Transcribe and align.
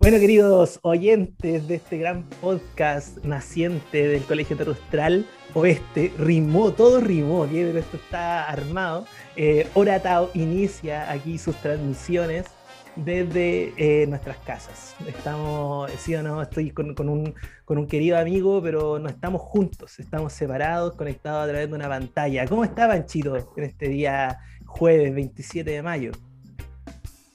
Bueno, 0.00 0.20
queridos 0.20 0.78
oyentes 0.82 1.66
de 1.66 1.74
este 1.74 1.98
gran 1.98 2.22
podcast 2.40 3.18
naciente 3.24 4.06
del 4.06 4.22
Colegio 4.22 4.56
Terrustral 4.56 5.26
Oeste, 5.54 6.12
rimó, 6.16 6.72
todo 6.72 7.00
rimó, 7.00 7.48
pero 7.50 7.76
esto 7.76 7.96
está 7.96 8.44
armado. 8.44 9.06
Eh, 9.34 9.66
Oratao 9.74 10.30
inicia 10.34 11.10
aquí 11.10 11.36
sus 11.36 11.56
transmisiones 11.56 12.46
desde 12.94 13.74
eh, 13.76 14.06
nuestras 14.06 14.36
casas. 14.38 14.94
Estamos, 15.08 15.90
sí 15.98 16.14
o 16.14 16.22
no, 16.22 16.42
estoy 16.42 16.70
con, 16.70 16.90
un, 17.08 17.34
con, 17.64 17.78
un, 17.78 17.86
querido 17.88 18.18
amigo, 18.18 18.62
pero 18.62 19.00
no 19.00 19.08
estamos 19.08 19.42
juntos, 19.42 19.98
estamos 19.98 20.32
separados, 20.32 20.94
conectados 20.94 21.44
a 21.44 21.48
través 21.48 21.68
de 21.68 21.74
una 21.74 21.88
pantalla. 21.88 22.46
¿Cómo 22.46 22.62
está 22.62 22.86
Panchito 22.86 23.36
en 23.36 23.64
este 23.64 23.88
día 23.88 24.38
jueves 24.64 25.12
27 25.12 25.68
de 25.68 25.82
mayo? 25.82 26.12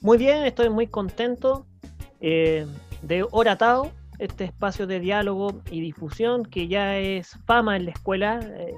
Muy 0.00 0.16
bien, 0.16 0.44
estoy 0.44 0.70
muy 0.70 0.86
contento 0.86 1.66
eh, 2.20 2.66
de 3.02 3.26
Oratao, 3.30 3.92
este 4.18 4.44
espacio 4.44 4.86
de 4.86 5.00
diálogo 5.00 5.60
y 5.70 5.80
difusión 5.80 6.44
que 6.44 6.68
ya 6.68 6.98
es 6.98 7.38
fama 7.46 7.76
en 7.76 7.86
la 7.86 7.90
escuela. 7.90 8.40
Eh, 8.42 8.74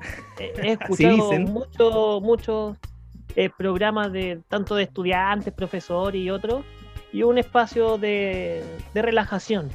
he 0.63 0.73
escuchado 0.81 1.33
muchos 1.41 2.23
muchos 2.23 2.77
programas 3.59 4.13
de 4.13 4.41
tanto 4.49 4.77
de 4.77 4.85
estudiantes, 4.85 5.53
profesores 5.53 6.21
y 6.21 6.31
otros 6.31 6.65
y 7.17 7.23
un 7.23 7.39
espacio 7.39 7.97
de, 7.97 8.63
relajación. 8.95 9.71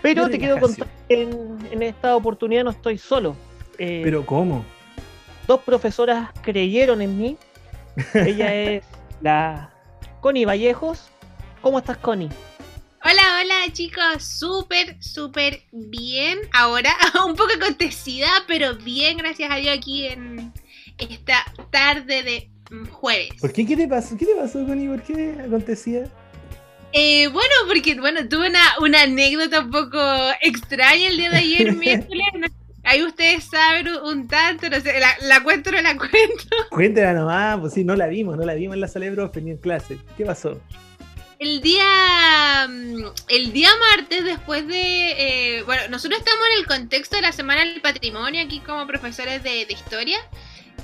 Pero 0.00 0.30
te 0.30 0.38
quiero 0.38 0.58
contar 0.58 0.88
que 1.06 1.22
en, 1.22 1.82
esta 1.82 2.16
oportunidad 2.16 2.64
no 2.64 2.70
estoy 2.70 2.96
solo. 2.96 3.36
Eh, 3.78 4.00
¿Pero 4.02 4.24
cómo? 4.24 4.64
Dos 5.46 5.60
profesoras 5.60 6.30
creyeron 6.40 7.02
en 7.02 7.18
mí. 7.18 7.36
Ella 8.14 8.54
es 8.54 8.84
la 9.20 9.70
Connie 10.20 10.46
Vallejos. 10.46 11.10
¿Cómo 11.60 11.78
estás, 11.78 11.98
Connie? 11.98 12.30
Hola, 13.04 13.22
hola 13.40 13.72
chicos, 13.72 14.24
súper, 14.24 14.96
súper 15.00 15.62
bien. 15.70 16.38
Ahora, 16.52 16.90
un 17.26 17.36
poco 17.36 17.50
acontecida, 17.56 18.28
pero 18.48 18.74
bien, 18.76 19.18
gracias 19.18 19.50
a 19.50 19.56
Dios, 19.56 19.76
aquí 19.76 20.06
en 20.06 20.52
esta 20.98 21.44
tarde 21.70 22.22
de 22.24 22.50
jueves. 22.90 23.30
¿Por 23.40 23.52
qué? 23.52 23.64
¿Qué 23.64 23.76
te 23.76 23.86
pasó? 23.86 24.16
¿Qué 24.16 24.26
te 24.26 24.34
pasó, 24.34 24.66
Connie? 24.66 24.88
¿Por 24.88 25.02
qué 25.02 25.36
acontecía? 25.44 26.10
Eh, 26.92 27.28
bueno, 27.28 27.54
porque 27.68 27.94
bueno, 28.00 28.28
tuve 28.28 28.50
una, 28.80 29.02
anécdota 29.02 29.60
un 29.60 29.70
poco 29.70 30.00
extraña 30.40 31.08
el 31.08 31.16
día 31.16 31.30
de 31.30 31.36
ayer 31.36 31.72
miércoles. 31.76 32.26
Ahí 32.82 33.02
ustedes 33.02 33.44
saben 33.44 33.86
un, 34.02 34.26
tanto, 34.26 34.68
no 34.70 34.80
sé, 34.80 34.94
la, 35.22 35.42
cuento 35.42 35.70
o 35.70 35.72
no 35.72 35.82
la 35.82 35.96
cuento. 35.98 36.56
Cuéntela 36.70 37.12
nomás, 37.12 37.60
pues 37.60 37.74
sí, 37.74 37.84
no 37.84 37.94
la 37.94 38.08
vimos, 38.08 38.36
no 38.36 38.44
la 38.44 38.54
vimos 38.54 38.74
en 38.74 38.80
la 38.80 38.88
sala 38.88 39.06
de 39.06 39.12
profe 39.12 39.40
ni 39.40 39.52
en 39.52 39.58
clase. 39.58 39.98
¿Qué 40.16 40.24
pasó? 40.24 40.60
El 41.38 41.60
día, 41.60 42.66
mm, 42.68 43.04
el 43.28 43.52
día 43.52 43.70
martes, 43.90 44.24
después 44.24 44.66
de. 44.66 45.58
Eh, 45.58 45.62
bueno, 45.62 45.82
nosotros 45.88 46.18
estamos 46.18 46.44
en 46.52 46.58
el 46.58 46.66
contexto 46.66 47.14
de 47.14 47.22
la 47.22 47.32
Semana 47.32 47.60
del 47.60 47.80
Patrimonio 47.80 48.42
aquí 48.42 48.58
como 48.60 48.86
profesores 48.88 49.42
de, 49.44 49.62
historia. 49.68 50.18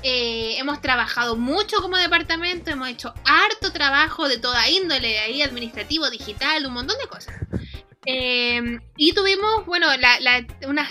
Eh, 0.01 0.55
hemos 0.57 0.79
trabajado 0.81 1.35
mucho 1.35 1.81
como 1.81 1.97
departamento, 1.97 2.71
hemos 2.71 2.87
hecho 2.87 3.13
harto 3.25 3.73
trabajo 3.73 4.29
de 4.29 4.37
toda 4.37 4.69
índole, 4.69 5.19
ahí 5.19 5.41
administrativo, 5.41 6.09
digital, 6.09 6.65
un 6.65 6.73
montón 6.73 6.97
de 6.99 7.07
cosas. 7.07 7.35
Eh, 8.05 8.79
y 8.95 9.13
tuvimos, 9.13 9.65
bueno, 9.65 9.87
una 10.67 10.87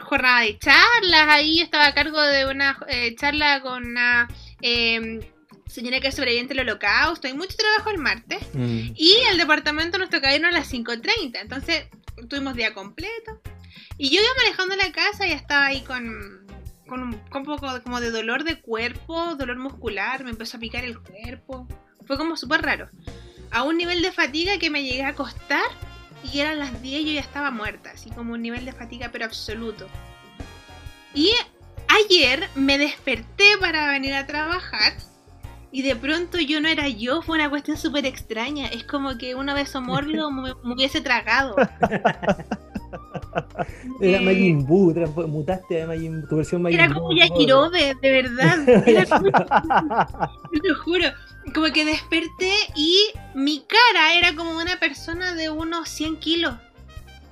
jornada 0.00 0.40
de 0.42 0.58
charlas, 0.58 1.28
ahí 1.28 1.60
estaba 1.60 1.86
a 1.86 1.94
cargo 1.94 2.20
de 2.20 2.46
una 2.46 2.78
eh, 2.88 3.16
charla 3.16 3.62
con 3.62 3.84
una 3.84 4.28
señora 5.66 6.00
que 6.00 6.08
es 6.08 6.14
sobreviviente 6.14 6.54
del 6.54 6.68
holocausto, 6.68 7.26
hay 7.26 7.34
mucho 7.34 7.56
trabajo 7.56 7.90
el 7.90 7.98
martes. 7.98 8.42
Mm. 8.52 8.92
Y 8.94 9.14
el 9.30 9.38
departamento 9.38 9.98
nos 9.98 10.10
tocaba 10.10 10.34
irnos 10.34 10.54
a 10.54 10.58
las 10.58 10.72
5.30, 10.72 11.40
entonces 11.40 11.86
tuvimos 12.28 12.54
día 12.54 12.74
completo. 12.74 13.40
Y 13.98 14.10
yo 14.10 14.20
iba 14.20 14.30
manejando 14.36 14.76
la 14.76 14.92
casa 14.92 15.26
y 15.26 15.32
estaba 15.32 15.66
ahí 15.66 15.80
con 15.82 16.46
con 16.86 17.02
un, 17.02 17.44
poco 17.44 17.82
como 17.82 18.00
de 18.00 18.10
dolor 18.10 18.44
de 18.44 18.60
cuerpo, 18.60 19.34
dolor 19.34 19.58
muscular, 19.58 20.24
me 20.24 20.30
empezó 20.30 20.56
a 20.56 20.60
picar 20.60 20.84
el 20.84 20.98
cuerpo. 20.98 21.66
Fue 22.06 22.16
como 22.16 22.36
súper 22.36 22.62
raro. 22.62 22.88
A 23.50 23.62
un 23.64 23.76
nivel 23.76 24.02
de 24.02 24.12
fatiga 24.12 24.58
que 24.58 24.70
me 24.70 24.82
llegué 24.82 25.02
a 25.02 25.08
acostar 25.08 25.66
y 26.32 26.40
eran 26.40 26.58
las 26.58 26.80
10 26.82 27.00
y 27.00 27.04
yo 27.06 27.12
ya 27.12 27.20
estaba 27.20 27.50
muerta, 27.50 27.90
así 27.92 28.10
como 28.10 28.34
un 28.34 28.42
nivel 28.42 28.64
de 28.64 28.72
fatiga 28.72 29.10
pero 29.12 29.24
absoluto. 29.24 29.88
Y 31.14 31.32
ayer 31.88 32.48
me 32.54 32.78
desperté 32.78 33.56
para 33.58 33.90
venir 33.90 34.14
a 34.14 34.26
trabajar 34.26 34.94
y 35.76 35.82
de 35.82 35.94
pronto 35.94 36.40
yo 36.40 36.58
no 36.62 36.68
era 36.68 36.88
yo, 36.88 37.20
fue 37.20 37.36
una 37.36 37.50
cuestión 37.50 37.76
súper 37.76 38.06
extraña. 38.06 38.66
Es 38.68 38.84
como 38.84 39.18
que 39.18 39.34
una 39.34 39.52
vez 39.52 39.74
mórbido 39.74 40.30
me, 40.30 40.54
me 40.64 40.72
hubiese 40.72 41.02
tragado. 41.02 41.54
Era 44.00 44.22
Majin 44.22 44.64
Buu, 44.64 44.94
mutaste 45.28 45.82
a 45.82 45.86
Majin, 45.86 46.26
tu 46.28 46.36
versión 46.36 46.62
Majin 46.62 46.80
Era 46.80 46.94
como 46.94 47.12
Yakirobe, 47.12 47.94
de 48.00 48.10
verdad. 48.10 48.66
Era 48.88 49.04
como, 49.04 49.30
te 50.50 50.66
lo 50.66 50.74
juro. 50.82 51.04
Como 51.54 51.66
que 51.66 51.84
desperté 51.84 52.54
y 52.74 53.10
mi 53.34 53.60
cara 53.60 54.18
era 54.18 54.34
como 54.34 54.56
una 54.56 54.80
persona 54.80 55.34
de 55.34 55.50
unos 55.50 55.90
100 55.90 56.16
kilos. 56.16 56.54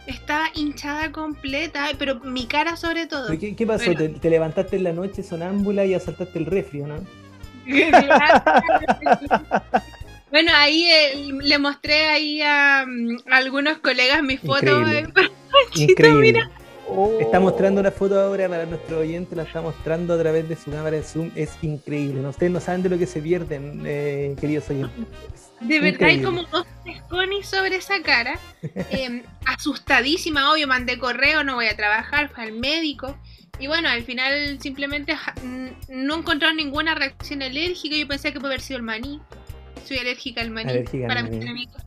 Estaba 0.06 0.50
hinchada 0.54 1.12
completa, 1.12 1.86
pero 1.98 2.20
mi 2.20 2.44
cara 2.44 2.76
sobre 2.76 3.06
todo. 3.06 3.38
¿Qué, 3.38 3.56
qué 3.56 3.66
pasó? 3.66 3.94
¿Te, 3.94 4.28
levantaste 4.28 4.76
en 4.76 4.84
la 4.84 4.92
noche 4.92 5.22
sonámbula 5.22 5.86
y 5.86 5.94
asaltaste 5.94 6.38
el 6.38 6.44
refri, 6.44 6.82
¿no? 6.82 7.23
bueno, 10.30 10.52
ahí 10.54 10.84
eh, 10.84 11.28
le 11.42 11.58
mostré 11.58 12.06
ahí 12.06 12.40
a, 12.42 12.84
mm, 12.86 13.16
algunos 13.30 13.78
colegas 13.78 14.22
mis 14.22 14.40
fotos. 14.40 14.86
Increíble. 15.74 16.42
Está 17.20 17.40
mostrando 17.40 17.80
una 17.80 17.90
foto 17.90 18.20
ahora 18.20 18.48
para 18.48 18.66
nuestro 18.66 18.98
oyente, 18.98 19.34
la 19.34 19.44
está 19.44 19.62
mostrando 19.62 20.14
a 20.14 20.18
través 20.18 20.48
de 20.48 20.54
su 20.54 20.70
cámara 20.70 20.96
de 20.96 21.02
Zoom. 21.02 21.30
Es 21.34 21.52
increíble. 21.62 22.20
Ustedes 22.28 22.52
no 22.52 22.60
saben 22.60 22.82
de 22.82 22.90
lo 22.90 22.98
que 22.98 23.06
se 23.06 23.20
pierden, 23.20 23.82
eh, 23.86 24.36
queridos 24.38 24.68
oyentes. 24.68 25.06
De 25.60 25.80
verdad, 25.80 26.08
hay 26.08 26.22
como 26.22 26.42
dos 26.44 26.66
esconis 26.84 27.46
sobre 27.46 27.76
esa 27.76 28.02
cara. 28.02 28.38
Em, 28.90 29.22
asustadísima, 29.46 30.52
obvio, 30.52 30.68
mandé 30.68 30.98
correo, 30.98 31.42
no 31.42 31.54
voy 31.54 31.66
a 31.66 31.76
trabajar, 31.76 32.28
fue 32.28 32.44
al 32.44 32.52
médico. 32.52 33.16
Y 33.58 33.66
bueno, 33.66 33.88
al 33.88 34.02
final 34.02 34.58
simplemente 34.60 35.16
no 35.88 36.16
encontraron 36.16 36.56
ninguna 36.56 36.94
reacción 36.94 37.42
alérgica. 37.42 37.96
Yo 37.96 38.08
pensé 38.08 38.32
que 38.32 38.40
puede 38.40 38.54
haber 38.54 38.60
sido 38.60 38.78
el 38.78 38.82
maní. 38.82 39.20
Soy 39.86 39.98
alérgica 39.98 40.40
al 40.40 40.50
maní. 40.50 40.84
para 41.06 41.22
mis 41.22 41.42
enemigos. 41.42 41.82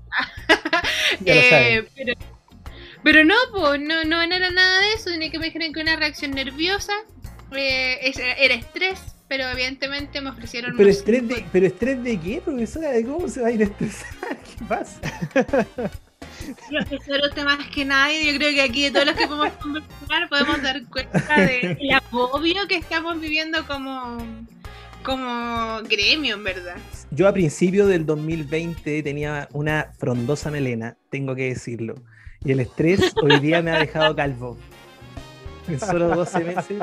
eh, 1.25 1.83
pero 1.95 2.13
pero 3.03 3.23
no, 3.23 3.35
pues, 3.53 3.79
no, 3.79 4.03
no, 4.03 4.22
era 4.22 4.50
nada 4.50 4.81
de 4.81 4.94
eso, 4.94 5.16
ni 5.17 5.29
que 5.29 5.39
me 5.39 5.45
dijeron 5.45 5.72
que 5.72 5.79
una 5.79 5.95
reacción 5.95 6.31
nerviosa 6.31 6.94
eh, 7.56 8.11
era 8.38 8.53
estrés, 8.53 9.00
pero 9.27 9.47
evidentemente 9.47 10.19
me 10.19 10.29
ofrecieron 10.29 10.75
¿Pero 10.75 10.89
estrés, 10.89 11.27
de, 11.27 11.45
¿Pero 11.51 11.67
estrés 11.67 12.03
de 12.03 12.19
qué, 12.19 12.41
profesora? 12.44 12.91
¿De 12.91 13.06
cómo 13.06 13.27
se 13.27 13.41
va 13.41 13.47
a 13.47 13.51
ir 13.51 13.61
a 13.61 13.66
estresar? 13.66 14.09
¿Qué 14.57 14.66
pasa? 14.66 15.00
Profesor, 16.69 17.19
usted 17.29 17.43
más 17.43 17.67
que 17.67 17.85
nadie, 17.85 18.31
yo 18.31 18.37
creo 18.37 18.51
que 18.53 18.61
aquí 18.61 18.83
de 18.83 18.91
todos 18.91 19.05
los 19.05 19.15
que 19.15 19.27
podemos 19.27 19.51
conversar 19.53 20.29
podemos 20.29 20.61
dar 20.61 20.83
cuenta 20.85 21.41
del 21.41 21.77
agobio 21.91 22.67
que 22.67 22.75
estamos 22.75 23.19
viviendo 23.19 23.65
como, 23.65 24.17
como 25.03 25.81
gremio, 25.83 26.35
en 26.35 26.43
verdad. 26.43 26.77
Yo 27.11 27.27
a 27.27 27.33
principio 27.33 27.87
del 27.87 28.05
2020 28.05 29.03
tenía 29.03 29.47
una 29.53 29.91
frondosa 29.97 30.51
melena, 30.51 30.97
tengo 31.09 31.35
que 31.35 31.49
decirlo. 31.49 31.95
Y 32.43 32.51
el 32.51 32.59
estrés 32.59 33.13
hoy 33.21 33.39
día 33.39 33.61
me 33.61 33.71
ha 33.71 33.79
dejado 33.79 34.15
calvo. 34.15 34.57
En 35.67 35.79
solo 35.79 36.09
12 36.09 36.43
meses 36.43 36.77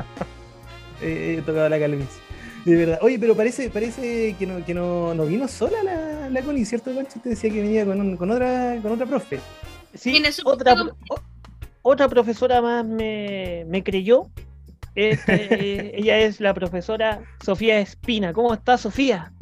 he 1.02 1.42
tocado 1.44 1.68
la 1.68 1.78
calvicie. 1.78 2.22
De 2.64 2.76
verdad. 2.76 2.98
Oye, 3.02 3.18
pero 3.18 3.36
parece, 3.36 3.68
parece 3.68 4.34
que 4.38 4.46
no, 4.46 4.64
que 4.64 4.72
no, 4.72 5.14
no 5.14 5.26
vino 5.26 5.46
sola 5.48 5.82
la, 5.82 6.13
la 6.30 6.42
Connie, 6.42 6.64
¿cierto, 6.64 6.94
Pancho? 6.94 7.12
Usted 7.16 7.30
decía 7.30 7.50
que 7.50 7.60
venía 7.60 7.84
con, 7.84 8.16
con, 8.16 8.30
otra, 8.30 8.78
con 8.82 8.92
otra 8.92 9.06
profe. 9.06 9.40
Sí, 9.94 10.22
otra, 10.44 10.76
otra 11.82 12.08
profesora 12.08 12.60
más 12.60 12.84
me, 12.84 13.64
me 13.68 13.82
creyó. 13.82 14.30
Este, 14.94 15.98
ella 15.98 16.18
es 16.18 16.40
la 16.40 16.54
profesora 16.54 17.22
Sofía 17.44 17.78
Espina. 17.78 18.32
¿Cómo 18.32 18.54
está, 18.54 18.78
Sofía? 18.78 19.32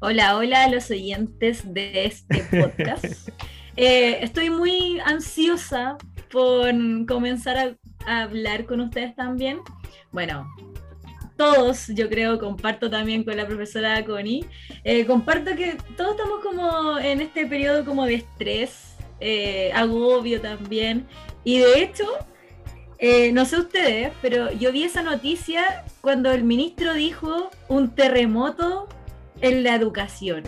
Hola, 0.00 0.36
hola 0.36 0.64
a 0.64 0.68
los 0.68 0.90
oyentes 0.90 1.72
de 1.72 2.06
este 2.06 2.44
podcast. 2.50 3.28
Eh, 3.74 4.22
estoy 4.22 4.50
muy 4.50 5.00
ansiosa 5.00 5.96
por 6.30 6.66
comenzar 7.06 7.76
a, 8.04 8.22
hablar 8.22 8.66
con 8.66 8.82
ustedes 8.82 9.16
también. 9.16 9.60
Bueno, 10.10 10.46
todos, 11.36 11.88
yo 11.88 12.08
creo, 12.08 12.38
comparto 12.38 12.90
también 12.90 13.24
con 13.24 13.36
la 13.36 13.46
profesora 13.46 14.04
Connie, 14.04 14.44
eh, 14.84 15.04
comparto 15.06 15.54
que 15.56 15.76
todos 15.96 16.12
estamos 16.12 16.40
como 16.42 16.98
en 16.98 17.20
este 17.20 17.46
periodo 17.46 17.84
como 17.84 18.04
de 18.06 18.14
estrés, 18.14 18.96
eh, 19.20 19.70
agobio 19.74 20.40
también, 20.40 21.06
y 21.44 21.58
de 21.58 21.82
hecho, 21.82 22.04
no 23.32 23.44
sé 23.44 23.58
ustedes, 23.58 24.12
pero 24.22 24.52
yo 24.52 24.70
vi 24.70 24.84
esa 24.84 25.02
noticia 25.02 25.84
cuando 26.00 26.30
el 26.30 26.44
ministro 26.44 26.94
dijo 26.94 27.50
un 27.68 27.94
terremoto 27.94 28.88
en 29.40 29.62
la 29.64 29.74
educación. 29.74 30.44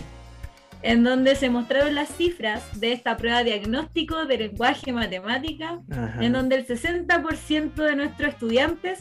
en 0.81 1.03
donde 1.03 1.35
se 1.35 1.49
mostraron 1.49 1.95
las 1.95 2.09
cifras 2.09 2.79
de 2.79 2.93
esta 2.93 3.17
prueba 3.17 3.43
diagnóstico 3.43 4.25
de 4.25 4.37
lenguaje 4.37 4.91
y 4.91 4.93
matemática, 4.93 5.79
Ajá. 5.89 6.23
en 6.23 6.31
donde 6.31 6.57
el 6.57 6.67
60% 6.67 7.73
de 7.73 7.95
nuestros 7.95 8.29
estudiantes 8.29 8.99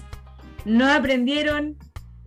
no 0.65 0.91
aprendieron 0.91 1.77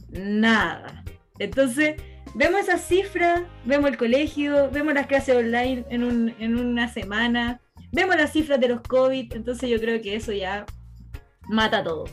nada. 0.10 1.04
Entonces, 1.39 1.95
vemos 2.34 2.62
esas 2.62 2.81
cifras, 2.81 3.42
vemos 3.66 3.89
el 3.89 3.98
colegio, 3.98 4.69
vemos 4.72 4.94
las 4.94 5.07
clases 5.07 5.36
online 5.36 5.86
en, 5.89 6.04
un- 6.04 6.34
en 6.39 6.57
una 6.57 6.88
semana, 6.92 7.62
vemos 7.92 8.16
las 8.16 8.31
cifras 8.31 8.60
de 8.60 8.69
los 8.69 8.81
COVID, 8.81 9.34
entonces 9.34 9.69
yo 9.69 9.80
creo 9.80 10.01
que 10.01 10.16
eso 10.16 10.31
ya 10.31 10.66
mata 11.48 11.84
todo. 11.84 12.06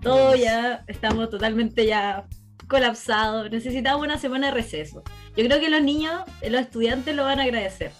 Todo 0.00 0.34
ya, 0.34 0.84
estamos 0.88 1.30
totalmente 1.30 1.86
ya 1.86 2.26
colapsados, 2.68 3.50
necesitamos 3.50 4.02
una 4.02 4.18
semana 4.18 4.48
de 4.48 4.54
receso. 4.54 5.02
Yo 5.36 5.44
creo 5.44 5.60
que 5.60 5.70
los 5.70 5.82
niños, 5.82 6.22
los 6.48 6.60
estudiantes 6.60 7.14
lo 7.14 7.24
van 7.24 7.38
a 7.38 7.44
agradecer. 7.44 7.92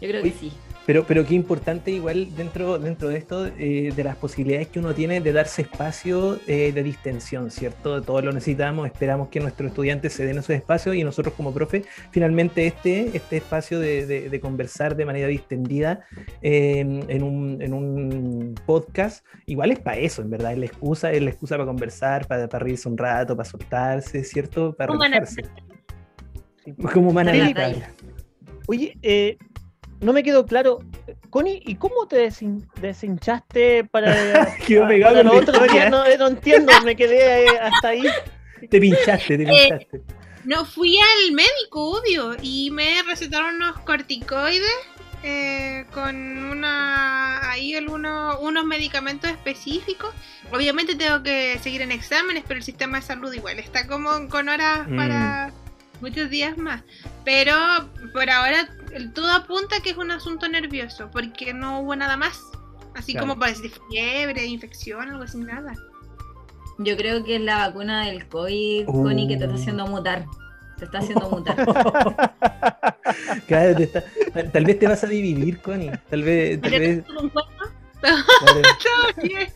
Yo 0.00 0.08
creo 0.08 0.22
que 0.22 0.32
sí. 0.32 0.52
Pero, 0.86 1.04
pero 1.06 1.24
qué 1.24 1.34
importante 1.34 1.90
igual 1.90 2.36
dentro, 2.36 2.78
dentro 2.78 3.08
de 3.08 3.16
esto, 3.16 3.46
eh, 3.46 3.90
de 3.96 4.04
las 4.04 4.16
posibilidades 4.16 4.68
que 4.68 4.78
uno 4.80 4.92
tiene 4.94 5.20
de 5.22 5.32
darse 5.32 5.62
espacio 5.62 6.38
eh, 6.46 6.72
de 6.72 6.82
distensión, 6.82 7.50
¿cierto? 7.50 8.02
Todos 8.02 8.22
lo 8.22 8.32
necesitamos, 8.32 8.86
esperamos 8.86 9.28
que 9.28 9.40
nuestros 9.40 9.68
estudiantes 9.70 10.12
se 10.12 10.26
den 10.26 10.36
esos 10.36 10.50
espacios 10.50 10.94
y 10.94 11.02
nosotros 11.02 11.34
como 11.34 11.54
profe, 11.54 11.84
finalmente 12.10 12.66
este, 12.66 13.16
este 13.16 13.38
espacio 13.38 13.80
de, 13.80 14.04
de- 14.04 14.28
de 14.28 14.40
conversar 14.40 14.94
de 14.94 15.06
manera 15.06 15.26
distendida 15.28 16.04
eh, 16.42 16.80
en, 16.80 17.22
un, 17.22 17.62
en 17.62 17.72
un 17.72 18.54
podcast, 18.66 19.24
igual 19.46 19.72
es 19.72 19.78
para 19.78 19.96
eso, 19.96 20.20
en 20.20 20.28
verdad, 20.28 20.52
es 20.52 20.58
la 20.58 20.66
excusa, 20.66 21.12
es 21.12 21.22
la 21.22 21.30
excusa 21.30 21.54
para 21.56 21.66
conversar, 21.66 22.26
para, 22.26 22.46
para 22.46 22.62
reírse 22.62 22.88
un 22.90 22.98
rato, 22.98 23.34
para 23.34 23.48
soltarse, 23.48 24.22
¿cierto? 24.22 24.74
Para 24.74 24.88
Como 24.88 25.02
relajarse. 25.02 25.42
Como 26.92 27.10
humana 27.10 27.32
Sí. 27.32 27.54
la 27.54 27.72
Oye, 28.66 28.96
eh, 29.02 29.36
no 30.04 30.12
me 30.12 30.22
quedó 30.22 30.46
claro, 30.46 30.80
Connie, 31.30 31.62
¿y 31.66 31.74
cómo 31.76 32.06
te 32.06 32.26
desin- 32.28 32.64
deshinchaste 32.80 33.84
para, 33.84 34.54
Quedó 34.66 34.86
pegado 34.86 35.22
para 35.24 35.66
días? 35.72 35.90
No, 35.90 36.04
eh, 36.06 36.16
no 36.18 36.28
entiendo, 36.28 36.72
me 36.84 36.94
quedé 36.94 37.44
eh, 37.44 37.58
hasta 37.60 37.88
ahí. 37.88 38.04
Te 38.70 38.80
pinchaste, 38.80 39.36
te 39.38 39.44
pinchaste. 39.46 40.02
No 40.44 40.64
fui 40.64 40.96
al 40.98 41.32
médico, 41.32 41.98
obvio, 41.98 42.36
y 42.42 42.70
me 42.70 43.02
recetaron 43.02 43.56
unos 43.56 43.78
corticoides 43.80 44.68
eh, 45.22 45.86
con 45.92 46.14
una 46.50 47.50
ahí 47.50 47.74
algunos 47.74 48.36
unos 48.40 48.64
medicamentos 48.66 49.30
específicos. 49.30 50.14
Obviamente 50.52 50.94
tengo 50.96 51.22
que 51.22 51.58
seguir 51.62 51.80
en 51.80 51.92
exámenes, 51.92 52.44
pero 52.46 52.58
el 52.58 52.64
sistema 52.64 52.98
de 53.00 53.06
salud 53.06 53.32
igual 53.32 53.58
está 53.58 53.86
como 53.86 54.28
con 54.28 54.50
horas 54.50 54.86
Mm. 54.86 54.96
para 54.96 55.50
muchos 56.02 56.28
días 56.28 56.58
más. 56.58 56.82
Pero 57.24 57.56
por 58.12 58.28
ahora 58.28 58.68
todo 59.14 59.30
apunta 59.30 59.80
que 59.80 59.90
es 59.90 59.96
un 59.96 60.10
asunto 60.10 60.48
nervioso, 60.48 61.10
porque 61.10 61.52
no 61.54 61.80
hubo 61.80 61.96
nada 61.96 62.16
más. 62.16 62.40
Así 62.94 63.12
Claro. 63.12 63.26
como 63.28 63.40
parece 63.40 63.70
fiebre, 63.90 64.44
infección, 64.46 65.08
algo 65.10 65.24
así, 65.24 65.38
nada. 65.38 65.74
Yo 66.78 66.96
creo 66.96 67.24
que 67.24 67.36
es 67.36 67.40
la 67.42 67.58
vacuna 67.68 68.06
del 68.06 68.26
COVID, 68.28 68.84
Uh. 68.88 69.02
Connie, 69.04 69.28
que 69.28 69.36
te 69.36 69.44
está 69.44 69.56
haciendo 69.56 69.86
mutar. 69.86 70.26
Te 70.78 70.84
está 70.86 70.98
haciendo 70.98 71.28
mutar. 71.30 71.56
Claro, 73.46 73.76
te 73.76 73.82
está- 73.84 74.04
tal, 74.52 74.64
vez 74.64 74.78
te 74.78 74.86
vas 74.88 75.04
a 75.04 75.06
dividir, 75.06 75.60
Connie. 75.60 75.90
Tal 76.10 76.22
vez, 76.22 76.60
tal 76.60 76.70
¿Ya 76.72 76.78
te 76.78 76.86
vez, 76.96 77.04
un 77.10 77.32
bien. 79.22 79.48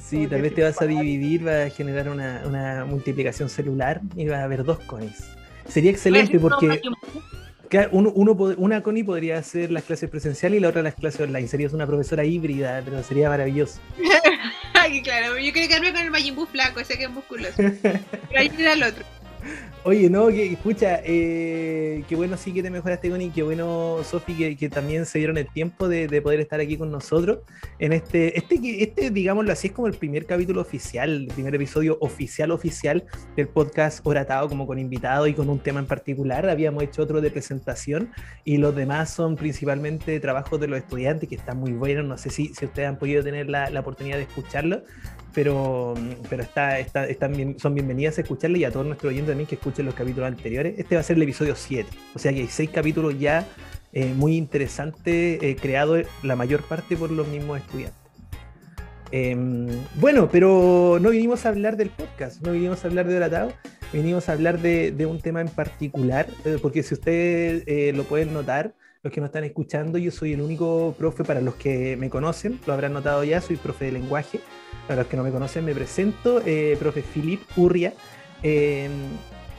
sí, 0.00 0.26
tal 0.26 0.42
vez 0.42 0.54
te 0.54 0.62
vas 0.62 0.80
a 0.80 0.86
dividir, 0.86 1.46
va 1.46 1.64
a 1.64 1.70
generar 1.70 2.08
una, 2.08 2.42
una 2.46 2.84
multiplicación 2.84 3.48
celular 3.48 4.00
y 4.16 4.26
va 4.26 4.38
a 4.40 4.44
haber 4.44 4.64
dos 4.64 4.78
Connies. 4.80 5.24
Sería 5.68 5.90
excelente 5.90 6.38
porque 6.38 6.80
claro, 7.74 7.88
uno, 7.92 8.12
uno 8.14 8.32
una 8.56 8.82
Connie 8.82 9.02
podría 9.02 9.38
hacer 9.38 9.72
las 9.72 9.82
clases 9.82 10.08
presenciales 10.08 10.58
y 10.58 10.60
la 10.60 10.68
otra 10.68 10.82
las 10.82 10.94
clases 10.94 11.22
online. 11.22 11.48
Serías 11.48 11.72
una 11.72 11.86
profesora 11.86 12.24
híbrida, 12.24 12.80
pero 12.84 13.02
sería 13.02 13.28
maravilloso. 13.28 13.80
Ay, 14.74 15.02
claro, 15.02 15.36
yo 15.38 15.52
quiero 15.52 15.66
quedarme 15.66 15.92
con 15.92 16.02
el 16.02 16.10
Majin 16.10 16.36
Buu 16.36 16.46
flaco, 16.46 16.78
ese 16.78 16.96
que 16.96 17.04
es 17.04 17.10
musculoso. 17.10 17.54
Pero 17.56 18.36
ahí 18.36 18.52
era 18.58 18.74
el 18.74 18.82
otro. 18.82 19.04
Oye, 19.86 20.08
no, 20.08 20.28
que 20.28 20.50
escucha, 20.50 21.00
eh, 21.04 22.04
qué 22.08 22.16
bueno 22.16 22.38
sí 22.38 22.54
que 22.54 22.62
te 22.62 22.70
mejoraste, 22.70 23.10
Connie, 23.10 23.30
qué 23.30 23.42
bueno, 23.42 23.98
Sofi, 24.02 24.34
que, 24.34 24.56
que 24.56 24.70
también 24.70 25.04
se 25.04 25.18
dieron 25.18 25.36
el 25.36 25.46
tiempo 25.46 25.88
de, 25.88 26.08
de 26.08 26.22
poder 26.22 26.40
estar 26.40 26.58
aquí 26.58 26.78
con 26.78 26.90
nosotros 26.90 27.40
en 27.78 27.92
este, 27.92 28.38
este, 28.38 28.82
este, 28.82 29.10
digámoslo 29.10 29.52
así, 29.52 29.66
es 29.66 29.72
como 29.74 29.86
el 29.86 29.92
primer 29.94 30.24
capítulo 30.24 30.62
oficial, 30.62 31.10
el 31.10 31.26
primer 31.26 31.54
episodio 31.54 31.98
oficial, 32.00 32.50
oficial 32.50 33.04
del 33.36 33.48
podcast 33.48 34.00
Oratado, 34.04 34.48
como 34.48 34.66
con 34.66 34.78
invitado 34.78 35.26
y 35.26 35.34
con 35.34 35.50
un 35.50 35.58
tema 35.58 35.80
en 35.80 35.86
particular. 35.86 36.48
Habíamos 36.48 36.82
hecho 36.82 37.02
otro 37.02 37.20
de 37.20 37.30
presentación 37.30 38.10
y 38.42 38.56
los 38.56 38.74
demás 38.74 39.10
son 39.10 39.36
principalmente 39.36 40.18
trabajos 40.18 40.58
de 40.60 40.68
los 40.68 40.78
estudiantes, 40.78 41.28
que 41.28 41.34
están 41.34 41.58
muy 41.58 41.72
buenos. 41.72 42.06
No 42.06 42.16
sé 42.16 42.30
si, 42.30 42.54
si 42.54 42.64
ustedes 42.64 42.88
han 42.88 42.98
podido 42.98 43.22
tener 43.22 43.50
la, 43.50 43.68
la 43.68 43.80
oportunidad 43.80 44.16
de 44.16 44.22
escucharlo, 44.22 44.82
pero, 45.34 45.94
pero 46.30 46.42
está, 46.42 46.78
está- 46.78 47.06
están 47.08 47.32
bien- 47.32 47.58
son 47.58 47.74
bienvenidas 47.74 48.16
a 48.18 48.20
escucharle 48.22 48.58
y 48.58 48.64
a 48.64 48.70
todos 48.70 48.86
nuestros 48.86 49.10
oyentes 49.10 49.30
también 49.32 49.46
que 49.48 49.56
escuchen 49.56 49.84
los 49.86 49.94
capítulos 49.94 50.28
anteriores. 50.28 50.74
Este 50.78 50.94
va 50.94 51.00
a 51.00 51.04
ser 51.04 51.16
el 51.16 51.22
episodio 51.22 51.54
7, 51.56 51.88
o 52.14 52.18
sea 52.18 52.32
que 52.32 52.40
hay 52.40 52.46
seis 52.46 52.70
capítulos 52.70 53.18
ya 53.18 53.46
eh, 53.92 54.12
muy 54.14 54.36
interesantes, 54.36 55.42
eh, 55.42 55.56
creados 55.60 56.06
la 56.22 56.36
mayor 56.36 56.62
parte 56.62 56.96
por 56.96 57.10
los 57.10 57.26
mismos 57.28 57.58
estudiantes. 57.58 57.98
Em, 59.10 59.68
bueno, 59.96 60.28
pero 60.30 60.98
no 61.00 61.10
vinimos 61.10 61.46
a 61.46 61.50
hablar 61.50 61.76
del 61.76 61.90
podcast, 61.90 62.40
no 62.44 62.52
vinimos 62.52 62.84
a 62.84 62.88
hablar 62.88 63.06
de 63.06 63.16
Oratado, 63.16 63.52
vinimos 63.92 64.28
a 64.28 64.32
hablar 64.32 64.60
de, 64.60 64.90
de 64.90 65.06
un 65.06 65.20
tema 65.20 65.40
en 65.40 65.48
particular, 65.48 66.26
eh, 66.44 66.58
porque 66.60 66.82
si 66.82 66.94
ustedes 66.94 67.62
eh, 67.66 67.92
lo 67.94 68.04
pueden 68.04 68.32
notar, 68.32 68.74
los 69.04 69.12
que 69.12 69.20
nos 69.20 69.28
están 69.28 69.44
escuchando, 69.44 69.98
yo 69.98 70.10
soy 70.10 70.32
el 70.32 70.40
único 70.40 70.94
profe, 70.98 71.24
para 71.24 71.42
los 71.42 71.56
que 71.56 71.94
me 71.98 72.08
conocen, 72.08 72.58
lo 72.66 72.72
habrán 72.72 72.94
notado 72.94 73.22
ya, 73.22 73.42
soy 73.42 73.56
profe 73.56 73.84
de 73.84 73.92
lenguaje. 73.92 74.40
Para 74.88 75.02
los 75.02 75.10
que 75.10 75.16
no 75.16 75.22
me 75.22 75.30
conocen, 75.30 75.64
me 75.64 75.74
presento, 75.74 76.40
eh, 76.44 76.76
profe 76.78 77.02
Filip 77.02 77.42
Urria. 77.56 77.92
eh, 78.42 78.88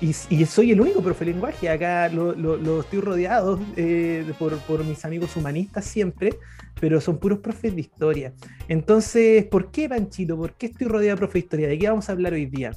y, 0.02 0.14
soy 0.14 0.72
el 0.72 0.82
único 0.82 1.02
profe 1.02 1.26
de 1.26 1.32
lenguaje. 1.32 1.70
Acá 1.70 2.10
lo, 2.10 2.82
estoy 2.82 3.00
rodeado 3.00 3.60
eh, 3.78 4.30
por, 4.38 4.58
por 4.60 4.84
mis 4.84 5.06
amigos 5.06 5.36
humanistas 5.38 5.86
siempre, 5.86 6.32
pero 6.80 7.00
son 7.00 7.18
puros 7.18 7.40
profes 7.40 7.74
de 7.76 7.82
historia. 7.82 8.34
Entonces, 8.68 9.46
¿por 9.46 9.72
qué, 9.72 9.88
Panchito? 9.88 10.36
¿Por 10.38 10.54
qué 10.54 10.66
estoy 10.68 10.88
rodeado 10.88 11.16
de 11.16 11.20
profes 11.20 11.34
de 11.34 11.40
historia? 11.40 11.68
¿De 11.70 11.80
qué 11.80 11.88
vamos 11.88 12.10
a 12.10 12.12
hablar 12.12 12.34
hoy 12.34 12.46
día? 12.46 12.72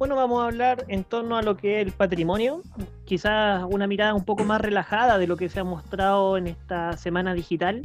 Bueno, 0.00 0.16
vamos 0.16 0.42
a 0.42 0.46
hablar 0.46 0.86
en 0.88 1.04
torno 1.04 1.36
a 1.36 1.42
lo 1.42 1.58
que 1.58 1.78
es 1.78 1.86
el 1.86 1.92
patrimonio, 1.92 2.62
quizás 3.04 3.62
una 3.68 3.86
mirada 3.86 4.14
un 4.14 4.24
poco 4.24 4.44
más 4.44 4.58
relajada 4.58 5.18
de 5.18 5.26
lo 5.26 5.36
que 5.36 5.50
se 5.50 5.60
ha 5.60 5.64
mostrado 5.64 6.38
en 6.38 6.46
esta 6.46 6.96
semana 6.96 7.34
digital. 7.34 7.82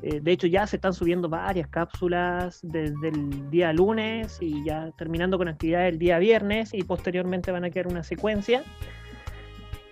Eh, 0.00 0.20
de 0.22 0.32
hecho, 0.32 0.46
ya 0.46 0.66
se 0.66 0.76
están 0.76 0.94
subiendo 0.94 1.28
varias 1.28 1.68
cápsulas 1.68 2.60
desde 2.62 3.08
el 3.08 3.50
día 3.50 3.70
lunes 3.74 4.38
y 4.40 4.64
ya 4.64 4.90
terminando 4.96 5.36
con 5.36 5.48
actividades 5.48 5.92
el 5.92 5.98
día 5.98 6.18
viernes 6.18 6.72
y 6.72 6.82
posteriormente 6.84 7.52
van 7.52 7.66
a 7.66 7.70
quedar 7.70 7.88
una 7.88 8.02
secuencia. 8.02 8.64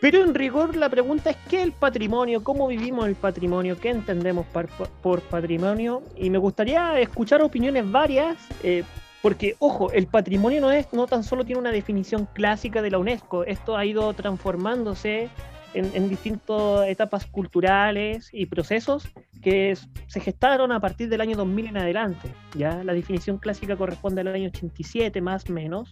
Pero 0.00 0.24
en 0.24 0.34
rigor 0.34 0.74
la 0.76 0.88
pregunta 0.88 1.28
es 1.28 1.36
¿qué 1.50 1.58
es 1.58 1.64
el 1.64 1.72
patrimonio? 1.72 2.42
¿Cómo 2.42 2.68
vivimos 2.68 3.06
el 3.06 3.16
patrimonio? 3.16 3.78
¿Qué 3.78 3.90
entendemos 3.90 4.46
por 4.46 5.20
patrimonio? 5.20 6.02
Y 6.16 6.30
me 6.30 6.38
gustaría 6.38 6.98
escuchar 7.00 7.42
opiniones 7.42 7.90
varias, 7.92 8.38
eh, 8.62 8.82
porque, 9.24 9.56
ojo, 9.58 9.90
el 9.90 10.06
patrimonio 10.06 10.60
no, 10.60 10.70
es, 10.70 10.92
no 10.92 11.06
tan 11.06 11.24
solo 11.24 11.46
tiene 11.46 11.58
una 11.58 11.72
definición 11.72 12.28
clásica 12.34 12.82
de 12.82 12.90
la 12.90 12.98
UNESCO, 12.98 13.44
esto 13.44 13.74
ha 13.74 13.86
ido 13.86 14.12
transformándose 14.12 15.30
en, 15.72 15.90
en 15.94 16.10
distintas 16.10 16.86
etapas 16.88 17.24
culturales 17.24 18.28
y 18.34 18.44
procesos 18.44 19.08
que 19.40 19.78
se 20.08 20.20
gestaron 20.20 20.72
a 20.72 20.80
partir 20.80 21.08
del 21.08 21.22
año 21.22 21.38
2000 21.38 21.68
en 21.68 21.76
adelante. 21.78 22.28
¿ya? 22.54 22.84
La 22.84 22.92
definición 22.92 23.38
clásica 23.38 23.76
corresponde 23.76 24.20
al 24.20 24.28
año 24.28 24.48
87 24.48 25.18
más 25.22 25.48
o 25.48 25.54
menos, 25.54 25.88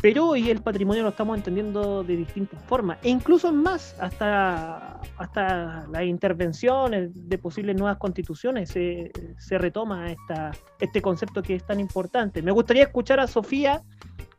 pero 0.00 0.28
hoy 0.28 0.50
el 0.50 0.62
patrimonio 0.62 1.02
lo 1.02 1.10
estamos 1.10 1.36
entendiendo 1.36 2.02
de 2.02 2.16
distintas 2.16 2.62
formas, 2.64 2.98
e 3.02 3.10
incluso 3.10 3.52
más, 3.52 3.94
hasta, 4.00 5.00
hasta 5.18 5.86
las 5.90 6.02
intervenciones 6.04 7.10
de 7.28 7.38
posibles 7.38 7.76
nuevas 7.76 7.98
constituciones 7.98 8.70
se, 8.70 9.12
se 9.38 9.58
retoma 9.58 10.10
esta, 10.10 10.52
este 10.78 11.02
concepto 11.02 11.42
que 11.42 11.56
es 11.56 11.66
tan 11.66 11.80
importante. 11.80 12.42
Me 12.42 12.52
gustaría 12.52 12.84
escuchar 12.84 13.20
a 13.20 13.26
Sofía, 13.26 13.82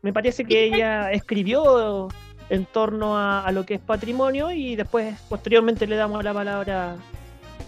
me 0.02 0.12
parece 0.12 0.44
que 0.44 0.64
ella 0.64 1.12
escribió 1.12 2.08
en 2.50 2.66
torno 2.66 3.16
a, 3.16 3.44
a 3.44 3.52
lo 3.52 3.64
que 3.64 3.74
es 3.74 3.80
patrimonio 3.80 4.50
y 4.50 4.74
después, 4.74 5.18
posteriormente, 5.28 5.86
le 5.86 5.96
damos 5.96 6.24
la 6.24 6.34
palabra 6.34 6.96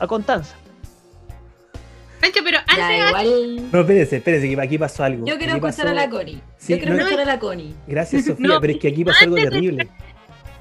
a 0.01 0.07
Constanza. 0.07 0.57
Pancho, 2.25 2.41
pero 2.45 2.59
antes 2.59 2.77
Ya, 2.77 3.09
igual. 3.09 3.71
No, 3.73 3.81
espérense, 3.81 4.17
espérense, 4.17 4.49
que 4.55 4.61
aquí 4.61 4.79
pasó 4.79 5.05
algo. 5.05 5.27
Yo 5.27 5.37
quiero 5.39 5.55
escuchar 5.55 5.77
pasó- 5.77 5.89
a 5.89 5.95
la 5.95 6.09
Connie. 6.11 6.41
Sí, 6.59 6.73
Yo 6.73 6.79
quiero 6.79 6.95
no- 6.95 7.01
escuchar 7.03 7.21
a 7.21 7.25
la 7.25 7.39
Connie. 7.39 7.75
Gracias, 7.87 8.25
Sofía, 8.27 8.47
No, 8.49 8.61
pero 8.61 8.73
es 8.73 8.79
que 8.79 8.89
aquí 8.89 9.05
pasó 9.05 9.25
algo 9.25 9.37
terrible. 9.37 9.89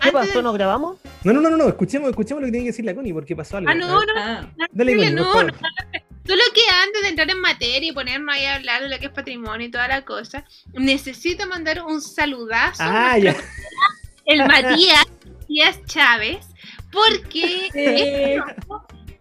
¿Qué 0.01 0.12
pasó? 0.12 0.41
¿Nos 0.41 0.53
grabamos? 0.53 0.98
No, 1.24 1.32
no, 1.32 1.39
no, 1.39 1.50
no, 1.50 1.55
no, 1.58 1.67
escuchemos, 1.70 2.10
escuchemos 2.10 2.41
lo 2.41 2.48
que 2.48 2.51
tiene 2.51 2.65
que 2.65 2.72
decir 2.72 2.84
la 2.84 2.93
Connie, 2.93 3.13
porque 3.13 3.36
pasó 3.36 3.58
algo. 3.58 3.70
Ah, 3.70 3.74
no, 3.74 4.01
no, 4.01 4.13
Ah, 4.17 4.48
Dale, 4.72 4.96
Connie, 4.96 5.12
no. 5.12 5.32
Solo 5.34 6.41
que 6.53 6.62
antes 6.84 7.01
de 7.01 7.08
entrar 7.10 7.29
en 7.29 7.39
materia 7.41 7.89
y 7.89 7.91
ponernos 7.91 8.34
ahí 8.34 8.46
a 8.46 8.55
hablar 8.55 8.82
de 8.82 8.89
lo 8.89 8.98
que 8.98 9.05
es 9.08 9.12
patrimonio 9.12 9.67
y 9.67 9.72
toda 9.72 9.88
la 9.89 10.03
cosa, 10.05 10.46
necesito 10.74 11.48
mandar 11.48 11.84
un 11.84 12.01
saludazo 12.01 12.82
Ah, 12.84 13.12
a 13.13 13.17
ya. 13.17 13.36
el 14.25 14.39
Matías, 14.46 15.03
Matías 15.41 15.79
Chávez, 15.86 16.46
porque 16.91 17.70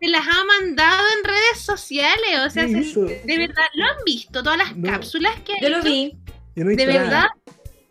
se 0.02 0.08
las 0.08 0.26
ha 0.26 0.44
mandado 0.44 1.04
en 1.16 1.24
redes 1.24 1.58
sociales. 1.58 2.40
O 2.44 2.50
sea, 2.50 2.66
de 2.66 3.38
verdad, 3.38 3.64
¿lo 3.74 3.84
han 3.84 4.04
visto? 4.04 4.42
Todas 4.42 4.58
las 4.58 4.74
cápsulas 4.82 5.38
que 5.42 5.52
Yo 5.60 5.68
lo 5.68 5.82
vi. 5.82 6.18
de 6.56 6.86
verdad. 6.86 7.26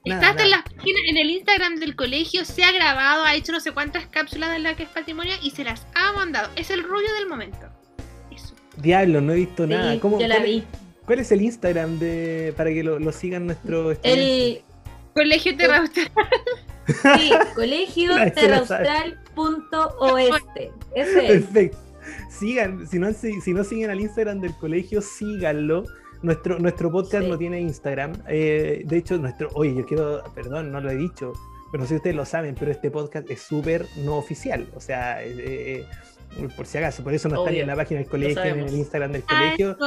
Está 0.03 0.31
en, 0.43 0.49
la, 0.49 0.65
en 1.07 1.17
el 1.17 1.29
Instagram 1.29 1.75
del 1.75 1.95
colegio, 1.95 2.43
se 2.43 2.63
ha 2.63 2.71
grabado, 2.71 3.23
ha 3.23 3.35
hecho 3.35 3.51
no 3.51 3.59
sé 3.59 3.71
cuántas 3.71 4.07
cápsulas 4.07 4.51
de 4.51 4.57
la 4.57 4.75
que 4.75 4.81
es 4.83 4.89
patrimonio 4.89 5.35
y 5.43 5.51
se 5.51 5.63
las 5.63 5.85
ha 5.93 6.11
mandado. 6.13 6.49
Es 6.55 6.71
el 6.71 6.83
rollo 6.83 7.13
del 7.13 7.29
momento. 7.29 7.67
Eso. 8.35 8.55
Diablo, 8.77 9.21
no 9.21 9.33
he 9.33 9.35
visto 9.35 9.67
nada. 9.67 9.99
¿Cómo, 9.99 10.19
yo 10.19 10.27
la 10.27 10.39
vi. 10.39 10.63
¿Cuál 11.05 11.19
es 11.19 11.31
el 11.31 11.43
Instagram 11.43 11.99
de 11.99 12.51
para 12.57 12.71
que 12.71 12.83
lo, 12.83 13.11
sigan 13.11 13.45
nuestro 13.45 13.91
El 14.03 14.63
Colegio 15.13 15.55
Terra 15.55 15.83
Sí, 17.15 17.31
colegio 17.55 18.11
Perfecto. 20.95 21.90
Sigan, 22.29 22.87
si 22.87 22.99
no, 22.99 23.11
si, 23.13 23.53
no 23.53 23.63
siguen 23.63 23.89
al 23.89 23.99
Instagram 23.99 24.41
del 24.41 24.55
colegio, 24.55 25.01
síganlo. 25.01 25.85
Nuestro, 26.21 26.59
nuestro 26.59 26.91
podcast 26.91 27.25
no 27.27 27.37
tiene 27.37 27.59
Instagram. 27.59 28.13
Eh, 28.27 28.83
de 28.85 28.97
hecho, 28.97 29.17
nuestro. 29.17 29.49
Oye, 29.53 29.73
yo 29.73 29.85
quiero. 29.85 30.23
Perdón, 30.35 30.71
no 30.71 30.79
lo 30.79 30.91
he 30.91 30.95
dicho. 30.95 31.33
Pero 31.71 31.83
no 31.83 31.87
sé 31.87 31.95
si 31.95 31.97
ustedes 31.97 32.15
lo 32.15 32.25
saben, 32.25 32.55
pero 32.59 32.69
este 32.69 32.91
podcast 32.91 33.29
es 33.31 33.41
súper 33.41 33.85
no 34.03 34.17
oficial. 34.17 34.67
O 34.75 34.81
sea, 34.81 35.23
eh, 35.23 35.85
eh, 36.37 36.47
por 36.55 36.65
si 36.65 36.77
acaso, 36.77 37.03
por 37.03 37.13
eso 37.13 37.29
no 37.29 37.39
está 37.39 37.51
ni 37.51 37.59
en 37.59 37.67
la 37.67 37.75
página 37.75 38.01
del 38.01 38.09
colegio, 38.09 38.43
ni 38.43 38.61
en 38.61 38.67
el 38.67 38.75
Instagram 38.75 39.13
del 39.13 39.23
colegio. 39.23 39.77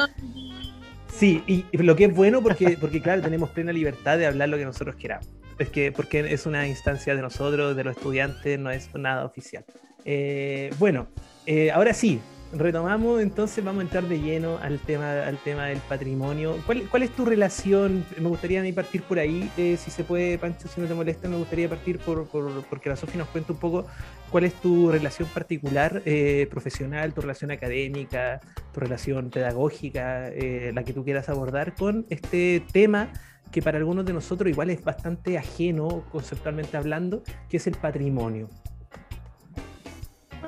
Sí, 1.14 1.42
y, 1.47 1.64
lo 1.76 1.94
que 1.94 2.06
es 2.06 2.14
bueno 2.14 2.42
porque, 2.42 2.76
porque 2.80 3.00
claro, 3.00 3.23
tenemos 3.23 3.50
plena 3.50 3.73
libertad 3.73 4.18
de 4.18 4.26
hablar 4.26 4.49
lo 4.49 4.56
que 4.56 4.64
nosotros 4.64 4.97
queramos. 4.97 5.28
Es 5.59 5.68
que 5.68 5.92
porque 5.92 6.33
es 6.33 6.47
una 6.47 6.66
instancia 6.66 7.14
de 7.14 7.23
nosotros, 7.23 7.76
de 7.76 7.85
los 7.85 7.97
estudiantes, 7.97 8.59
no 8.59 8.71
es 8.71 8.92
nada 8.94 9.25
oficial. 9.25 9.64
Eh, 10.04 10.71
bueno, 10.78 11.06
eh, 11.47 11.71
ahora 11.71 11.95
sí, 11.95 12.21
retomamos, 12.57 13.21
entonces 13.21 13.65
vamos 13.65 13.81
a 13.81 13.83
entrar 13.83 14.05
de 14.05 14.21
lleno 14.21 14.59
al 14.59 14.79
tema, 14.79 15.23
al 15.25 15.39
tema 15.39 15.67
del 15.67 15.79
patrimonio. 15.79 16.57
¿Cuál, 16.67 17.03
es 17.03 17.11
tu 17.11 17.25
relación? 17.25 18.05
Me 18.19 18.29
gustaría 18.29 18.63
a 18.63 18.75
partir 18.75 19.03
por 19.03 19.19
ahí, 19.19 19.51
eh, 19.57 19.77
si 19.77 19.91
se 19.91 20.05
puede, 20.05 20.39
Pancho, 20.39 20.69
si 20.69 20.81
no 20.81 20.87
te 20.87 20.95
molesta, 20.95 21.29
me 21.29 21.37
gustaría 21.37 21.69
partir 21.69 21.99
por, 21.99 22.27
por 22.29 22.65
porque 22.65 22.89
la 22.89 22.97
Sofía 22.97 23.19
nos 23.19 23.29
cuente 23.29 23.53
un 23.53 23.59
poco 23.59 23.87
cuál 24.31 24.45
es 24.45 24.55
tu 24.55 24.91
relación 24.91 25.29
particular, 25.29 26.03
eh, 26.05 26.47
profesional, 26.51 27.13
tu 27.13 27.21
relación 27.21 27.51
académica, 27.51 28.41
tu 28.73 28.81
relación 28.81 29.31
pedagógica, 29.31 30.29
eh, 30.29 30.73
la 30.75 30.85
que 30.85 30.93
tú 30.93 31.05
quieras 31.05 31.29
abordar 31.29 31.75
con 31.75 32.07
este 32.11 32.65
tema 32.73 33.13
que 33.51 33.63
para 33.63 33.79
algunos 33.79 34.05
de 34.05 34.13
nosotros 34.13 34.51
igual 34.51 34.71
es 34.71 34.83
bastante 34.83 35.39
ajeno 35.39 36.05
conceptualmente 36.11 36.77
hablando, 36.77 37.23
que 37.49 37.59
es 37.59 37.67
el 37.67 37.75
patrimonio 37.75 38.49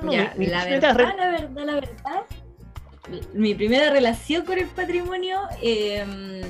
la, 0.03 0.33
verdad, 0.65 1.15
la 1.17 1.31
verdad, 1.31 1.65
la 1.65 1.73
verdad, 1.75 2.23
mi 3.33 3.55
primera 3.55 3.91
relación 3.91 4.45
con 4.45 4.57
el 4.57 4.67
patrimonio, 4.67 5.39
em, 5.61 6.41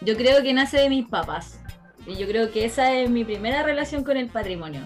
yo 0.00 0.16
creo 0.16 0.42
que 0.42 0.52
nace 0.52 0.78
de 0.78 0.88
mis 0.88 1.06
papás. 1.06 1.60
Y 2.06 2.16
yo 2.16 2.26
creo 2.26 2.52
que 2.52 2.64
esa 2.64 2.92
es 2.92 3.08
mi 3.08 3.24
primera 3.24 3.62
relación 3.62 4.04
con 4.04 4.16
el 4.16 4.28
patrimonio. 4.28 4.82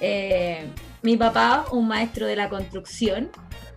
Eh, 0.00 0.66
mi 1.02 1.16
papá, 1.16 1.66
un 1.72 1.88
maestro 1.88 2.26
de 2.26 2.36
la 2.36 2.48
construcción, 2.48 3.30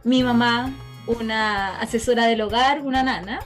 mi 0.04 0.24
mamá, 0.24 0.72
una 1.08 1.80
asesora 1.80 2.28
del 2.28 2.42
hogar, 2.42 2.82
una 2.82 3.02
nana. 3.02 3.40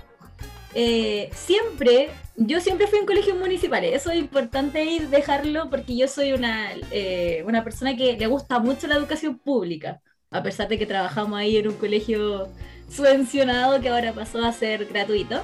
Eh, 0.73 1.29
siempre, 1.33 2.09
yo 2.35 2.59
siempre 2.59 2.87
fui 2.87 2.99
en 2.99 3.05
colegios 3.05 3.37
municipales, 3.37 3.93
eso 3.93 4.09
es 4.11 4.19
importante 4.19 4.83
ir 4.85 5.09
dejarlo 5.09 5.69
porque 5.69 5.97
yo 5.97 6.07
soy 6.07 6.31
una, 6.31 6.71
eh, 6.91 7.43
una 7.45 7.63
persona 7.63 7.95
que 7.95 8.17
le 8.17 8.27
gusta 8.27 8.59
mucho 8.59 8.87
la 8.87 8.95
educación 8.95 9.37
pública 9.37 10.01
a 10.31 10.41
pesar 10.41 10.69
de 10.69 10.79
que 10.79 10.85
trabajamos 10.85 11.37
ahí 11.37 11.57
en 11.57 11.67
un 11.67 11.75
colegio 11.75 12.47
subvencionado 12.89 13.81
que 13.81 13.89
ahora 13.89 14.13
pasó 14.13 14.43
a 14.43 14.53
ser 14.53 14.85
gratuito. 14.85 15.41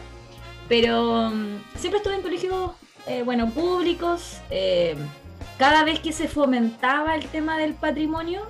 Pero 0.70 1.30
mm, 1.30 1.62
siempre 1.76 1.98
estuve 1.98 2.16
en 2.16 2.22
colegios, 2.22 2.72
eh, 3.06 3.22
bueno, 3.24 3.50
públicos. 3.52 4.38
Eh, 4.50 4.96
cada 5.58 5.84
vez 5.84 6.00
que 6.00 6.14
se 6.14 6.30
fomentaba 6.30 7.16
el 7.16 7.26
tema 7.28 7.58
del 7.58 7.74
patrimonio, 7.74 8.44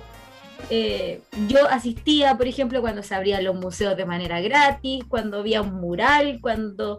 eh, 0.70 1.22
yo 1.48 1.68
asistía, 1.68 2.36
por 2.36 2.46
ejemplo, 2.46 2.80
cuando 2.80 3.02
se 3.02 3.14
abrían 3.16 3.44
los 3.44 3.56
museos 3.56 3.96
de 3.96 4.06
manera 4.06 4.40
gratis, 4.40 5.04
cuando 5.08 5.40
había 5.40 5.60
un 5.60 5.74
mural, 5.74 6.38
cuando... 6.40 6.98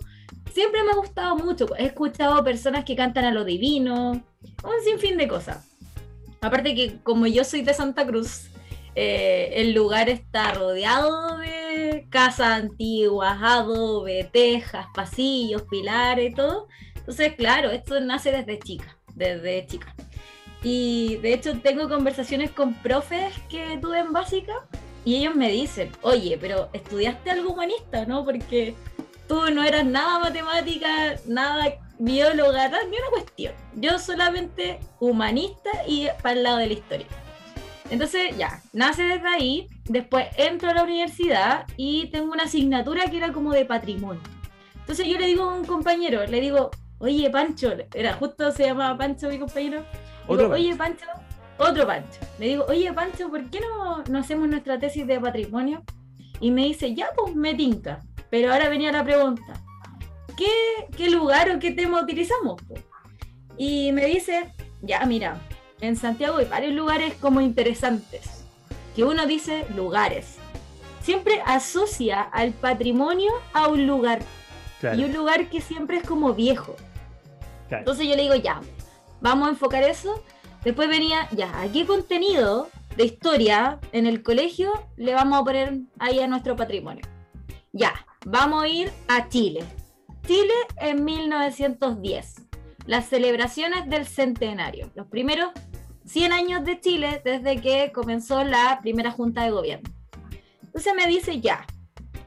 Siempre 0.54 0.84
me 0.84 0.92
ha 0.92 0.96
gustado 0.96 1.36
mucho. 1.36 1.68
He 1.78 1.86
escuchado 1.86 2.44
personas 2.44 2.84
que 2.84 2.96
cantan 2.96 3.24
a 3.24 3.32
lo 3.32 3.46
divino, 3.46 4.12
un 4.12 4.84
sinfín 4.84 5.16
de 5.16 5.28
cosas. 5.28 5.70
Aparte 6.42 6.74
que 6.74 6.98
como 7.04 7.28
yo 7.28 7.44
soy 7.44 7.62
de 7.62 7.74
Santa 7.74 8.06
Cruz, 8.06 8.49
eh, 8.96 9.54
el 9.56 9.74
lugar 9.74 10.10
está 10.10 10.54
rodeado 10.54 11.38
de 11.38 12.08
casas 12.10 12.64
antiguas, 12.64 13.38
adobe, 13.42 14.30
tejas, 14.32 14.88
pasillos, 14.94 15.64
pilares, 15.64 16.36
todo. 16.36 16.68
Entonces, 16.96 17.34
claro, 17.36 17.72
esto 17.72 18.00
nace 18.00 18.32
desde 18.32 18.60
chica, 18.60 18.98
desde 19.16 19.66
chica. 19.68 19.96
Y 20.64 21.18
de 21.18 21.34
hecho 21.34 21.58
tengo 21.60 21.88
conversaciones 21.88 22.52
con 22.52 22.74
profes 22.76 23.34
que 23.50 23.78
tuve 23.82 24.00
en 24.00 24.12
básica 24.12 24.54
y 25.06 25.16
ellos 25.16 25.36
me 25.36 25.50
dicen, 25.50 25.92
oye, 26.02 26.38
pero 26.40 26.70
estudiaste 26.74 27.32
algo 27.32 27.54
humanista, 27.54 28.06
¿no? 28.06 28.26
Porque 28.26 28.76
tú 29.28 29.50
no 29.52 29.64
eras 29.64 29.86
nada 29.86 30.20
matemática, 30.20 31.16
nada 31.26 31.78
bióloga, 32.00 32.70
ni 32.70 32.98
una 32.98 33.10
cuestión. 33.12 33.54
Yo 33.76 34.00
solamente 34.00 34.80
humanista 35.00 35.70
y 35.88 36.08
para 36.22 36.36
el 36.36 36.44
lado 36.44 36.58
de 36.58 36.68
la 36.68 36.74
historia. 36.74 37.08
Entonces, 37.90 38.38
ya, 38.38 38.62
nace 38.72 39.04
desde 39.04 39.28
ahí, 39.28 39.68
después 39.86 40.28
entro 40.38 40.70
a 40.70 40.74
la 40.74 40.84
universidad 40.84 41.66
y 41.76 42.08
tengo 42.12 42.32
una 42.32 42.44
asignatura 42.44 43.06
que 43.06 43.18
era 43.18 43.34
como 43.34 43.52
de 43.52 43.66
patrimonio. 43.66 44.22
Entonces 44.76 45.08
yo 45.08 45.18
le 45.18 45.28
digo 45.28 45.44
a 45.44 45.54
un 45.54 45.66
compañero, 45.66 46.26
le 46.26 46.42
digo, 46.42 46.72
oye 47.00 47.30
Pancho, 47.30 47.72
era 47.94 48.14
justo 48.14 48.52
se 48.52 48.66
llamaba 48.66 48.98
Pancho 48.98 49.30
mi 49.30 49.40
compañero, 49.40 49.84
digo, 50.28 50.50
oye 50.50 50.76
Pancho, 50.76 51.06
otro 51.58 51.86
Pancho, 51.86 52.20
le 52.40 52.48
digo, 52.48 52.66
oye 52.68 52.92
Pancho, 52.94 53.30
¿por 53.30 53.50
qué 53.50 53.60
no, 53.60 54.04
no 54.04 54.20
hacemos 54.20 54.48
nuestra 54.48 54.80
tesis 54.80 55.06
de 55.06 55.20
patrimonio? 55.20 55.84
Y 56.40 56.52
me 56.52 56.66
dice, 56.66 56.96
ya 56.96 57.10
pues 57.16 57.36
me 57.36 57.54
tinca, 57.54 58.02
pero 58.30 58.52
ahora 58.52 58.70
venía 58.70 58.92
la 58.92 59.04
pregunta, 59.04 59.62
¿qué, 60.38 60.88
qué 60.96 61.10
lugar 61.10 61.52
o 61.52 61.60
qué 61.60 61.72
tema 61.72 62.02
utilizamos? 62.02 62.62
Y 63.58 63.92
me 63.92 64.06
dice, 64.06 64.54
ya 64.82 65.06
mira, 65.06 65.40
en 65.82 65.96
Santiago 65.96 66.38
hay 66.38 66.46
varios 66.46 66.74
lugares 66.74 67.14
como 67.16 67.42
interesantes, 67.42 68.46
que 68.96 69.04
uno 69.04 69.26
dice 69.26 69.66
lugares. 69.76 70.38
Siempre 71.02 71.42
asocia 71.46 72.22
al 72.22 72.52
patrimonio 72.52 73.32
a 73.54 73.68
un 73.68 73.88
lugar. 73.88 74.20
Y 74.82 75.04
un 75.04 75.14
lugar 75.14 75.50
que 75.50 75.62
siempre 75.62 75.98
es 75.98 76.04
como 76.04 76.34
viejo. 76.34 76.76
Entonces 77.70 78.08
yo 78.08 78.16
le 78.16 78.24
digo, 78.24 78.36
ya, 78.36 78.62
vamos 79.22 79.48
a 79.48 79.52
enfocar 79.52 79.84
eso. 79.84 80.24
Después 80.64 80.90
venía, 80.90 81.28
ya, 81.32 81.62
¿a 81.62 81.68
qué 81.72 81.86
contenido 81.86 82.70
de 82.96 83.06
historia 83.06 83.80
en 83.92 84.08
el 84.08 84.24
colegio 84.24 84.72
le 84.98 85.14
vamos 85.14 85.40
a 85.40 85.44
poner 85.44 85.80
ahí 86.00 86.20
a 86.20 86.28
nuestro 86.28 86.56
patrimonio? 86.56 87.06
Ya, 87.72 87.94
vamos 88.26 88.64
a 88.64 88.68
ir 88.68 88.92
a 89.08 89.30
Chile. 89.30 89.64
Chile 90.26 90.54
en 90.78 91.04
1910. 91.06 92.48
Las 92.86 93.06
celebraciones 93.06 93.88
del 93.90 94.06
centenario. 94.06 94.92
Los 94.96 95.08
primeros 95.08 95.52
100 96.10 96.34
años 96.34 96.66
de 96.66 96.80
Chile 96.80 97.22
desde 97.24 97.62
que 97.62 97.92
comenzó 97.92 98.44
la 98.44 98.80
primera 98.82 99.12
junta 99.12 99.44
de 99.44 99.52
gobierno. 99.52 99.90
Entonces 100.64 100.94
me 100.96 101.06
dice, 101.06 101.40
ya, 101.40 101.66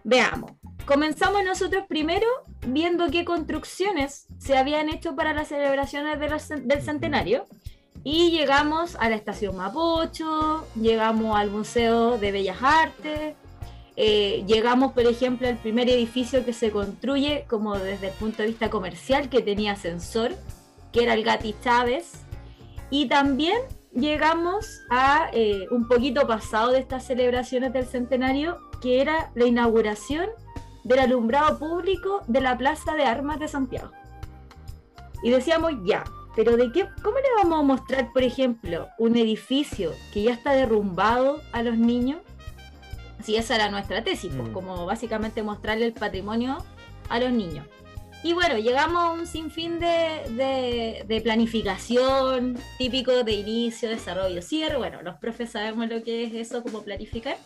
veamos. 0.04 0.52
Comenzamos 0.86 1.44
nosotros 1.44 1.84
primero 1.88 2.26
viendo 2.66 3.10
qué 3.10 3.24
construcciones 3.24 4.26
se 4.38 4.56
habían 4.56 4.88
hecho 4.88 5.16
para 5.16 5.32
las 5.32 5.48
celebraciones 5.48 6.18
del 6.18 6.82
centenario 6.82 7.44
y 8.04 8.30
llegamos 8.30 8.96
a 9.00 9.08
la 9.08 9.16
estación 9.16 9.56
Mapocho, 9.56 10.66
llegamos 10.74 11.36
al 11.36 11.50
Museo 11.50 12.18
de 12.18 12.32
Bellas 12.32 12.58
Artes, 12.62 13.34
eh, 13.96 14.44
llegamos, 14.46 14.92
por 14.92 15.06
ejemplo, 15.06 15.48
al 15.48 15.58
primer 15.58 15.88
edificio 15.88 16.44
que 16.44 16.52
se 16.52 16.70
construye 16.70 17.46
como 17.48 17.78
desde 17.78 18.08
el 18.08 18.14
punto 18.14 18.42
de 18.42 18.48
vista 18.48 18.70
comercial, 18.70 19.28
que 19.28 19.42
tenía 19.42 19.72
ascensor, 19.72 20.34
que 20.92 21.02
era 21.02 21.14
el 21.14 21.24
Gati 21.24 21.54
Chávez, 21.62 22.22
y 22.92 23.06
también 23.06 23.56
llegamos 23.94 24.82
a 24.90 25.30
eh, 25.32 25.66
un 25.70 25.88
poquito 25.88 26.26
pasado 26.26 26.72
de 26.72 26.78
estas 26.78 27.06
celebraciones 27.06 27.72
del 27.72 27.86
centenario, 27.86 28.58
que 28.82 29.00
era 29.00 29.32
la 29.34 29.46
inauguración 29.46 30.26
del 30.84 30.98
alumbrado 30.98 31.58
público 31.58 32.20
de 32.26 32.42
la 32.42 32.58
Plaza 32.58 32.94
de 32.94 33.04
Armas 33.04 33.40
de 33.40 33.48
Santiago. 33.48 33.90
Y 35.22 35.30
decíamos, 35.30 35.72
ya, 35.86 36.04
pero 36.36 36.58
¿de 36.58 36.70
qué, 36.70 36.86
¿cómo 37.02 37.16
le 37.16 37.42
vamos 37.42 37.60
a 37.60 37.62
mostrar, 37.62 38.12
por 38.12 38.24
ejemplo, 38.24 38.88
un 38.98 39.16
edificio 39.16 39.92
que 40.12 40.24
ya 40.24 40.34
está 40.34 40.52
derrumbado 40.52 41.40
a 41.52 41.62
los 41.62 41.78
niños? 41.78 42.20
Si 43.22 43.36
esa 43.36 43.54
era 43.54 43.70
nuestra 43.70 44.04
tesis, 44.04 44.34
pues, 44.36 44.50
mm. 44.50 44.52
como 44.52 44.84
básicamente 44.84 45.42
mostrarle 45.42 45.86
el 45.86 45.94
patrimonio 45.94 46.58
a 47.08 47.18
los 47.20 47.32
niños. 47.32 47.66
Y 48.24 48.34
bueno, 48.34 48.56
llegamos 48.56 49.02
a 49.02 49.10
un 49.10 49.26
sinfín 49.26 49.80
de, 49.80 51.02
de, 51.06 51.20
planificación, 51.22 52.56
típico 52.78 53.24
de 53.24 53.32
inicio, 53.32 53.88
desarrollo, 53.88 54.40
cierre. 54.42 54.76
Bueno, 54.76 55.02
los 55.02 55.16
profes 55.16 55.50
sabemos 55.50 55.88
lo 55.88 56.04
que 56.04 56.24
es 56.24 56.34
eso, 56.34 56.62
como 56.62 56.82
planificar. 56.82 57.36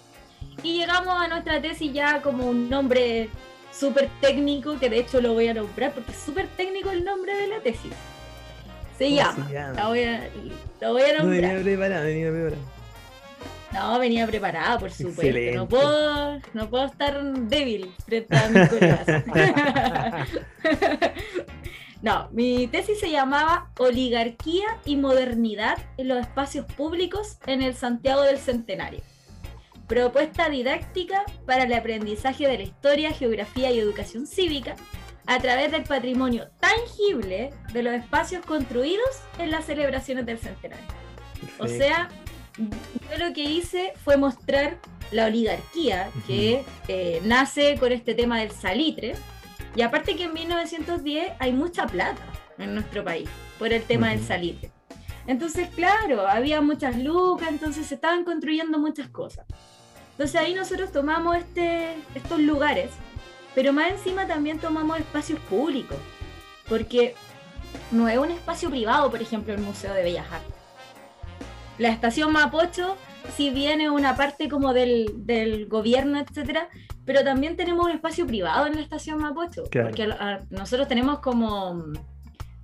Y 0.62 0.78
llegamos 0.78 1.14
a 1.18 1.28
nuestra 1.28 1.62
tesis 1.62 1.92
ya 1.92 2.20
como 2.20 2.46
un 2.46 2.68
nombre 2.68 3.30
súper 3.72 4.10
técnico, 4.20 4.78
que 4.78 4.90
de 4.90 4.98
hecho 4.98 5.20
lo 5.20 5.32
voy 5.32 5.48
a 5.48 5.54
nombrar 5.54 5.92
porque 5.92 6.12
es 6.12 6.18
súper 6.18 6.46
técnico 6.56 6.90
el 6.90 7.04
nombre 7.04 7.34
de 7.34 7.48
la 7.48 7.60
tesis. 7.60 7.92
Se 8.98 9.12
llama. 9.12 9.48
La 9.50 9.88
voy 9.88 10.04
a, 10.04 10.28
lo 10.80 10.92
voy 10.92 11.02
a 11.02 11.18
nombrar. 11.18 11.24
No 11.24 11.28
venía 11.28 11.62
preparado. 11.62 12.75
No, 13.72 13.98
venía 13.98 14.26
preparada, 14.26 14.78
por 14.78 14.90
supuesto. 14.90 15.54
No 15.54 15.68
puedo, 15.68 16.40
no 16.54 16.70
puedo 16.70 16.86
estar 16.86 17.22
débil 17.22 17.92
frente 18.04 18.36
a 18.36 18.48
mis 18.48 18.68
colegas. 18.68 19.06
no, 22.02 22.28
mi 22.32 22.66
tesis 22.68 23.00
se 23.00 23.10
llamaba 23.10 23.70
Oligarquía 23.78 24.78
y 24.84 24.96
modernidad 24.96 25.78
en 25.96 26.08
los 26.08 26.18
espacios 26.18 26.66
públicos 26.66 27.38
en 27.46 27.62
el 27.62 27.74
Santiago 27.74 28.22
del 28.22 28.38
Centenario. 28.38 29.00
Propuesta 29.86 30.48
didáctica 30.48 31.24
para 31.44 31.64
el 31.64 31.72
aprendizaje 31.72 32.48
de 32.48 32.58
la 32.58 32.64
historia, 32.64 33.12
geografía 33.12 33.70
y 33.70 33.78
educación 33.78 34.26
cívica 34.26 34.74
a 35.26 35.40
través 35.40 35.72
del 35.72 35.82
patrimonio 35.82 36.48
tangible 36.60 37.52
de 37.72 37.82
los 37.82 37.94
espacios 37.94 38.44
construidos 38.44 39.08
en 39.38 39.50
las 39.50 39.64
celebraciones 39.64 40.26
del 40.26 40.38
centenario. 40.38 40.86
O 41.58 41.66
sea, 41.66 42.08
yo 42.58 43.18
lo 43.18 43.32
que 43.34 43.42
hice 43.42 43.92
fue 44.04 44.16
mostrar 44.16 44.78
la 45.10 45.26
oligarquía 45.26 46.10
que 46.26 46.64
eh, 46.88 47.20
nace 47.24 47.76
con 47.78 47.92
este 47.92 48.14
tema 48.14 48.40
del 48.40 48.50
salitre. 48.50 49.14
Y 49.74 49.82
aparte 49.82 50.16
que 50.16 50.24
en 50.24 50.32
1910 50.32 51.32
hay 51.38 51.52
mucha 51.52 51.86
plata 51.86 52.22
en 52.58 52.74
nuestro 52.74 53.04
país 53.04 53.28
por 53.58 53.72
el 53.72 53.82
tema 53.82 54.10
del 54.10 54.22
salitre. 54.22 54.70
Entonces, 55.26 55.68
claro, 55.74 56.26
había 56.26 56.60
muchas 56.60 56.96
lucas, 56.96 57.48
entonces 57.48 57.86
se 57.86 57.96
estaban 57.96 58.24
construyendo 58.24 58.78
muchas 58.78 59.08
cosas. 59.08 59.44
Entonces 60.12 60.40
ahí 60.40 60.54
nosotros 60.54 60.92
tomamos 60.92 61.36
este, 61.36 61.94
estos 62.14 62.40
lugares, 62.40 62.90
pero 63.54 63.72
más 63.72 63.90
encima 63.90 64.26
también 64.26 64.58
tomamos 64.58 64.98
espacios 64.98 65.38
públicos, 65.40 65.98
porque 66.68 67.14
no 67.90 68.08
es 68.08 68.16
un 68.16 68.30
espacio 68.30 68.70
privado, 68.70 69.10
por 69.10 69.20
ejemplo, 69.20 69.52
el 69.52 69.60
Museo 69.60 69.92
de 69.92 70.02
Bellas 70.02 70.26
Artes 70.32 70.55
la 71.78 71.88
estación 71.88 72.32
Mapocho, 72.32 72.96
si 73.36 73.50
viene 73.50 73.90
una 73.90 74.16
parte 74.16 74.48
como 74.48 74.72
del, 74.72 75.66
gobierno, 75.68 76.18
etcétera, 76.18 76.68
pero 77.04 77.22
también 77.24 77.56
tenemos 77.56 77.86
un 77.86 77.92
espacio 77.92 78.26
privado 78.26 78.66
en 78.66 78.76
la 78.76 78.82
estación 78.82 79.18
Mapocho, 79.18 79.64
porque 79.70 80.08
nosotros 80.50 80.88
tenemos 80.88 81.20
como 81.20 81.92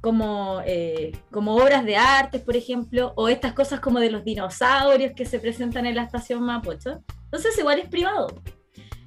como, 0.02 0.60
eh, 0.66 1.12
como 1.30 1.54
obras 1.54 1.84
de 1.84 1.96
arte, 1.96 2.40
por 2.40 2.56
ejemplo, 2.56 3.12
o 3.14 3.28
estas 3.28 3.52
cosas 3.52 3.78
como 3.78 4.00
de 4.00 4.10
los 4.10 4.24
dinosaurios 4.24 5.12
que 5.14 5.24
se 5.24 5.38
presentan 5.38 5.86
en 5.86 5.94
la 5.94 6.02
estación 6.02 6.42
Mapocho. 6.42 7.04
Entonces 7.26 7.56
igual 7.56 7.78
es 7.78 7.88
privado. 7.88 8.26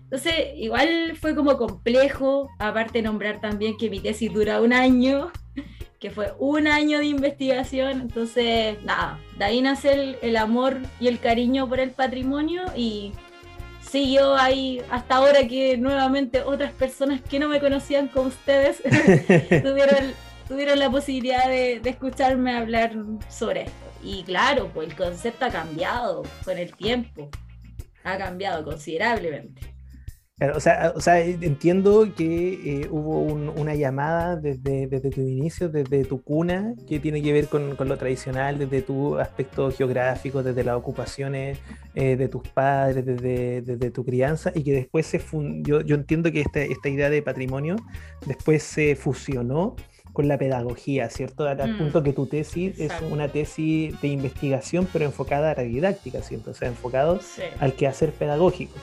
Entonces 0.04 0.34
igual 0.56 1.18
fue 1.20 1.36
como 1.36 1.58
complejo, 1.58 2.48
aparte 2.60 3.02
nombrar 3.02 3.42
también 3.42 3.76
que 3.78 3.90
mi 3.90 4.00
tesis 4.00 4.34
dura 4.34 4.62
un 4.62 4.72
año, 4.72 5.32
que 6.00 6.12
fue 6.12 6.34
un 6.40 6.68
año 6.68 7.00
de 7.00 7.06
investigación, 7.06 8.02
entonces 8.02 8.82
nada, 8.84 9.20
de 9.38 9.46
ahí 9.46 9.62
nace 9.62 10.18
el, 10.22 10.38
amor 10.38 10.78
y 11.00 11.08
el 11.08 11.20
cariño 11.20 11.68
por 11.68 11.80
el 11.80 11.92
patrimonio 11.92 12.64
y 12.76 13.14
siguió 13.82 14.36
ahí 14.36 14.82
hasta 14.90 15.16
ahora 15.16 15.48
que 15.48 15.78
nuevamente 15.78 16.42
otras 16.42 16.72
personas 16.74 17.22
que 17.22 17.40
no 17.40 17.48
me 17.48 17.60
conocían 17.60 18.08
como 18.08 18.28
ustedes 18.28 18.78
tuvieron, 18.84 20.14
tuvieron 20.48 20.80
la 20.80 20.90
posibilidad 20.90 21.48
de, 21.48 21.80
de, 21.80 21.90
escucharme 21.90 22.56
hablar 22.56 22.94
sobre 23.30 23.64
esto. 23.64 23.74
Y 24.04 24.24
claro, 24.24 24.70
pues 24.74 24.90
el 24.90 24.96
concepto 24.96 25.46
ha 25.46 25.50
cambiado 25.50 26.24
con 26.44 26.58
el 26.58 26.76
tiempo, 26.76 27.30
ha 28.04 28.18
cambiado 28.18 28.64
considerablemente 28.64 29.65
o, 30.54 30.60
sea, 30.60 30.92
o 30.94 31.00
sea, 31.00 31.22
entiendo 31.22 32.14
que 32.14 32.82
eh, 32.82 32.88
hubo 32.92 33.22
una 33.22 33.74
llamada 33.74 34.36
desde, 34.36 34.86
desde 34.88 35.10
tu 35.10 35.22
inicio, 35.22 35.70
desde 35.70 36.04
tu 36.04 36.22
cuna, 36.22 36.76
que 36.90 37.00
tiene 37.00 37.22
que 37.22 37.32
ver 37.32 37.48
con, 37.48 37.78
con 37.78 37.88
lo 37.88 37.98
tradicional, 37.98 38.60
desde 38.60 38.82
tu 38.82 39.18
aspecto 39.18 39.72
geográfico, 39.72 40.44
desde 40.44 40.66
las 40.66 40.76
ocupaciones 40.76 41.60
eh, 41.94 42.18
de 42.18 42.28
tus 42.28 42.46
padres, 42.50 43.06
desde, 43.06 43.62
desde, 43.62 43.92
tu 43.92 44.04
crianza, 44.04 44.52
y 44.54 44.64
que 44.64 44.74
después 44.74 45.06
se 45.06 45.22
yo, 45.62 45.80
yo 45.80 45.96
entiendo 45.96 46.30
que 46.34 46.42
esta, 46.42 46.60
esta 46.60 46.90
idea 46.90 47.10
de 47.10 47.22
patrimonio 47.22 47.78
después 48.26 48.62
se 48.62 48.98
fusionó 48.98 49.78
con 50.12 50.28
la 50.28 50.38
pedagogía, 50.38 51.10
¿cierto? 51.10 51.48
Al, 51.48 51.76
mm. 51.76 51.78
punto 51.78 52.04
que 52.04 52.12
tu 52.12 52.26
tesis 52.26 52.78
es 52.78 52.92
una 53.10 53.30
tesis 53.30 54.02
de 54.02 54.10
investigación, 54.10 54.86
pero 54.92 55.06
enfocada 55.06 55.52
a 55.52 55.56
la 55.56 55.64
didáctica, 55.64 56.22
¿cierto? 56.22 56.52
O 56.52 56.54
sea, 56.54 56.68
enfocado 56.68 57.22
al 57.60 57.74
quehacer 57.74 58.12
pedagógico. 58.12 58.74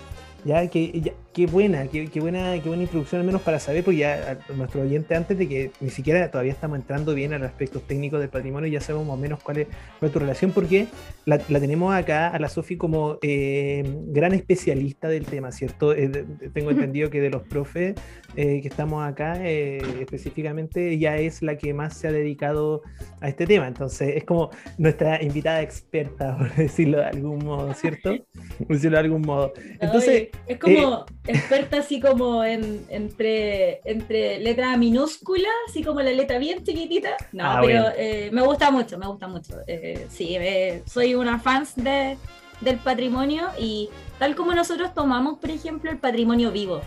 Ya, 0.44 0.66
que, 0.68 1.14
qué 1.32 1.46
buena, 1.46 1.86
qué, 1.86 2.08
buena, 2.20 2.60
qué 2.62 2.68
buena 2.68 2.82
introducción 2.82 3.20
al 3.20 3.26
menos 3.26 3.40
para 3.40 3.58
saber, 3.58 3.82
porque 3.84 3.98
ya 4.00 4.38
nuestro 4.54 4.82
oyente 4.82 5.14
antes 5.14 5.38
de 5.38 5.48
que 5.48 5.70
ni 5.80 5.88
siquiera 5.88 6.30
todavía 6.30 6.52
estamos 6.52 6.78
entrando 6.78 7.14
bien 7.14 7.32
a 7.32 7.38
los 7.38 7.48
aspectos 7.48 7.82
técnicos 7.86 8.20
del 8.20 8.28
patrimonio, 8.28 8.68
ya 8.70 8.80
sabemos 8.80 9.06
más 9.06 9.14
o 9.14 9.20
menos 9.20 9.42
cuál 9.42 9.58
es, 9.58 9.68
tu 10.12 10.18
relación, 10.18 10.52
porque 10.52 10.88
la, 11.24 11.38
tenemos 11.38 11.94
acá 11.94 12.28
a 12.28 12.38
la 12.38 12.48
Sofi 12.48 12.76
como 12.76 13.18
eh, 13.22 13.82
gran 14.08 14.34
especialista 14.34 15.08
del 15.08 15.24
tema, 15.24 15.52
¿cierto? 15.52 15.94
Eh, 15.94 16.10
tengo 16.52 16.70
entendido 16.70 17.08
que 17.08 17.20
de 17.20 17.30
los 17.30 17.42
profes 17.42 17.94
eh, 18.36 18.60
que 18.60 18.68
estamos 18.68 19.06
acá, 19.06 19.42
específicamente, 19.46 20.90
ella 20.90 21.16
es 21.16 21.40
la 21.40 21.56
que 21.56 21.72
más 21.72 21.96
se 21.96 22.08
ha 22.08 22.12
dedicado 22.12 22.82
a 23.20 23.28
este 23.28 23.46
tema, 23.46 23.68
entonces 23.68 24.16
es 24.16 24.24
como 24.24 24.50
nuestra 24.76 25.22
invitada 25.22 25.62
experta, 25.62 26.36
por 26.38 26.54
decirlo 26.56 26.98
de 26.98 27.06
algún 27.06 27.38
modo, 27.38 27.72
¿cierto? 27.72 28.16
Por 28.58 28.68
decirlo 28.68 28.98
de 28.98 29.04
algún 29.04 29.22
modo. 29.22 29.52
Entonces... 29.80 30.28
es 30.46 30.58
como 30.58 31.06
experta 31.26 31.78
así 31.78 32.00
como 32.00 32.44
en, 32.44 32.84
entre, 32.88 33.80
entre 33.84 34.40
letra 34.40 34.76
minúscula, 34.76 35.48
así 35.68 35.82
como 35.82 36.00
la 36.00 36.10
letra 36.10 36.38
bien 36.38 36.64
chiquitita. 36.64 37.16
No, 37.32 37.44
ah, 37.44 37.60
pero 37.64 37.84
eh, 37.96 38.30
me 38.32 38.42
gusta 38.42 38.70
mucho, 38.70 38.98
me 38.98 39.06
gusta 39.06 39.28
mucho. 39.28 39.54
Eh, 39.66 40.06
sí, 40.10 40.36
eh, 40.36 40.82
soy 40.86 41.14
una 41.14 41.38
fan 41.38 41.66
de, 41.76 42.16
del 42.60 42.78
patrimonio 42.78 43.48
y 43.58 43.88
tal 44.18 44.34
como 44.34 44.52
nosotros 44.54 44.94
tomamos, 44.94 45.38
por 45.38 45.50
ejemplo, 45.50 45.90
el 45.90 45.98
patrimonio 45.98 46.50
vivo. 46.50 46.80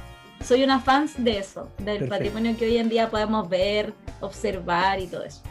Soy 0.43 0.63
una 0.63 0.79
fan 0.79 1.09
de 1.17 1.39
eso, 1.39 1.71
del 1.79 2.07
patrimonio 2.07 2.55
que 2.57 2.65
hoy 2.65 2.77
en 2.77 2.89
día 2.89 3.09
podemos 3.09 3.47
ver, 3.49 3.93
observar 4.19 4.99
y 4.99 5.07
todo 5.07 5.23
eso. 5.23 5.41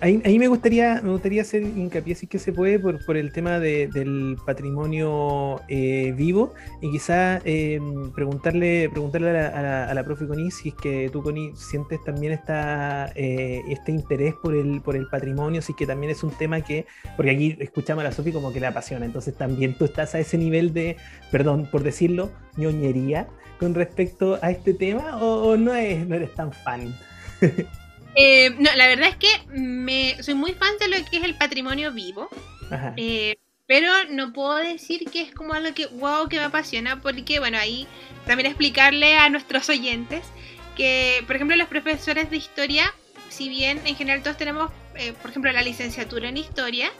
Ahí, 0.00 0.38
me 0.38 0.48
gustaría 0.48 1.00
me 1.02 1.10
gustaría 1.10 1.42
hacer 1.42 1.62
hincapié, 1.62 2.14
si 2.14 2.26
que 2.26 2.38
se 2.38 2.52
puede, 2.52 2.78
por, 2.78 3.16
el 3.16 3.32
tema 3.32 3.58
del 3.58 4.36
patrimonio 4.46 5.60
eh, 5.68 6.14
vivo 6.16 6.54
y 6.80 6.90
quizá 6.90 7.42
eh, 7.44 7.78
preguntarle 8.14 8.88
preguntarle 8.90 9.30
a 9.30 9.62
la, 9.62 9.94
la, 9.94 10.04
profe 10.04 10.26
Connie 10.26 10.50
si 10.50 10.70
es 10.70 10.74
que 10.74 11.10
tú, 11.12 11.22
Connie, 11.22 11.52
sientes 11.54 12.02
también 12.02 12.32
esta, 12.32 13.12
eh, 13.14 13.62
este 13.68 13.92
interés 13.92 14.34
por 14.42 14.54
el, 14.54 14.80
por 14.80 14.96
el 14.96 15.06
patrimonio, 15.08 15.60
si 15.60 15.72
es 15.72 15.76
que 15.76 15.86
también 15.86 16.10
es 16.10 16.22
un 16.22 16.30
tema 16.30 16.62
que, 16.62 16.86
porque 17.16 17.32
aquí 17.32 17.56
escuchamos 17.60 18.02
a 18.02 18.08
la 18.08 18.12
Sofi 18.12 18.32
como 18.32 18.52
que 18.52 18.60
le 18.60 18.66
apasiona, 18.66 19.04
entonces 19.04 19.36
también 19.36 19.76
tú 19.76 19.84
estás 19.84 20.14
a 20.14 20.18
ese 20.18 20.38
nivel 20.38 20.72
de, 20.72 20.96
perdón 21.30 21.68
por 21.70 21.82
decirlo, 21.82 22.30
ñoñería 22.56 23.28
con 23.60 23.74
respecto 23.74 24.38
a 24.40 24.50
este 24.50 24.72
tema 24.72 25.18
o, 25.18 25.56
no, 25.56 25.74
es, 25.74 26.06
no 26.06 26.14
eres 26.14 26.34
tan 26.34 26.52
fan. 26.52 26.94
Eh, 28.16 28.50
no, 28.58 28.70
la 28.74 28.86
verdad 28.86 29.08
es 29.08 29.16
que 29.16 29.28
me, 29.48 30.22
soy 30.22 30.34
muy 30.34 30.52
fan 30.52 30.72
de 30.78 30.88
lo 30.88 30.96
que 31.10 31.18
es 31.18 31.24
el 31.24 31.36
patrimonio 31.36 31.92
vivo. 31.92 32.28
Eh, 32.96 33.36
pero 33.66 33.88
no 34.10 34.32
puedo 34.32 34.56
decir 34.56 35.04
que 35.10 35.22
es 35.22 35.32
como 35.32 35.54
algo 35.54 35.74
que, 35.74 35.86
wow, 35.86 36.28
que 36.28 36.38
me 36.38 36.44
apasiona, 36.44 37.00
porque, 37.00 37.38
bueno, 37.38 37.58
ahí 37.58 37.86
también 38.26 38.46
explicarle 38.46 39.16
a 39.16 39.28
nuestros 39.30 39.68
oyentes 39.68 40.24
que, 40.76 41.22
por 41.26 41.36
ejemplo, 41.36 41.56
los 41.56 41.68
profesores 41.68 42.30
de 42.30 42.36
historia, 42.36 42.92
si 43.28 43.48
bien 43.48 43.80
en 43.86 43.96
general 43.96 44.22
todos 44.22 44.36
tenemos, 44.36 44.70
eh, 44.96 45.12
por 45.20 45.30
ejemplo, 45.30 45.50
la 45.52 45.62
licenciatura 45.62 46.28
en 46.28 46.36
historia, 46.36 46.90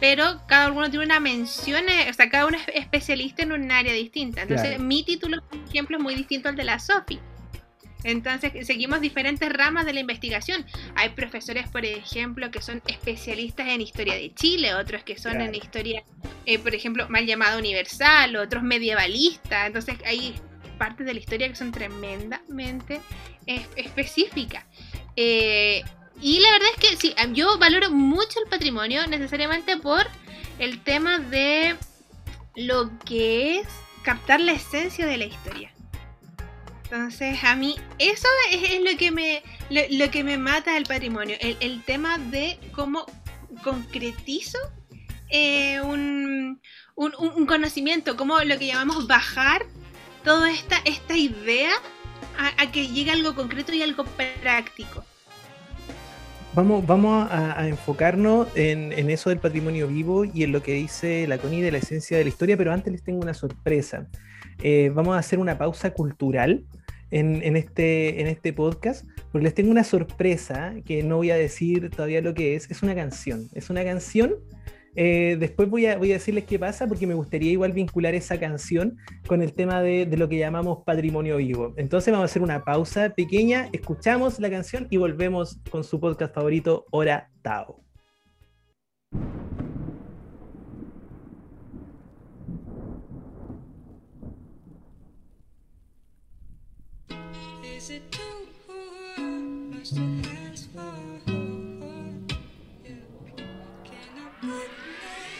pero 0.00 0.42
cada 0.46 0.70
uno 0.70 0.90
tiene 0.90 1.06
una 1.06 1.20
mención, 1.20 1.84
o 1.86 2.12
sea, 2.12 2.28
cada 2.28 2.46
uno 2.46 2.58
es 2.58 2.74
especialista 2.74 3.42
en 3.42 3.52
un 3.52 3.70
área 3.70 3.94
distinta. 3.94 4.42
Entonces, 4.42 4.78
mi 4.78 5.02
título, 5.04 5.42
por 5.42 5.58
ejemplo, 5.68 5.96
es 5.96 6.02
muy 6.02 6.14
distinto 6.14 6.48
al 6.50 6.56
de 6.56 6.64
la 6.64 6.78
Sofi. 6.78 7.18
Entonces 8.04 8.66
seguimos 8.66 9.00
diferentes 9.00 9.52
ramas 9.52 9.86
de 9.86 9.92
la 9.92 10.00
investigación. 10.00 10.64
Hay 10.94 11.10
profesores, 11.10 11.68
por 11.68 11.84
ejemplo, 11.84 12.50
que 12.50 12.62
son 12.62 12.82
especialistas 12.86 13.68
en 13.68 13.80
historia 13.80 14.14
de 14.14 14.32
Chile, 14.34 14.74
otros 14.74 15.02
que 15.02 15.18
son 15.18 15.40
en 15.40 15.54
historia, 15.54 16.04
eh, 16.44 16.58
por 16.58 16.74
ejemplo, 16.74 17.08
mal 17.08 17.26
llamada 17.26 17.58
universal, 17.58 18.36
otros 18.36 18.62
medievalistas. 18.62 19.66
Entonces 19.66 19.96
hay 20.04 20.34
partes 20.78 21.06
de 21.06 21.14
la 21.14 21.20
historia 21.20 21.48
que 21.48 21.56
son 21.56 21.72
tremendamente 21.72 23.00
específicas. 23.76 24.64
Eh, 25.16 25.82
y 26.20 26.40
la 26.40 26.50
verdad 26.52 26.68
es 26.74 26.90
que 26.90 26.96
sí, 26.96 27.14
yo 27.32 27.58
valoro 27.58 27.90
mucho 27.90 28.40
el 28.42 28.48
patrimonio 28.48 29.06
necesariamente 29.06 29.76
por 29.76 30.06
el 30.58 30.82
tema 30.82 31.18
de 31.18 31.76
lo 32.54 32.90
que 33.00 33.58
es 33.58 33.68
captar 34.02 34.40
la 34.40 34.52
esencia 34.52 35.06
de 35.06 35.18
la 35.18 35.24
historia. 35.26 35.75
Entonces, 36.90 37.42
a 37.42 37.56
mí 37.56 37.74
eso 37.98 38.28
es, 38.52 38.80
lo 38.80 38.96
que 38.96 39.10
me 39.10 39.42
lo, 39.70 40.10
que 40.10 40.22
me 40.22 40.38
mata 40.38 40.74
del 40.74 40.84
patrimonio, 40.84 41.36
el, 41.40 41.82
tema 41.82 42.16
de 42.16 42.60
cómo 42.72 43.04
concretizo 43.64 44.58
eh, 45.28 45.80
un, 45.80 46.60
conocimiento, 47.48 48.16
como 48.16 48.38
lo 48.38 48.56
que 48.56 48.68
llamamos 48.68 49.08
bajar 49.08 49.62
toda 50.22 50.52
esta, 50.52 50.76
esta 50.84 51.16
idea 51.16 51.72
a, 52.56 52.70
que 52.70 52.86
llegue 52.86 53.10
algo 53.10 53.34
concreto 53.34 53.72
y 53.72 53.82
algo 53.82 54.04
práctico. 54.40 55.04
Vamos, 56.54 56.86
vamos 56.86 57.28
a, 57.32 57.66
enfocarnos 57.66 58.46
en, 58.54 59.10
eso 59.10 59.30
del 59.30 59.40
patrimonio 59.40 59.88
vivo 59.88 60.24
y 60.24 60.44
en 60.44 60.52
lo 60.52 60.62
que 60.62 60.74
dice 60.74 61.26
la 61.26 61.36
de 61.36 61.70
la 61.72 61.78
esencia 61.78 62.16
de 62.16 62.22
la 62.22 62.28
historia, 62.28 62.56
pero 62.56 62.72
antes 62.72 62.92
les 62.92 63.02
tengo 63.02 63.18
una 63.18 63.34
sorpresa. 63.34 64.06
Eh, 64.62 64.90
vamos 64.94 65.16
a 65.16 65.18
hacer 65.18 65.38
una 65.38 65.58
pausa 65.58 65.92
cultural 65.92 66.64
en, 67.10 67.56
este, 67.56 68.20
en 68.20 68.26
este 68.26 68.52
podcast, 68.52 69.06
porque 69.30 69.44
les 69.44 69.54
tengo 69.54 69.70
una 69.70 69.84
sorpresa 69.84 70.74
que 70.84 71.02
no 71.02 71.16
voy 71.16 71.30
a 71.30 71.36
decir 71.36 71.90
todavía 71.90 72.20
lo 72.20 72.34
que 72.34 72.56
es. 72.56 72.70
Es 72.70 72.82
una 72.82 72.94
canción. 72.94 73.48
Es 73.54 73.70
una 73.70 73.84
canción. 73.84 74.34
Eh, 74.98 75.36
después 75.38 75.68
voy 75.68 75.86
a, 75.86 75.98
voy 75.98 76.10
a 76.10 76.14
decirles 76.14 76.44
qué 76.44 76.58
pasa, 76.58 76.86
porque 76.86 77.06
me 77.06 77.14
gustaría 77.14 77.52
igual 77.52 77.72
vincular 77.72 78.14
esa 78.14 78.40
canción 78.40 78.96
con 79.26 79.42
el 79.42 79.52
tema 79.52 79.82
de, 79.82 80.06
de 80.06 80.16
lo 80.16 80.28
que 80.28 80.38
llamamos 80.38 80.84
patrimonio 80.84 81.36
vivo. 81.36 81.74
Entonces 81.76 82.12
vamos 82.12 82.24
a 82.24 82.30
hacer 82.30 82.42
una 82.42 82.64
pausa 82.64 83.10
pequeña, 83.10 83.68
escuchamos 83.72 84.40
la 84.40 84.50
canción 84.50 84.88
y 84.90 84.96
volvemos 84.96 85.58
con 85.70 85.84
su 85.84 86.00
podcast 86.00 86.34
favorito, 86.34 86.86
Hora 86.90 87.30
Tao. 87.42 87.86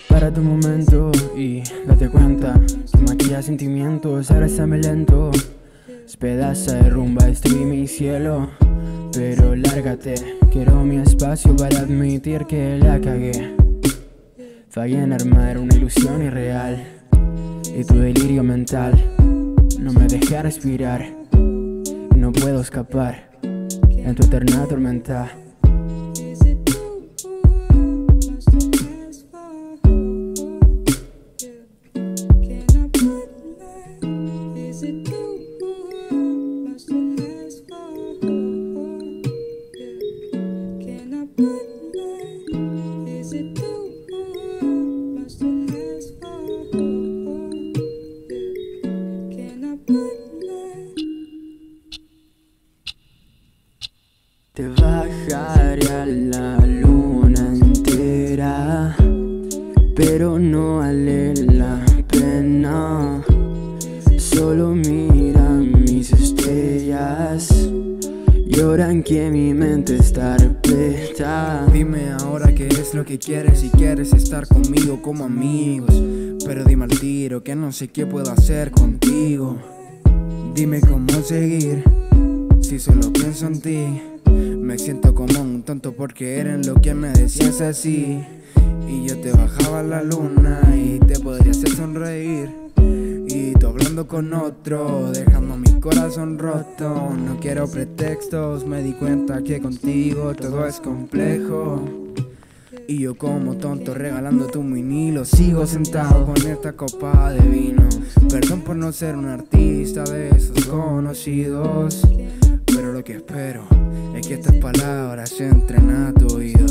Para 0.08 0.32
tu 0.32 0.40
momento 0.40 1.10
y 1.36 1.62
date 1.86 2.08
cuenta 2.08 2.60
Tu 2.92 2.98
maquilla 2.98 3.42
sentimientos, 3.42 4.30
abrázame 4.30 4.78
lento. 4.78 5.32
Despedaza, 5.88 6.76
derrumba, 6.76 7.26
destruye 7.26 7.64
mi 7.64 7.88
cielo 7.88 8.48
Pero 9.12 9.56
lárgate, 9.56 10.14
quiero 10.52 10.84
mi 10.84 10.98
espacio 10.98 11.56
para 11.56 11.80
admitir 11.80 12.46
que 12.46 12.78
la 12.78 13.00
cagué. 13.00 13.56
Fallé 14.70 15.02
en 15.02 15.12
armar 15.12 15.58
una 15.58 15.74
ilusión 15.74 16.22
irreal 16.22 17.02
Y 17.76 17.82
tu 17.82 17.94
delirio 17.94 18.44
mental. 18.44 18.94
No 19.80 19.92
me 19.92 20.06
deja 20.06 20.42
respirar 20.42 21.15
puedo 22.56 22.64
escapar 22.64 23.28
en 23.42 24.14
tu 24.14 24.24
eterna 24.24 24.64
tormenta. 24.66 25.45
Y 87.58 89.08
yo 89.08 89.18
te 89.18 89.32
bajaba 89.32 89.82
la 89.82 90.02
luna 90.02 90.60
y 90.76 90.98
te 90.98 91.18
podría 91.18 91.52
hacer 91.52 91.70
sonreír. 91.70 92.50
Y 92.76 93.54
tú 93.54 94.06
con 94.06 94.34
otro, 94.34 95.10
dejando 95.10 95.56
mi 95.56 95.80
corazón 95.80 96.38
roto. 96.38 97.14
No 97.16 97.40
quiero 97.40 97.66
pretextos, 97.66 98.66
me 98.66 98.82
di 98.82 98.92
cuenta 98.92 99.42
que 99.42 99.58
contigo 99.62 100.34
todo 100.34 100.66
es 100.66 100.80
complejo. 100.80 101.82
Y 102.86 102.98
yo 102.98 103.16
como 103.16 103.54
tonto 103.54 103.94
regalando 103.94 104.48
tu 104.48 104.62
vinilo 104.62 105.24
Sigo 105.24 105.66
sentado 105.66 106.26
con 106.26 106.36
esta 106.36 106.74
copa 106.74 107.32
de 107.32 107.40
vino 107.40 107.88
Perdón 108.30 108.60
por 108.60 108.76
no 108.76 108.92
ser 108.92 109.16
un 109.16 109.26
artista 109.26 110.04
de 110.04 110.28
esos 110.28 110.66
conocidos 110.66 112.02
Pero 112.66 112.92
lo 112.92 113.02
que 113.02 113.14
espero 113.14 113.64
es 114.14 114.24
que 114.24 114.34
estas 114.34 114.54
palabras 114.56 115.40
entren 115.40 115.90
a 115.90 116.12
tu 116.12 116.36
oído 116.36 116.66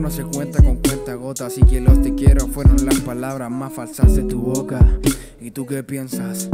no 0.00 0.10
se 0.10 0.22
cuenta 0.24 0.62
con 0.62 0.76
cuenta 0.76 1.14
gotas 1.14 1.58
Y 1.58 1.62
que 1.62 1.80
los 1.80 2.00
te 2.02 2.14
quiero 2.14 2.46
fueron 2.46 2.84
las 2.84 3.00
palabras 3.00 3.50
más 3.50 3.72
falsas 3.72 4.14
de 4.14 4.22
tu 4.22 4.40
boca 4.40 4.80
¿Y 5.40 5.50
tú 5.50 5.66
qué 5.66 5.82
piensas? 5.82 6.48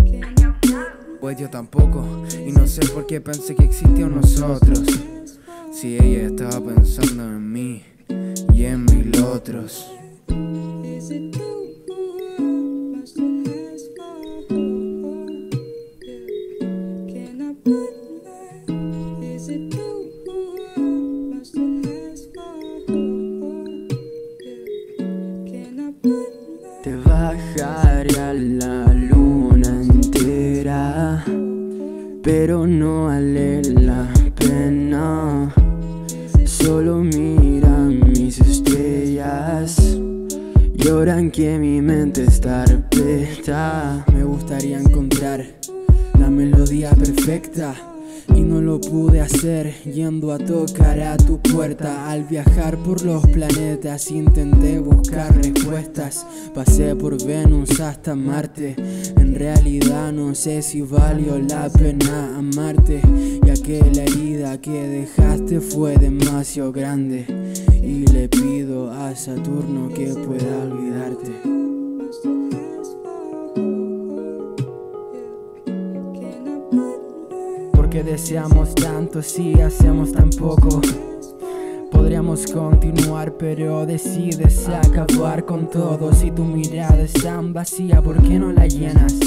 pues 1.25 1.39
yo 1.39 1.49
tampoco. 1.49 2.05
Y 2.47 2.53
no 2.53 2.67
sé 2.67 2.87
por 2.89 3.07
qué 3.07 3.19
pensé 3.19 3.55
que 3.55 3.65
existió 3.65 4.11
nosotros. 4.11 4.83
Si 5.73 5.97
ella 5.97 6.27
estaba 6.27 6.61
pensando 6.63 7.23
en 7.23 7.51
mí 7.51 7.83
y 8.53 8.65
en 8.65 8.85
mil 8.85 9.11
otros. 9.23 9.91
Intenté 54.11 54.81
buscar 54.81 55.35
respuestas. 55.37 56.27
Pasé 56.53 56.97
por 56.97 57.23
Venus 57.25 57.81
hasta 57.81 58.15
Marte. 58.15 58.75
En 59.17 59.35
realidad 59.35 60.13
no 60.13 60.35
sé 60.35 60.63
si 60.63 60.83
valió 60.83 61.39
la 61.39 61.69
pena 61.69 62.37
amarte 62.37 63.01
Ya 63.47 63.55
que 63.55 63.79
la 63.95 64.03
herida 64.03 64.61
que 64.61 64.89
dejaste 64.89 65.61
fue 65.61 65.97
demasiado 65.97 66.73
grande. 66.73 67.25
Y 67.83 68.07
le 68.07 68.29
pido 68.29 68.91
a 68.91 69.15
Saturno 69.15 69.89
que 69.89 70.07
pueda 70.07 70.59
olvidarte. 70.63 71.55
Que 77.95 78.03
deseamos 78.03 78.75
tanto 78.75 79.23
si 79.23 79.53
hacemos 79.61 80.11
tan 80.11 80.29
poco. 80.31 80.81
Podríamos 82.05 82.47
continuar, 82.53 83.35
pero 83.38 83.87
decides 83.87 84.69
acabar 84.69 85.47
con 85.47 85.71
todo. 85.71 86.12
Si 86.12 86.31
tu 86.31 86.45
mirada 86.45 87.01
es 87.01 87.14
tan 87.14 87.55
vacía, 87.55 88.03
¿por 88.03 88.23
qué 88.23 88.38
no 88.38 88.53
la 88.53 88.67
llenas? 88.67 89.19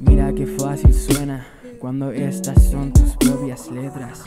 Mira 0.00 0.32
qué 0.34 0.44
fácil 0.44 0.92
suena 0.92 1.46
cuando 1.78 2.10
estas 2.10 2.64
son 2.64 2.92
tus 2.92 3.16
propias 3.16 3.70
letras. 3.70 4.24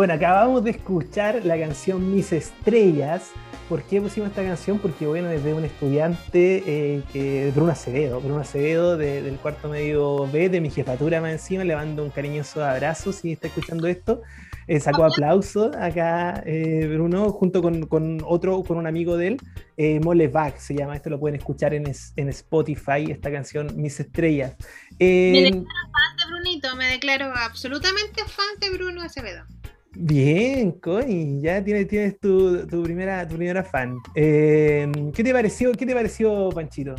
Bueno, 0.00 0.14
acabamos 0.14 0.64
de 0.64 0.70
escuchar 0.70 1.44
la 1.44 1.58
canción 1.58 2.10
Mis 2.10 2.32
Estrellas. 2.32 3.32
¿Por 3.68 3.82
qué 3.82 4.00
pusimos 4.00 4.30
esta 4.30 4.42
canción? 4.42 4.78
Porque, 4.78 5.06
bueno, 5.06 5.28
es 5.28 5.44
de 5.44 5.52
un 5.52 5.62
estudiante, 5.62 6.62
eh, 6.66 7.02
que, 7.12 7.52
Bruno 7.54 7.72
Acevedo, 7.72 8.18
Bruno 8.18 8.40
Acevedo 8.40 8.96
del 8.96 9.36
cuarto 9.36 9.68
medio 9.68 10.26
B, 10.28 10.48
de 10.48 10.62
mi 10.62 10.70
jefatura 10.70 11.20
más 11.20 11.32
encima. 11.32 11.64
Le 11.64 11.76
mando 11.76 12.02
un 12.02 12.08
cariñoso 12.08 12.64
abrazo 12.64 13.12
si 13.12 13.32
está 13.32 13.48
escuchando 13.48 13.88
esto. 13.88 14.22
Eh, 14.66 14.80
sacó 14.80 15.04
aplauso 15.04 15.70
acá 15.78 16.44
eh, 16.46 16.88
Bruno, 16.90 17.30
junto 17.32 17.60
con, 17.60 18.22
otro, 18.24 18.62
con 18.62 18.78
un 18.78 18.86
amigo 18.86 19.18
de 19.18 19.26
él, 19.26 19.36
eh, 19.76 20.00
Molebach 20.00 20.56
se 20.56 20.74
llama, 20.74 20.96
esto 20.96 21.10
lo 21.10 21.20
pueden 21.20 21.38
escuchar 21.38 21.74
en, 21.74 21.92
en 22.16 22.28
Spotify, 22.30 23.10
esta 23.10 23.30
canción 23.30 23.76
Mis 23.76 24.00
Estrellas. 24.00 24.56
me 24.98 25.42
declaro 25.42 25.66
fan 25.66 26.16
de 26.16 26.26
Brunito, 26.32 26.76
me 26.76 26.86
declaro 26.86 27.32
absolutamente 27.34 28.22
fan 28.24 28.60
de 28.60 28.70
Bruno 28.70 29.02
Acevedo. 29.02 29.44
Bien, 29.92 30.72
Connie, 30.72 31.40
ya 31.40 31.62
tienes, 31.62 31.88
tienes 31.88 32.18
tu, 32.20 32.66
primera, 32.82 33.26
tu 33.26 33.36
primera 33.36 33.64
fan. 33.64 33.96
¿qué, 34.14 35.12
te 35.12 35.32
pareció, 35.32 35.72
¿Qué 35.72 35.84
te 35.84 35.94
pareció, 35.94 36.48
Panchito? 36.50 36.94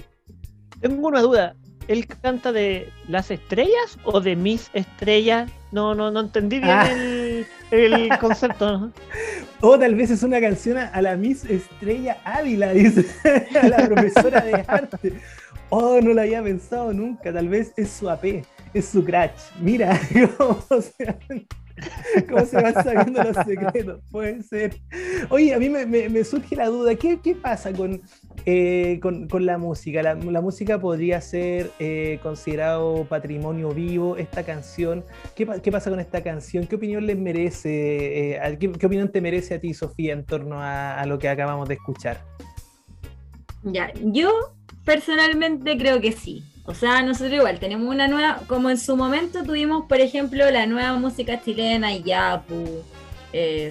Tengo 0.80 1.08
una 1.08 1.22
duda. 1.22 1.56
¿Él 1.88 2.06
canta 2.08 2.52
de 2.52 2.90
las 3.08 3.32
estrellas 3.32 3.98
o 4.04 4.22
de 4.22 4.36
mis 4.36 4.70
estrellas? 4.74 5.52
No, 5.72 5.96
no, 5.96 6.12
no 6.12 6.22
entendí 6.22 6.60
bien 6.60 6.70
ah. 6.70 6.92
el, 6.92 7.46
el 7.72 8.18
concepto. 8.20 8.92
O 9.64 9.78
tal 9.78 9.94
vez 9.94 10.10
es 10.10 10.24
una 10.24 10.42
canción 10.42 10.80
a 10.80 11.02
la 11.04 11.16
Miss 11.16 11.46
Estrella 11.46 12.18
Ávila, 12.26 12.74
dice, 12.74 13.06
a 13.62 13.68
la 13.68 13.88
profesora 13.88 14.42
de 14.42 14.66
arte. 14.68 15.14
Oh, 15.70 16.02
no 16.02 16.14
lo 16.14 16.22
había 16.22 16.42
pensado 16.42 16.92
nunca. 16.92 17.32
Tal 17.32 17.48
vez 17.48 17.72
es 17.78 17.92
su 17.92 18.10
AP, 18.10 18.44
es 18.74 18.86
su 18.86 19.06
crash. 19.06 19.52
Mira 19.60 20.00
cómo 20.38 20.66
se, 20.68 21.16
cómo 22.30 22.46
se 22.46 22.62
van 22.62 22.74
sabiendo 22.74 23.24
los 23.24 23.36
secretos. 23.46 24.02
Puede 24.12 24.44
ser. 24.44 24.78
Oye, 25.30 25.54
a 25.54 25.60
mí 25.60 25.70
me, 25.70 26.24
surge 26.24 26.56
la 26.56 26.68
duda: 26.68 26.96
¿qué, 26.96 27.20
qué 27.22 27.36
pasa 27.36 27.72
con, 27.74 28.02
eh, 28.46 29.00
con, 29.02 29.46
la 29.46 29.58
música? 29.58 30.02
La, 30.04 30.42
música 30.42 30.80
podría 30.80 31.22
ser 31.22 31.72
eh, 31.80 32.20
considerado 32.22 33.06
patrimonio 33.06 33.70
vivo. 33.72 34.18
Esta 34.18 34.44
canción, 34.44 35.04
¿qué, 35.36 35.46
pasa 35.46 35.90
con 35.90 36.00
esta 36.00 36.22
canción? 36.24 36.68
¿Qué 36.68 36.76
opinión 36.76 37.06
les 37.06 37.18
merece? 37.18 38.36
Eh, 38.36 38.58
¿qué, 38.60 38.68
opinión 38.68 39.10
te 39.10 39.22
merece 39.22 39.56
a 39.56 39.60
ti, 39.60 39.74
Sofía, 39.74 40.14
en 40.14 40.26
torno 40.26 40.58
a, 40.60 41.04
lo 41.06 41.20
que 41.20 41.30
acabamos 41.30 41.68
de 41.68 41.76
escuchar? 41.76 42.22
Ya, 43.64 43.92
yo 44.02 44.32
personalmente 44.86 45.78
creo 45.78 46.02
que 46.02 46.12
sí. 46.12 46.44
O 46.66 46.74
sea, 46.76 47.02
nosotros 47.02 47.34
igual 47.34 47.60
tenemos 47.60 47.88
una 47.88 48.08
nueva, 48.08 48.42
como 48.48 48.70
en 48.70 48.78
su 48.78 48.96
momento 48.96 49.44
tuvimos, 49.44 49.86
por 49.88 50.00
ejemplo, 50.00 50.50
la 50.52 50.66
nueva 50.68 50.94
música 50.94 51.42
chilena, 51.44 51.96
Yapu, 51.96 52.84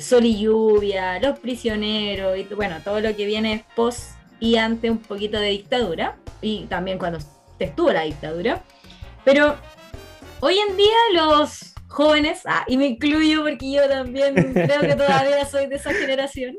Sol 0.01 0.25
y 0.25 0.41
Lluvia, 0.41 1.21
Los 1.21 1.39
Prisioneros, 1.39 2.37
y 2.39 2.43
bueno, 2.55 2.77
todo 2.83 3.01
lo 3.01 3.15
que 3.15 3.27
viene 3.27 3.65
post 3.77 4.13
y 4.41 4.57
ante 4.57 4.91
un 4.91 4.99
poquito 4.99 5.39
de 5.39 5.51
dictadura, 5.51 6.17
y 6.41 6.65
también 6.65 6.99
cuando 6.99 7.19
estuvo 7.59 7.93
la 7.93 8.03
dictadura. 8.03 8.63
Pero 9.25 9.57
hoy 10.41 10.59
en 10.59 10.77
día 10.77 10.97
los 11.15 11.75
jóvenes, 11.89 12.41
ah, 12.47 12.65
y 12.67 12.77
me 12.77 12.87
incluyo 12.87 13.43
porque 13.43 13.71
yo 13.71 13.89
también 13.89 14.35
creo 14.53 14.81
que 14.81 14.97
todavía 14.97 15.45
soy 15.45 15.67
de 15.67 15.77
esa 15.77 15.93
generación, 15.93 16.57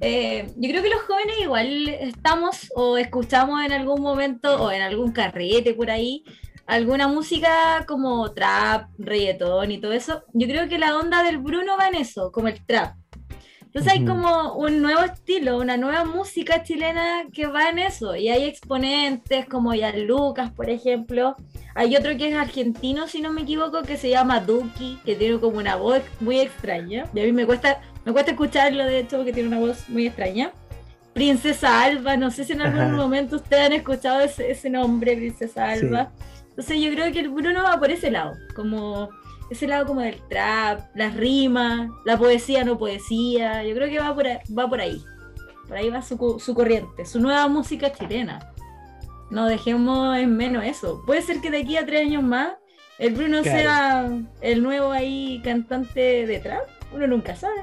eh, 0.00 0.52
yo 0.56 0.70
creo 0.70 0.82
que 0.82 0.90
los 0.90 1.02
jóvenes 1.02 1.36
igual 1.40 1.88
estamos 1.88 2.70
o 2.74 2.98
escuchamos 2.98 3.64
en 3.64 3.72
algún 3.72 4.02
momento 4.02 4.62
o 4.62 4.70
en 4.70 4.82
algún 4.82 5.12
carrete 5.12 5.74
por 5.74 5.90
ahí 5.90 6.24
alguna 6.66 7.08
música 7.08 7.84
como 7.86 8.32
trap, 8.32 8.90
reggaetón 8.98 9.70
y 9.70 9.78
todo 9.78 9.92
eso. 9.92 10.24
Yo 10.32 10.46
creo 10.46 10.68
que 10.68 10.78
la 10.78 10.96
onda 10.96 11.22
del 11.22 11.38
Bruno 11.38 11.76
va 11.78 11.88
en 11.88 11.96
eso, 11.96 12.32
como 12.32 12.48
el 12.48 12.64
trap. 12.64 12.96
Entonces 13.76 13.92
hay 13.92 14.06
como 14.06 14.54
un 14.54 14.80
nuevo 14.80 15.02
estilo, 15.02 15.58
una 15.58 15.76
nueva 15.76 16.06
música 16.06 16.62
chilena 16.62 17.24
que 17.30 17.46
va 17.46 17.68
en 17.68 17.78
eso. 17.78 18.16
Y 18.16 18.30
hay 18.30 18.44
exponentes 18.44 19.46
como 19.46 19.78
Jan 19.78 20.06
Lucas, 20.06 20.50
por 20.50 20.70
ejemplo. 20.70 21.36
Hay 21.74 21.94
otro 21.94 22.16
que 22.16 22.30
es 22.30 22.34
argentino, 22.34 23.06
si 23.06 23.20
no 23.20 23.34
me 23.34 23.42
equivoco, 23.42 23.82
que 23.82 23.98
se 23.98 24.08
llama 24.08 24.40
Duki, 24.40 24.98
que 25.04 25.14
tiene 25.14 25.38
como 25.40 25.58
una 25.58 25.76
voz 25.76 26.00
muy 26.20 26.40
extraña. 26.40 27.04
Y 27.14 27.20
a 27.20 27.24
mí 27.24 27.32
me 27.32 27.44
cuesta, 27.44 27.82
me 28.06 28.12
cuesta 28.12 28.30
escucharlo, 28.30 28.84
de 28.84 29.00
hecho, 29.00 29.16
porque 29.16 29.32
tiene 29.32 29.48
una 29.48 29.58
voz 29.58 29.88
muy 29.88 30.06
extraña. 30.06 30.52
Princesa 31.12 31.82
Alba, 31.82 32.16
no 32.16 32.30
sé 32.30 32.44
si 32.44 32.52
en 32.52 32.60
algún 32.62 32.94
momento 32.94 33.36
ustedes 33.36 33.66
han 33.66 33.72
escuchado 33.72 34.20
ese, 34.20 34.70
nombre, 34.70 35.16
Princesa 35.16 35.70
Alba. 35.70 36.12
Entonces 36.50 36.80
yo 36.80 36.92
creo 36.92 37.12
que 37.12 37.18
el 37.18 37.30
Bruno 37.30 37.64
va 37.64 37.80
por 37.80 37.90
ese 37.90 38.12
lado, 38.12 38.34
como 38.54 39.08
ese 39.50 39.66
lado 39.66 39.86
como 39.86 40.02
del 40.02 40.20
trap, 40.28 40.82
las 40.94 41.16
rimas, 41.16 41.90
la 42.04 42.16
poesía 42.16 42.62
no 42.64 42.78
poesía, 42.78 43.64
yo 43.64 43.74
creo 43.74 43.88
que 43.88 43.98
va 43.98 44.14
por 44.14 44.26
ahí. 44.26 44.38
Va 44.56 44.68
por 44.68 44.80
ahí, 44.80 45.02
por 45.66 45.76
ahí 45.76 45.90
va 45.90 46.00
su, 46.00 46.38
su 46.38 46.54
corriente, 46.54 47.06
su 47.06 47.18
nueva 47.18 47.48
música 47.48 47.92
chilena. 47.92 48.52
No 49.30 49.46
dejemos 49.46 50.16
en 50.16 50.36
menos 50.36 50.64
eso. 50.64 51.02
Puede 51.06 51.22
ser 51.22 51.40
que 51.40 51.50
de 51.50 51.58
aquí 51.58 51.76
a 51.76 51.84
tres 51.84 52.02
años 52.02 52.22
más 52.22 52.52
el 53.00 53.14
Bruno 53.14 53.42
sea 53.42 54.08
el 54.42 54.62
nuevo 54.62 54.92
ahí 54.92 55.40
cantante 55.42 56.24
de 56.24 56.38
trap, 56.38 56.68
uno 56.94 57.08
nunca 57.08 57.34
sabe 57.34 57.56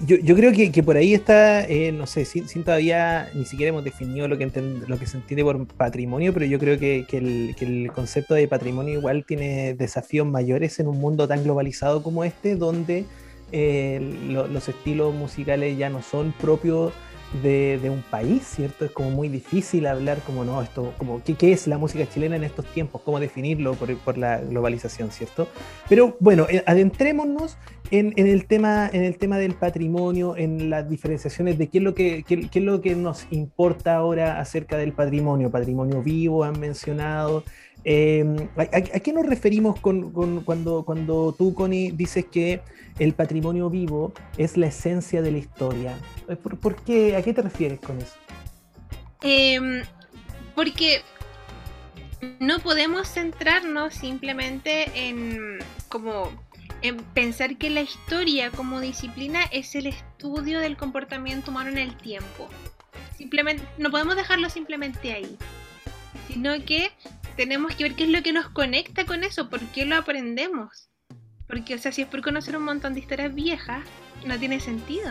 yo, 0.00 0.36
creo 0.36 0.52
que, 0.52 0.82
por 0.82 0.96
ahí 0.96 1.14
está, 1.14 1.64
eh, 1.64 1.92
no 1.92 2.06
sé, 2.06 2.24
sin, 2.24 2.46
todavía 2.64 3.28
ni 3.34 3.44
siquiera 3.44 3.70
hemos 3.70 3.84
definido 3.84 4.28
lo 4.28 4.38
que, 4.38 4.50
lo 4.86 4.98
que 4.98 5.06
se 5.06 5.16
entiende 5.16 5.42
por 5.42 5.66
patrimonio, 5.66 6.32
pero 6.32 6.46
yo 6.46 6.58
creo 6.58 6.78
que, 6.78 7.06
el, 7.12 7.90
concepto 7.92 8.34
de 8.34 8.46
patrimonio 8.48 8.98
igual 8.98 9.24
tiene 9.24 9.74
desafíos 9.74 10.26
mayores 10.26 10.78
en 10.78 10.88
un 10.88 10.98
mundo 10.98 11.26
tan 11.26 11.42
globalizado 11.42 12.02
como 12.02 12.24
este, 12.24 12.56
donde 12.56 13.04
eh, 13.50 14.00
los 14.30 14.68
estilos 14.68 15.14
musicales 15.14 15.76
ya 15.76 15.90
no 15.90 16.02
son 16.02 16.32
propios 16.32 16.92
de, 17.42 17.90
un 17.90 18.02
país, 18.02 18.42
¿cierto? 18.44 18.84
Es 18.84 18.90
como 18.90 19.10
muy 19.10 19.28
difícil 19.28 19.86
hablar 19.86 20.18
como, 20.26 20.44
no, 20.44 20.60
esto, 20.60 20.92
como, 20.98 21.22
¿qué, 21.22 21.52
es 21.52 21.66
la 21.66 21.78
música 21.78 22.08
chilena 22.08 22.36
en 22.36 22.44
estos 22.44 22.66
tiempos? 22.66 23.02
¿Cómo 23.02 23.20
definirlo 23.20 23.74
por, 23.74 24.18
la 24.18 24.38
globalización, 24.38 25.10
¿cierto? 25.10 25.48
Pero 25.88 26.16
bueno, 26.20 26.46
eh, 26.50 26.62
adentrémonos 26.66 27.56
en, 27.90 28.12
el 28.16 28.46
tema, 28.46 28.88
en 28.92 29.02
el 29.04 29.16
tema 29.18 29.38
del 29.38 29.54
patrimonio, 29.54 30.36
en 30.36 30.70
las 30.70 30.88
diferenciaciones 30.88 31.58
de 31.58 31.68
qué 31.68 31.80
lo 31.80 31.94
que, 31.94 32.24
qué, 32.26 32.48
es 32.52 32.62
lo 32.62 32.80
que 32.80 32.94
nos 32.94 33.26
importa 33.30 33.96
ahora 33.96 34.40
acerca 34.40 34.76
del 34.76 34.92
patrimonio. 34.92 35.50
Patrimonio 35.50 36.02
vivo, 36.02 36.44
han 36.44 36.58
mencionado. 36.58 37.44
Em, 37.84 38.48
¿a, 38.56 38.80
qué 38.80 39.12
nos 39.12 39.26
referimos 39.26 39.80
con, 39.80 40.12
cuando, 40.44 41.34
tú, 41.36 41.54
Connie, 41.54 41.90
dices 41.90 42.26
que 42.26 42.60
el 42.98 43.12
patrimonio 43.12 43.70
vivo 43.70 44.12
es 44.36 44.56
la 44.56 44.68
esencia 44.68 45.22
de 45.22 45.32
la 45.32 45.38
historia? 45.38 45.98
Eh, 46.28 46.36
¿Por, 46.36 46.76
qué? 46.82 47.16
¿A 47.16 47.22
qué 47.22 47.32
te 47.32 47.42
refieres 47.42 47.80
con 47.80 47.98
eso? 47.98 48.14
Em, 49.22 49.82
porque 50.54 51.02
no 52.38 52.60
podemos 52.60 53.08
centrarnos 53.08 53.94
simplemente 53.94 55.08
en 55.08 55.58
como 55.88 56.30
en 56.82 56.96
pensar 56.96 57.56
que 57.56 57.70
la 57.70 57.80
historia 57.80 58.50
como 58.50 58.80
disciplina 58.80 59.44
es 59.52 59.74
el 59.74 59.86
estudio 59.86 60.60
del 60.60 60.76
comportamiento 60.76 61.50
humano 61.50 61.70
en 61.70 61.78
el 61.78 61.96
tiempo. 61.96 62.48
Simplemente 63.16 63.64
no 63.78 63.90
podemos 63.90 64.16
dejarlo 64.16 64.50
simplemente 64.50 65.12
ahí, 65.12 65.36
sino 66.28 66.52
que 66.64 66.90
tenemos 67.36 67.74
que 67.74 67.84
ver 67.84 67.94
qué 67.94 68.04
es 68.04 68.10
lo 68.10 68.22
que 68.22 68.32
nos 68.32 68.48
conecta 68.48 69.04
con 69.06 69.24
eso, 69.24 69.48
por 69.48 69.60
qué 69.72 69.84
lo 69.84 69.96
aprendemos. 69.96 70.88
Porque, 71.46 71.74
o 71.74 71.78
sea, 71.78 71.92
si 71.92 72.02
es 72.02 72.08
por 72.08 72.22
conocer 72.22 72.56
un 72.56 72.64
montón 72.64 72.94
de 72.94 73.00
historias 73.00 73.34
viejas, 73.34 73.84
no 74.26 74.38
tiene 74.38 74.60
sentido. 74.60 75.10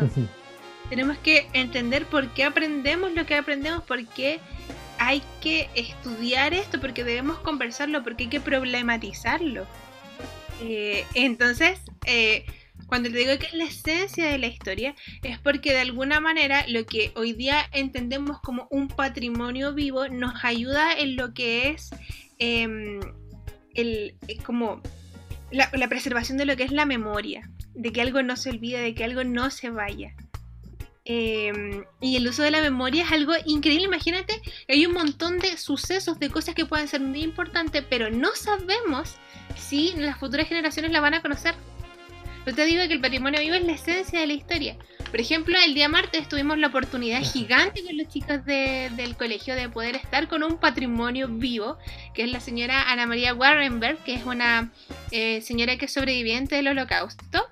tenemos 0.90 1.18
que 1.20 1.48
entender 1.54 2.06
por 2.06 2.30
qué 2.34 2.44
aprendemos 2.44 3.14
lo 3.14 3.26
que 3.26 3.36
aprendemos, 3.36 3.84
por 3.84 4.06
qué 4.08 4.40
hay 4.98 5.24
que 5.42 5.70
estudiar 5.76 6.54
esto, 6.54 6.80
porque 6.80 7.04
debemos 7.04 7.40
conversarlo, 7.40 8.04
porque 8.04 8.24
hay 8.24 8.30
que 8.30 8.42
problematizarlo. 8.42 9.66
Eh, 10.62 11.06
entonces, 11.16 11.80
eh, 12.06 12.46
cuando 12.92 13.10
te 13.10 13.20
digo 13.20 13.40
que 13.40 13.56
la 13.56 13.64
esencia 13.64 14.28
de 14.28 14.38
la 14.38 14.48
historia, 14.48 14.96
es 15.24 15.40
porque 15.40 15.72
de 15.72 15.80
alguna 15.80 16.20
manera 16.20 16.66
lo 16.68 16.86
que 16.86 17.14
hoy 17.16 17.32
día 17.32 17.70
entendemos 17.72 18.42
como 18.42 18.68
un 18.70 18.90
patrimonio 18.90 19.74
vivo 19.74 20.10
nos 20.10 20.44
ayuda 20.44 20.92
en 20.92 21.16
lo 21.16 21.34
que 21.34 21.70
es 21.70 21.92
em, 22.38 23.00
el, 23.76 24.16
eh, 24.28 24.36
como 24.46 24.82
la, 25.52 25.70
preservación 25.88 26.38
de 26.38 26.44
lo 26.44 26.58
que 26.58 26.64
es 26.64 26.74
la 26.74 26.86
memoria, 26.86 27.50
de 27.76 27.94
que 27.94 28.02
algo 28.02 28.24
no 28.24 28.36
se 28.36 28.50
olvide, 28.50 28.82
de 28.82 28.94
que 28.94 29.06
algo 29.06 29.24
no 29.24 29.52
se 29.52 29.70
vaya. 29.70 30.14
Em, 31.06 31.86
y 32.02 32.18
el 32.18 32.28
uso 32.28 32.44
de 32.44 32.52
la 32.52 32.62
memoria 32.62 33.06
es 33.06 33.12
algo 33.14 33.32
increíble. 33.46 33.86
Imagínate, 33.86 34.42
hay 34.68 34.86
un 34.86 34.92
montón 34.92 35.40
de 35.40 35.56
sucesos, 35.56 36.20
de 36.20 36.30
cosas 36.30 36.56
que 36.56 36.66
pueden 36.66 36.90
ser 36.90 37.00
muy 37.00 37.24
importantes, 37.24 37.86
pero 37.90 38.10
no 38.10 38.36
sabemos 38.36 39.16
si 39.56 39.94
las 39.94 40.20
futuras 40.20 40.50
generaciones 40.50 40.92
la 40.92 41.00
van 41.00 41.14
a 41.14 41.22
conocer. 41.22 41.56
Yo 42.46 42.56
te 42.56 42.66
digo 42.66 42.82
que 42.88 42.94
el 42.94 43.02
patrimonio 43.02 43.40
vivo 43.40 43.56
es 43.56 43.64
la 43.64 43.74
esencia 43.74 44.20
de 44.20 44.28
la 44.28 44.34
historia. 44.34 44.76
Por 45.12 45.20
ejemplo, 45.20 45.58
el 45.64 45.74
día 45.74 45.88
martes 45.90 46.28
tuvimos 46.28 46.58
la 46.58 46.68
oportunidad 46.68 47.22
gigante 47.22 47.84
con 47.84 47.98
los 47.98 48.08
chicos 48.08 48.44
del 48.46 49.16
colegio 49.16 49.56
de 49.56 49.70
poder 49.70 49.96
estar 49.96 50.28
con 50.28 50.42
un 50.42 50.58
patrimonio 50.58 51.28
vivo, 51.28 51.78
que 52.14 52.24
es 52.24 52.32
la 52.32 52.40
señora 52.40 52.90
Ana 52.92 53.06
María 53.06 53.34
Warrenberg, 53.34 53.98
que 54.04 54.16
es 54.16 54.26
una 54.26 54.72
eh, 55.12 55.42
señora 55.42 55.78
que 55.78 55.86
es 55.86 55.94
sobreviviente 55.94 56.56
del 56.56 56.70
holocausto. 56.70 57.48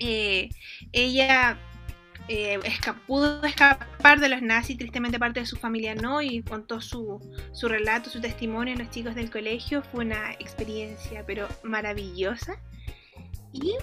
eh, 0.00 0.48
ella 0.92 1.58
eh, 2.28 2.58
pudo 3.06 3.42
escapar 3.44 4.20
de 4.20 4.28
los 4.28 4.42
nazis, 4.42 4.76
tristemente 4.76 5.18
parte 5.18 5.40
de 5.40 5.46
su 5.46 5.56
familia 5.56 5.94
no, 5.94 6.20
y 6.20 6.42
contó 6.42 6.80
su, 6.80 7.20
su 7.52 7.68
relato, 7.68 8.10
su 8.10 8.20
testimonio 8.20 8.74
a 8.74 8.78
los 8.78 8.90
chicos 8.90 9.14
del 9.14 9.30
colegio. 9.30 9.82
Fue 9.82 10.04
una 10.04 10.32
experiencia, 10.32 11.24
pero 11.26 11.48
maravillosa. 11.62 12.60
Y 13.52 13.74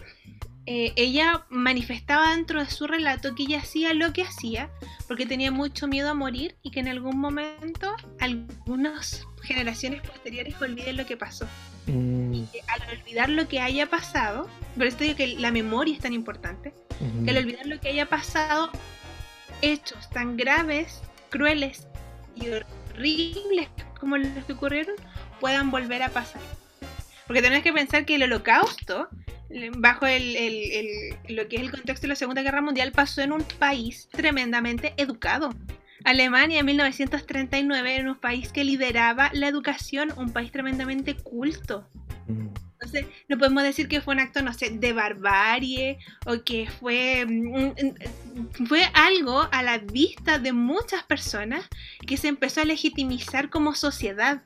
eh, 0.68 0.94
ella 0.96 1.46
manifestaba 1.50 2.32
dentro 2.32 2.60
de 2.60 2.70
su 2.70 2.88
relato 2.88 3.36
que 3.36 3.44
ella 3.44 3.60
hacía 3.60 3.94
lo 3.94 4.14
que 4.14 4.24
hacía 4.24 4.72
porque 5.08 5.28
tenía 5.28 5.52
mucho 5.52 5.88
miedo 5.88 6.10
a 6.10 6.16
morir 6.16 6.56
y 6.64 6.72
que 6.72 6.80
en 6.80 6.88
algún 6.88 7.20
momento 7.20 7.96
algunas 8.20 9.28
generaciones 9.44 10.02
posteriores 10.02 10.60
olviden 10.60 10.98
lo 10.98 11.06
que 11.06 11.18
pasó. 11.18 11.48
Mm. 11.86 12.34
Y 12.34 12.46
que 12.48 12.62
al 12.68 12.98
olvidar 12.98 13.30
lo 13.30 13.48
que 13.48 13.60
haya 13.60 13.90
pasado, 13.90 14.50
por 14.76 14.88
eso 14.88 14.98
digo 14.98 15.16
que 15.16 15.28
la 15.28 15.52
memoria 15.52 15.94
es 15.94 16.02
tan 16.02 16.14
importante, 16.14 16.74
que 17.24 17.30
al 17.30 17.38
olvidar 17.38 17.68
lo 17.68 17.80
que 17.80 17.90
haya 17.90 18.08
pasado, 18.08 18.72
hechos 19.62 20.10
tan 20.10 20.36
graves, 20.36 21.02
crueles 21.30 21.88
y 22.36 22.48
horribles 22.50 23.70
como 24.00 24.18
los 24.18 24.46
que 24.46 24.54
ocurrieron, 24.54 24.96
puedan 25.40 25.70
volver 25.70 26.02
a 26.02 26.10
pasar. 26.10 26.42
Porque 27.28 27.42
tenés 27.42 27.62
que 27.62 27.74
pensar 27.74 28.06
que 28.06 28.16
el 28.16 28.24
holocausto 28.24 29.10
bajo 29.78 30.06
el, 30.06 31.16
lo 31.30 31.48
que 31.48 31.58
es 31.58 31.62
el 31.62 31.72
contexto 31.72 32.04
de 32.04 32.10
la 32.10 32.16
Segunda 32.16 32.42
Guerra 32.42 32.62
Mundial, 32.62 32.92
pasó 32.92 33.22
en 33.22 33.32
un 33.32 33.44
país 33.60 34.08
tremendamente 34.12 34.94
educado. 34.98 35.54
Alemania 36.04 36.60
en 36.60 36.66
1939 36.68 37.96
era 37.96 38.12
un 38.12 38.18
país 38.18 38.52
que 38.52 38.64
lideraba 38.64 39.32
la 39.34 39.48
educación, 39.48 40.14
un 40.18 40.32
país 40.32 40.52
tremendamente 40.52 41.16
culto. 41.16 41.88
Mm. 42.28 42.48
Entonces, 42.74 43.08
no 43.30 43.38
podemos 43.38 43.64
decir 43.64 43.88
que 43.88 44.02
fue 44.02 44.14
un 44.14 44.20
acto, 44.20 44.42
no 44.42 44.54
sé, 44.54 44.70
de 44.70 44.94
barbarie 44.94 45.98
o 46.26 46.44
que 46.44 46.70
fue, 46.70 47.26
mm, 47.26 48.66
fue 48.68 48.84
algo 48.94 49.48
a 49.52 49.64
la 49.64 49.80
vista 49.80 50.38
de 50.38 50.54
muchas 50.54 51.04
personas 51.04 51.66
que 52.06 52.18
se 52.18 52.28
empezó 52.28 52.62
a 52.62 52.66
legitimizar 52.66 53.50
como 53.50 53.74
sociedad. 53.74 54.44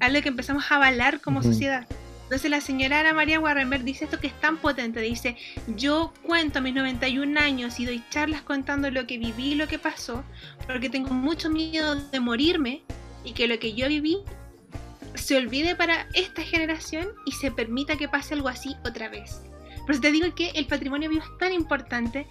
Algo 0.00 0.22
que 0.22 0.28
empezamos 0.28 0.70
a 0.70 0.76
avalar 0.76 1.20
como 1.20 1.42
sociedad. 1.42 1.86
Entonces 2.34 2.50
la 2.50 2.60
señora 2.60 2.98
Ana 2.98 3.14
María 3.14 3.38
Warrenberg 3.38 3.84
dice 3.84 4.06
esto 4.06 4.18
que 4.18 4.26
es 4.26 4.40
tan 4.40 4.56
potente, 4.56 4.98
dice, 4.98 5.36
yo 5.76 6.12
cuento 6.24 6.58
a 6.58 6.62
mis 6.62 6.74
91 6.74 7.38
años 7.38 7.78
y 7.78 7.86
doy 7.86 8.02
charlas 8.10 8.42
contando 8.42 8.90
lo 8.90 9.06
que 9.06 9.18
viví 9.18 9.52
y 9.52 9.54
lo 9.54 9.68
que 9.68 9.78
pasó, 9.78 10.24
porque 10.66 10.90
tengo 10.90 11.10
mucho 11.14 11.48
miedo 11.48 11.94
de 11.94 12.18
morirme 12.18 12.82
y 13.24 13.34
que 13.34 13.46
lo 13.46 13.60
que 13.60 13.74
yo 13.74 13.86
viví 13.86 14.18
se 15.14 15.36
olvide 15.36 15.76
para 15.76 16.08
esta 16.14 16.42
generación 16.42 17.06
y 17.24 17.30
se 17.30 17.52
permita 17.52 17.96
que 17.96 18.08
pase 18.08 18.34
algo 18.34 18.48
así 18.48 18.74
otra 18.84 19.08
vez. 19.08 19.40
Por 19.82 19.92
eso 19.92 20.00
te 20.00 20.10
digo 20.10 20.34
que 20.34 20.50
el 20.56 20.66
patrimonio 20.66 21.08
vivo 21.08 21.22
es 21.22 21.38
tan 21.38 21.52
importante 21.52 22.26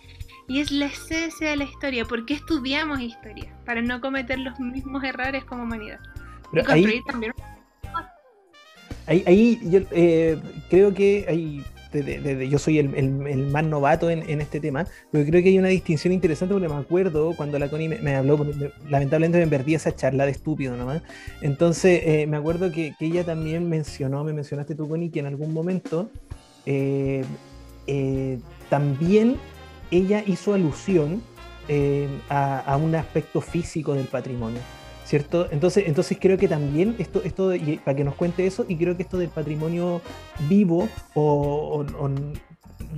y 0.50 0.60
es 0.60 0.70
la 0.70 0.88
esencia 0.88 1.50
de 1.50 1.56
la 1.56 1.64
historia. 1.64 2.04
¿Por 2.04 2.26
qué 2.26 2.34
estudiamos 2.34 3.00
historia? 3.00 3.58
Para 3.66 3.82
no 3.82 4.02
cometer 4.02 4.38
los 4.38 4.60
mismos 4.60 5.02
errores 5.06 5.46
como 5.46 5.64
humanidad. 5.64 6.02
y 6.52 6.62
construir 6.62 7.06
también 7.06 7.32
Ahí, 9.06 9.60
yo 9.64 9.82
eh, 9.92 10.40
creo 10.70 10.94
que 10.94 11.26
hay, 11.28 11.64
yo 12.50 12.58
soy 12.58 12.80
el, 12.80 13.48
más 13.52 13.66
novato 13.66 14.10
en, 14.10 14.42
este 14.42 14.60
tema, 14.60 14.88
pero 15.12 15.26
creo 15.26 15.44
que 15.44 15.50
hay 15.50 15.60
una 15.60 15.68
distinción 15.68 16.14
interesante 16.14 16.54
porque 16.54 16.70
me 16.70 16.76
acuerdo 16.76 17.36
cuando 17.36 17.60
la 17.60 17.70
Connie 17.70 17.90
me, 17.90 18.16
habló, 18.16 18.46
lamentablemente 18.90 19.40
me 19.40 19.48
perdí 19.48 19.76
esa 19.76 19.94
charla 19.94 20.26
de 20.26 20.32
estúpido 20.32 20.78
nomás. 20.78 21.02
Entonces 21.42 22.02
eh, 22.06 22.28
me 22.28 22.38
acuerdo 22.38 22.72
que, 22.72 22.96
ella 23.00 23.26
también 23.26 23.70
mencionó, 23.70 24.24
me 24.24 24.32
mencionaste 24.32 24.74
tú 24.74 24.88
Connie, 24.88 25.10
que 25.10 25.20
en 25.20 25.26
algún 25.26 25.54
momento 25.54 26.10
eh, 26.66 27.26
también 28.70 29.36
ella 29.92 30.24
hizo 30.26 30.54
alusión 30.54 31.22
a 32.30 32.78
un 32.82 32.96
aspecto 32.96 33.42
físico 33.42 33.94
del 33.94 34.08
patrimonio. 34.08 34.60
¿Cierto? 35.14 35.48
Entonces, 35.52 35.84
entonces 35.86 36.18
creo 36.20 36.40
que 36.40 36.48
también 36.48 36.96
esto, 36.98 37.22
esto 37.24 37.52
para 37.86 37.96
que 37.96 38.04
nos 38.04 38.16
cuente 38.16 38.48
eso, 38.48 38.66
y 38.68 38.78
creo 38.78 38.98
que 38.98 39.04
esto 39.04 39.20
del 39.20 39.30
patrimonio 39.30 40.02
vivo, 40.50 40.90
o, 41.14 41.86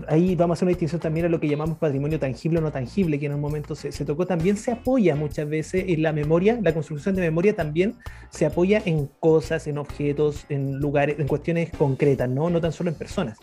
ahí 0.07 0.33
vamos 0.37 0.53
a 0.53 0.59
hacer 0.59 0.65
una 0.65 0.69
distinción 0.69 1.01
también 1.01 1.25
a 1.25 1.29
lo 1.29 1.41
que 1.41 1.49
llamamos 1.49 1.77
patrimonio 1.77 2.17
tangible 2.17 2.59
o 2.59 2.61
no 2.61 2.71
tangible, 2.71 3.19
que 3.19 3.25
en 3.25 3.33
un 3.33 3.41
momento 3.41 3.75
se, 3.75 3.91
tocó, 4.05 4.25
también 4.25 4.55
se 4.55 4.71
apoya 4.71 5.13
muchas 5.17 5.49
veces 5.49 5.83
en 5.89 6.03
la 6.03 6.13
memoria, 6.13 6.57
la 6.61 6.73
construcción 6.73 7.15
de 7.15 7.21
memoria 7.21 7.53
también 7.53 7.95
se 8.29 8.45
apoya 8.45 8.81
en 8.85 9.07
cosas, 9.19 9.67
en 9.67 9.77
objetos, 9.77 10.45
en 10.47 10.79
lugares, 10.79 11.19
en 11.19 11.27
cuestiones 11.27 11.69
concretas, 11.71 12.29
¿no? 12.29 12.49
No 12.49 12.61
tan 12.61 12.71
solo 12.71 12.91
en 12.91 12.95
personas. 12.95 13.37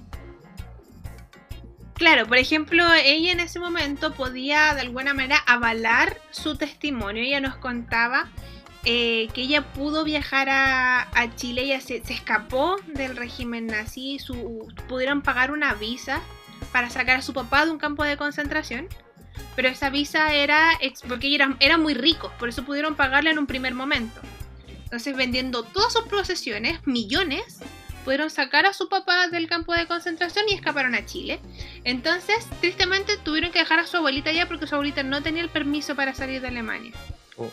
Claro, 1.92 2.26
por 2.26 2.38
ejemplo, 2.38 2.82
ella 3.04 3.32
en 3.32 3.40
ese 3.40 3.60
momento 3.60 4.14
podía 4.14 4.74
de 4.74 4.80
alguna 4.80 5.12
manera 5.12 5.36
avalar 5.46 6.16
su 6.30 6.56
testimonio. 6.56 7.22
Ella 7.22 7.40
nos 7.40 7.56
contaba 7.56 8.30
eh, 8.84 9.28
que 9.32 9.42
ella 9.42 9.72
pudo 9.72 10.02
viajar 10.02 10.48
a, 10.50 11.06
Chile, 11.36 11.62
ella 11.62 11.80
se, 11.80 12.02
escapó 12.08 12.76
del 12.86 13.16
régimen 13.16 13.68
nazi, 13.68 14.18
su, 14.18 14.66
pudieron 14.88 15.22
pagar 15.22 15.52
una 15.52 15.74
visa 15.74 16.20
para 16.72 16.90
sacar 16.90 17.16
a 17.16 17.22
su 17.22 17.32
papá 17.32 17.64
de 17.64 17.70
un 17.70 17.78
campo 17.78 18.02
de 18.02 18.16
concentración, 18.16 18.88
pero 19.54 19.68
esa 19.68 19.88
visa 19.90 20.34
era 20.34 20.78
porque 21.06 21.28
ella 21.28 21.56
era, 21.60 21.78
muy 21.78 21.94
rico, 21.94 22.32
por 22.40 22.48
eso 22.48 22.64
pudieron 22.64 22.96
pagarla 22.96 23.30
en 23.30 23.38
un 23.38 23.46
primer 23.46 23.74
momento. 23.74 24.20
Entonces, 24.84 25.16
vendiendo 25.16 25.62
todas 25.62 25.92
sus 25.92 26.02
posesiones, 26.02 26.84
millones, 26.86 27.60
pudieron 28.04 28.30
sacar 28.30 28.66
a 28.66 28.74
su 28.74 28.88
papá 28.88 29.28
del 29.28 29.48
campo 29.48 29.72
de 29.74 29.86
concentración 29.86 30.44
y 30.48 30.54
escaparon 30.54 30.94
a 30.94 31.06
Chile. 31.06 31.40
Entonces, 31.84 32.44
tristemente, 32.60 33.16
tuvieron 33.18 33.52
que 33.52 33.60
dejar 33.60 33.78
a 33.78 33.86
su 33.86 33.96
abuelita 33.96 34.30
allá 34.30 34.48
porque 34.48 34.66
su 34.66 34.74
abuelita 34.74 35.02
no 35.02 35.22
tenía 35.22 35.42
el 35.42 35.50
permiso 35.50 35.94
para 35.94 36.14
salir 36.14 36.40
de 36.40 36.48
Alemania. 36.48 36.92
Oh. 37.36 37.48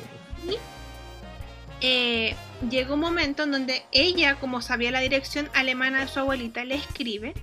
Eh, 1.81 2.35
llegó 2.69 2.95
un 2.95 2.99
momento 2.99 3.43
en 3.43 3.51
donde 3.51 3.83
ella, 3.91 4.35
como 4.35 4.61
sabía 4.61 4.91
la 4.91 4.99
dirección 4.99 5.49
alemana 5.53 6.01
de 6.01 6.07
su 6.07 6.19
abuelita, 6.19 6.65
le 6.65 6.75
escribe 6.75 7.33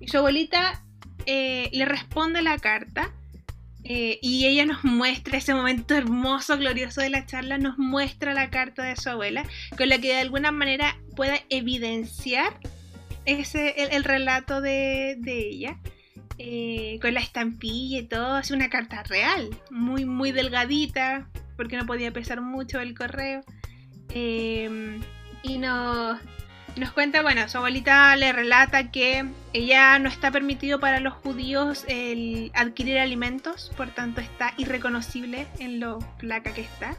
y 0.00 0.08
su 0.08 0.18
abuelita 0.18 0.82
eh, 1.26 1.70
le 1.72 1.84
responde 1.86 2.42
la 2.42 2.58
carta 2.58 3.10
eh, 3.84 4.18
y 4.20 4.46
ella 4.46 4.66
nos 4.66 4.84
muestra 4.84 5.38
ese 5.38 5.54
momento 5.54 5.94
hermoso, 5.94 6.58
glorioso 6.58 7.00
de 7.00 7.08
la 7.08 7.24
charla, 7.24 7.56
nos 7.56 7.78
muestra 7.78 8.34
la 8.34 8.50
carta 8.50 8.82
de 8.82 8.96
su 8.96 9.08
abuela, 9.08 9.44
con 9.76 9.88
la 9.88 9.98
que 9.98 10.08
de 10.08 10.18
alguna 10.18 10.52
manera 10.52 10.98
pueda 11.16 11.38
evidenciar 11.48 12.60
ese, 13.24 13.74
el, 13.94 14.04
relato 14.04 14.60
de, 14.60 15.18
ella. 15.24 15.78
con 17.00 17.14
la 17.14 17.20
estampilla 17.20 17.98
y 17.98 18.02
todo, 18.02 18.38
es 18.38 18.50
una 18.50 18.68
carta 18.68 19.02
real, 19.04 19.48
muy, 19.70 20.04
muy 20.04 20.32
delgadita, 20.32 21.30
porque 21.56 21.76
no 21.76 21.86
podía 21.86 22.12
pesar 22.12 22.42
mucho 22.42 22.80
el 22.80 22.94
correo. 22.94 23.42
Em, 24.14 25.00
y 25.42 25.58
nos, 25.58 26.18
nos 26.76 26.92
cuenta, 26.92 27.22
bueno, 27.22 27.48
su 27.48 27.58
abuelita 27.58 28.14
le 28.16 28.32
relata 28.32 28.90
que 28.90 29.24
ella 29.52 29.98
no 29.98 30.08
está 30.08 30.30
permitido 30.30 30.80
para 30.80 31.00
los 31.00 31.14
judíos 31.14 31.84
el 31.88 32.50
adquirir 32.54 32.98
alimentos, 32.98 33.72
por 33.76 33.88
tanto 33.90 34.20
está 34.20 34.54
irreconocible 34.56 35.46
en 35.58 35.80
lo 35.80 35.98
placa 36.18 36.52
que 36.52 36.62
está. 36.62 36.96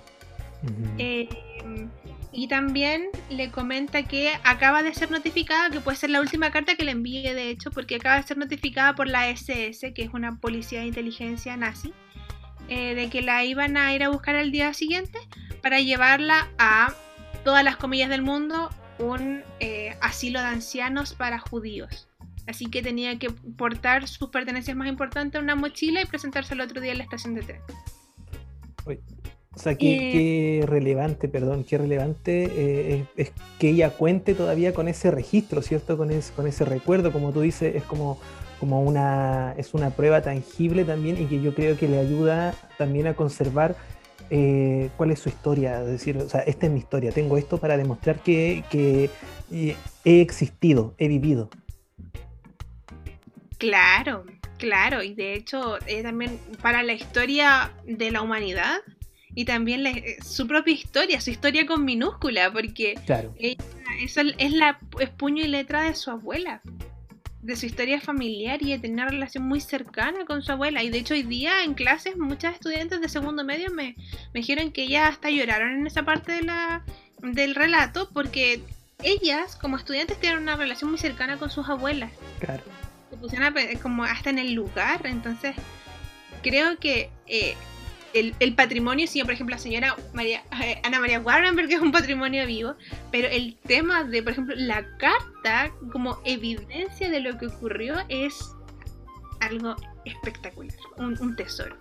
Em, 0.97 1.89
y 2.31 2.47
también 2.47 3.09
le 3.29 3.49
comenta 3.49 4.03
que 4.03 4.31
acaba 4.43 4.83
de 4.83 4.93
ser 4.93 5.11
notificada, 5.11 5.69
que 5.69 5.81
puede 5.81 5.97
ser 5.97 6.11
la 6.11 6.21
última 6.21 6.51
carta 6.51 6.75
que 6.75 6.83
le 6.83 6.91
envíe 6.91 7.33
de 7.33 7.49
hecho, 7.49 7.71
porque 7.71 7.95
acaba 7.95 8.17
de 8.17 8.23
ser 8.23 8.37
notificada 8.37 8.95
por 8.95 9.07
la 9.07 9.27
SS, 9.29 9.93
que 9.93 10.03
es 10.03 10.13
una 10.13 10.37
policía 10.37 10.81
de 10.81 10.87
inteligencia 10.87 11.57
nazi, 11.57 11.93
eh, 12.67 12.95
de 12.95 13.09
que 13.09 13.21
la 13.21 13.43
iban 13.43 13.77
a 13.77 13.93
ir 13.93 14.03
a 14.03 14.09
buscar 14.09 14.35
al 14.35 14.51
día 14.51 14.73
siguiente 14.73 15.19
para 15.61 15.79
llevarla 15.79 16.49
a 16.57 16.93
todas 17.43 17.63
las 17.63 17.77
comillas 17.77 18.09
del 18.09 18.21
mundo 18.21 18.69
un 18.99 19.43
eh, 19.59 19.95
asilo 20.01 20.39
de 20.39 20.47
ancianos 20.47 21.13
para 21.13 21.39
judíos. 21.39 22.07
Así 22.47 22.65
que 22.65 22.81
tenía 22.81 23.17
que 23.19 23.29
portar 23.29 24.07
sus 24.07 24.29
pertenencias 24.29 24.75
más 24.75 24.87
importantes 24.87 25.37
en 25.39 25.45
una 25.45 25.55
mochila 25.55 26.01
y 26.01 26.05
presentarse 26.05 26.53
el 26.53 26.61
otro 26.61 26.81
día 26.81 26.91
en 26.91 26.99
la 26.99 27.03
estación 27.03 27.35
de 27.35 27.41
tren. 27.43 27.61
O 29.53 29.59
sea, 29.59 29.75
qué, 29.75 30.63
relevante, 30.65 31.27
perdón, 31.27 31.65
qué 31.65 31.77
relevante 31.77 32.49
eh, 32.55 33.05
es, 33.17 33.33
que 33.59 33.69
ella 33.69 33.89
cuente 33.89 34.33
todavía 34.33 34.73
con 34.73 34.87
ese 34.87 35.11
registro, 35.11 35.61
¿cierto? 35.61 35.97
Con, 35.97 36.09
con 36.35 36.47
ese 36.47 36.65
recuerdo, 36.65 37.11
como 37.11 37.33
tú 37.33 37.41
dices, 37.41 37.75
es 37.75 37.83
como, 37.83 38.17
como 38.61 38.79
una, 38.83 39.55
es 39.57 39.73
una 39.73 39.89
prueba 39.89 40.21
tangible 40.21 40.85
también 40.85 41.19
y 41.19 41.25
que 41.25 41.41
yo 41.41 41.55
creo 41.55 41.75
que 41.75 41.87
le 41.87 41.97
ayuda 41.97 42.53
también 42.77 43.07
a 43.07 43.15
conservar 43.15 43.75
eh, 44.29 44.91
cuál 44.97 45.09
es 45.09 45.17
su 45.17 45.29
historia, 45.29 45.81
es 45.81 45.87
decir, 45.87 46.15
o 46.17 46.29
sea, 46.29 46.41
esta 46.41 46.67
es 46.67 46.71
mi 46.71 46.77
historia, 46.77 47.11
tengo 47.11 47.39
esto 47.39 47.57
para 47.57 47.75
demostrar 47.75 48.19
que, 48.19 48.63
eh, 49.51 49.75
he 50.05 50.21
existido, 50.21 50.93
he 50.99 51.07
vivido. 51.07 51.49
Claro, 53.57 54.25
claro, 54.59 55.01
y 55.01 55.15
de 55.15 55.33
hecho 55.33 55.79
eh, 55.87 56.03
también 56.03 56.39
para 56.61 56.83
la 56.83 56.93
historia 56.93 57.73
de 57.85 58.11
la 58.11 58.21
humanidad 58.21 58.77
y 59.33 59.45
también 59.45 59.91
su 60.23 60.45
propia 60.45 60.75
historia, 60.75 61.19
su 61.19 61.31
historia 61.31 61.65
con 61.65 61.83
minúscula, 61.83 62.53
porque 62.53 62.93
claro. 63.07 63.33
eso 63.39 64.21
es 64.37 64.51
la 64.53 64.77
es 64.99 65.09
puño 65.09 65.43
y 65.43 65.47
letra 65.47 65.81
de 65.81 65.95
su 65.95 66.11
abuela. 66.11 66.61
De 67.41 67.55
su 67.55 67.65
historia 67.65 67.99
familiar 67.99 68.61
y 68.61 68.71
de 68.71 68.79
tener 68.79 68.93
una 69.05 69.07
relación 69.09 69.43
muy 69.43 69.61
cercana 69.61 70.25
con 70.25 70.43
su 70.43 70.51
abuela. 70.51 70.83
Y 70.83 70.89
de 70.89 70.99
hecho 70.99 71.13
hoy 71.15 71.23
día 71.23 71.63
en 71.63 71.73
clases 71.73 72.17
muchas 72.17 72.53
estudiantes 72.55 73.01
de 73.01 73.09
segundo 73.09 73.43
medio 73.43 73.71
me, 73.71 73.95
me 74.33 74.39
dijeron 74.41 74.71
que 74.71 74.87
ya 74.87 75.07
hasta 75.07 75.29
lloraron 75.29 75.71
en 75.73 75.87
esa 75.87 76.03
parte 76.03 76.31
de 76.33 76.43
la, 76.43 76.83
del 77.19 77.55
relato 77.55 78.09
porque 78.13 78.61
ellas 79.03 79.55
como 79.55 79.77
estudiantes 79.77 80.19
tienen 80.19 80.39
una 80.43 80.55
relación 80.55 80.91
muy 80.91 80.99
cercana 80.99 81.37
con 81.37 81.49
sus 81.49 81.67
abuelas. 81.67 82.11
Claro. 82.39 82.63
Se 83.09 83.17
pusieron 83.17 83.57
a- 83.57 83.79
como 83.81 84.03
hasta 84.03 84.29
en 84.29 84.37
el 84.37 84.53
lugar. 84.53 85.01
Entonces 85.05 85.55
creo 86.43 86.77
que 86.77 87.09
eh, 87.27 87.55
el, 88.13 88.33
el 88.39 88.55
patrimonio, 88.55 89.07
sí, 89.07 89.21
por 89.23 89.31
ejemplo, 89.33 89.55
la 89.55 89.61
señora 89.61 89.95
María, 90.13 90.41
eh, 90.63 90.79
Ana 90.83 90.99
María 90.99 91.19
Warrenberg 91.19 91.71
es 91.71 91.79
un 91.81 91.91
patrimonio 91.91 92.45
vivo, 92.45 92.73
pero 93.11 93.27
el 93.27 93.57
tema 93.67 94.03
de, 94.03 94.21
por 94.23 94.31
ejemplo, 94.33 94.55
la 94.57 94.85
carta 94.97 95.71
como 95.91 96.17
evidencia 96.25 97.09
de 97.09 97.19
lo 97.19 97.37
que 97.37 97.47
ocurrió 97.47 97.95
es 98.09 98.33
algo 99.39 99.75
espectacular, 100.05 100.75
un, 100.97 101.17
un 101.19 101.35
tesoro. 101.35 101.75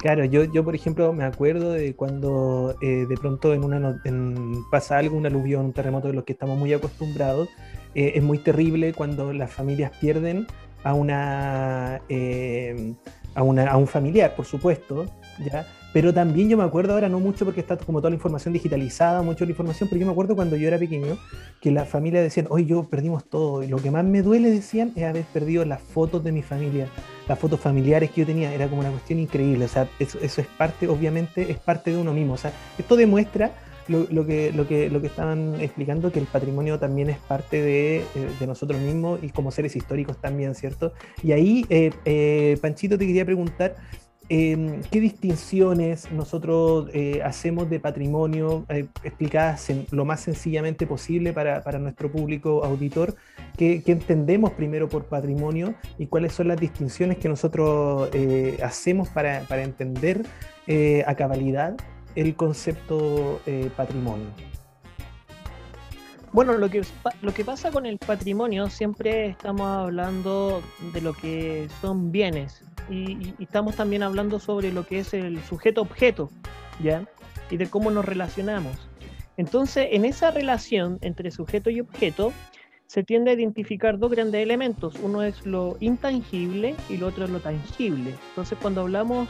Claro, 0.00 0.24
yo, 0.26 0.44
yo 0.44 0.62
por 0.64 0.74
ejemplo 0.74 1.12
me 1.14 1.24
acuerdo 1.24 1.72
de 1.72 1.94
cuando 1.94 2.76
eh, 2.82 3.06
de 3.08 3.16
pronto 3.16 3.54
en 3.54 3.64
una 3.64 4.00
en- 4.04 4.62
pasa 4.70 4.98
algo, 4.98 5.16
un 5.16 5.24
aluvión, 5.24 5.64
un 5.64 5.72
terremoto 5.72 6.08
de 6.08 6.14
los 6.14 6.24
que 6.24 6.32
estamos 6.34 6.58
muy 6.58 6.74
acostumbrados, 6.74 7.48
eh, 7.94 8.12
es 8.16 8.22
muy 8.22 8.36
terrible 8.38 8.92
cuando 8.92 9.32
las 9.32 9.50
familias 9.50 9.92
pierden 9.98 10.46
a 10.82 10.92
una, 10.92 12.02
eh, 12.10 12.92
a 13.34 13.42
una 13.42 13.70
a 13.70 13.78
un 13.78 13.86
familiar, 13.86 14.34
por 14.36 14.44
supuesto, 14.44 15.06
Pero 15.92 16.12
también 16.12 16.48
yo 16.48 16.56
me 16.56 16.64
acuerdo 16.64 16.94
ahora, 16.94 17.08
no 17.08 17.20
mucho 17.20 17.44
porque 17.44 17.60
está 17.60 17.76
como 17.76 18.00
toda 18.00 18.10
la 18.10 18.16
información 18.16 18.52
digitalizada, 18.52 19.22
mucho 19.22 19.44
la 19.44 19.50
información, 19.52 19.88
pero 19.88 20.00
yo 20.00 20.06
me 20.06 20.12
acuerdo 20.12 20.34
cuando 20.34 20.56
yo 20.56 20.66
era 20.66 20.78
pequeño 20.78 21.16
que 21.60 21.70
la 21.70 21.84
familia 21.84 22.20
decían, 22.20 22.46
hoy 22.50 22.66
yo 22.66 22.84
perdimos 22.84 23.24
todo, 23.24 23.62
y 23.62 23.68
lo 23.68 23.76
que 23.78 23.90
más 23.90 24.04
me 24.04 24.22
duele, 24.22 24.50
decían, 24.50 24.92
es 24.96 25.04
haber 25.04 25.24
perdido 25.24 25.64
las 25.64 25.80
fotos 25.80 26.24
de 26.24 26.32
mi 26.32 26.42
familia 26.42 26.88
las 27.28 27.38
fotos 27.38 27.60
familiares 27.60 28.10
que 28.10 28.22
yo 28.22 28.26
tenía, 28.26 28.52
era 28.52 28.68
como 28.68 28.80
una 28.80 28.90
cuestión 28.90 29.18
increíble, 29.18 29.64
o 29.64 29.68
sea, 29.68 29.88
eso, 29.98 30.18
es 30.20 30.46
parte, 30.58 30.88
obviamente, 30.88 31.50
es 31.50 31.58
parte 31.58 31.90
de 31.90 31.96
uno 31.96 32.12
mismo, 32.12 32.34
o 32.34 32.36
sea, 32.36 32.52
esto 32.78 32.96
demuestra 32.96 33.52
lo, 33.88 34.26
que, 34.26 34.52
lo, 34.52 34.66
que, 34.66 34.90
lo 34.90 35.00
que 35.00 35.06
estaban 35.06 35.60
explicando, 35.60 36.10
que 36.10 36.18
el 36.18 36.26
patrimonio 36.26 36.78
también 36.78 37.10
es 37.10 37.18
parte 37.18 37.60
de, 37.60 37.98
eh, 38.14 38.46
nosotros 38.46 38.80
mismos 38.80 39.20
y 39.22 39.28
como 39.28 39.50
seres 39.50 39.76
históricos 39.76 40.18
también, 40.20 40.54
¿cierto? 40.54 40.92
Y 41.22 41.32
ahí, 41.32 41.66
eh, 41.68 41.92
eh, 42.04 42.58
Panchito, 42.60 42.96
te 42.98 43.06
quería 43.06 43.24
preguntar, 43.24 43.76
eh, 44.28 44.80
¿qué 44.90 45.00
distinciones 45.00 46.10
nosotros 46.10 46.88
eh, 46.92 47.20
hacemos 47.22 47.68
de 47.68 47.80
patrimonio 47.80 48.64
eh, 48.68 48.86
explicadas 49.02 49.70
lo 49.90 50.04
más 50.04 50.20
sencillamente 50.20 50.86
posible 50.86 51.32
para, 51.32 51.78
nuestro 51.78 52.10
público 52.10 52.64
auditor? 52.64 53.14
¿Qué, 53.56 53.82
entendemos 53.86 54.52
primero 54.52 54.88
por 54.88 55.04
patrimonio 55.06 55.74
y 55.98 56.06
cuáles 56.06 56.32
son 56.32 56.48
las 56.48 56.58
distinciones 56.58 57.18
que 57.18 57.28
nosotros 57.28 58.08
eh, 58.12 58.58
hacemos 58.62 59.08
para, 59.08 59.44
entender 59.62 60.24
a 61.06 61.14
cabalidad 61.14 61.76
el 62.14 62.34
concepto 62.34 63.40
patrimonio? 63.76 64.26
Bueno, 66.32 66.54
lo 66.56 66.68
que 66.68 67.44
pasa 67.44 67.70
con 67.70 67.86
el 67.86 67.98
patrimonio, 67.98 68.70
siempre 68.70 69.26
estamos 69.26 69.66
hablando 69.66 70.62
de 70.92 71.00
lo 71.00 71.12
que 71.12 71.68
son 71.80 72.10
bienes 72.10 72.64
y, 72.88 73.12
y- 73.12 73.34
estamos 73.38 73.76
también 73.76 74.02
hablando 74.02 74.38
sobre 74.38 74.72
lo 74.72 74.86
que 74.86 75.00
es 75.00 75.14
el 75.14 75.42
sujeto-objeto, 75.44 76.30
¿ya? 76.82 77.06
Y 77.50 77.56
de 77.56 77.68
cómo 77.68 77.90
nos 77.90 78.04
relacionamos. 78.04 78.88
Entonces, 79.36 79.88
en 79.90 80.04
esa 80.04 80.30
relación 80.30 80.98
entre 81.00 81.30
sujeto 81.30 81.70
y 81.70 81.80
objeto, 81.80 82.32
se 82.86 83.02
tiende 83.02 83.30
a 83.30 83.34
identificar 83.34 83.98
dos 83.98 84.10
grandes 84.10 84.42
elementos. 84.42 84.94
Uno 85.02 85.22
es 85.22 85.44
lo 85.44 85.76
intangible 85.80 86.76
y 86.88 86.98
lo 86.98 87.08
otro 87.08 87.24
es 87.24 87.30
lo 87.30 87.40
tangible. 87.40 88.14
Entonces, 88.30 88.56
cuando 88.60 88.82
hablamos 88.82 89.28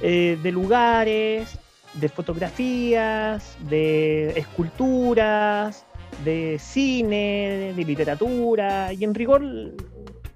eh, 0.00 0.38
de 0.42 0.52
lugares, 0.52 1.58
de 1.94 2.08
fotografías, 2.08 3.56
de 3.68 4.30
esculturas, 4.38 5.84
de 6.24 6.58
cine, 6.58 7.72
de 7.76 7.84
literatura 7.84 8.92
y 8.92 9.04
en 9.04 9.14
rigor 9.14 9.42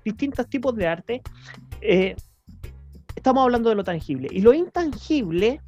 distintos 0.04 0.48
tipos 0.48 0.74
de 0.76 0.86
arte, 0.86 1.22
eh, 1.80 2.16
estamos 3.16 3.42
hablando 3.42 3.70
de 3.70 3.74
lo 3.74 3.84
tangible. 3.84 4.28
Y 4.30 4.40
lo 4.40 4.54
intangible 4.54 5.60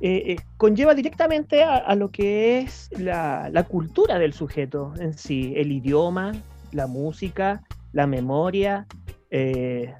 eh, 0.00 0.22
eh, 0.26 0.36
conlleva 0.56 0.94
directamente 0.94 1.64
a, 1.64 1.94
lo 1.96 2.10
que 2.10 2.60
es 2.60 2.88
la, 2.98 3.66
cultura 3.68 4.18
del 4.18 4.32
sujeto 4.32 4.94
en 4.98 5.12
sí, 5.12 5.52
el 5.56 5.72
idioma, 5.72 6.32
la 6.72 6.86
música, 6.86 7.62
la 7.92 8.06
memoria, 8.06 8.86
eh, 9.30 9.94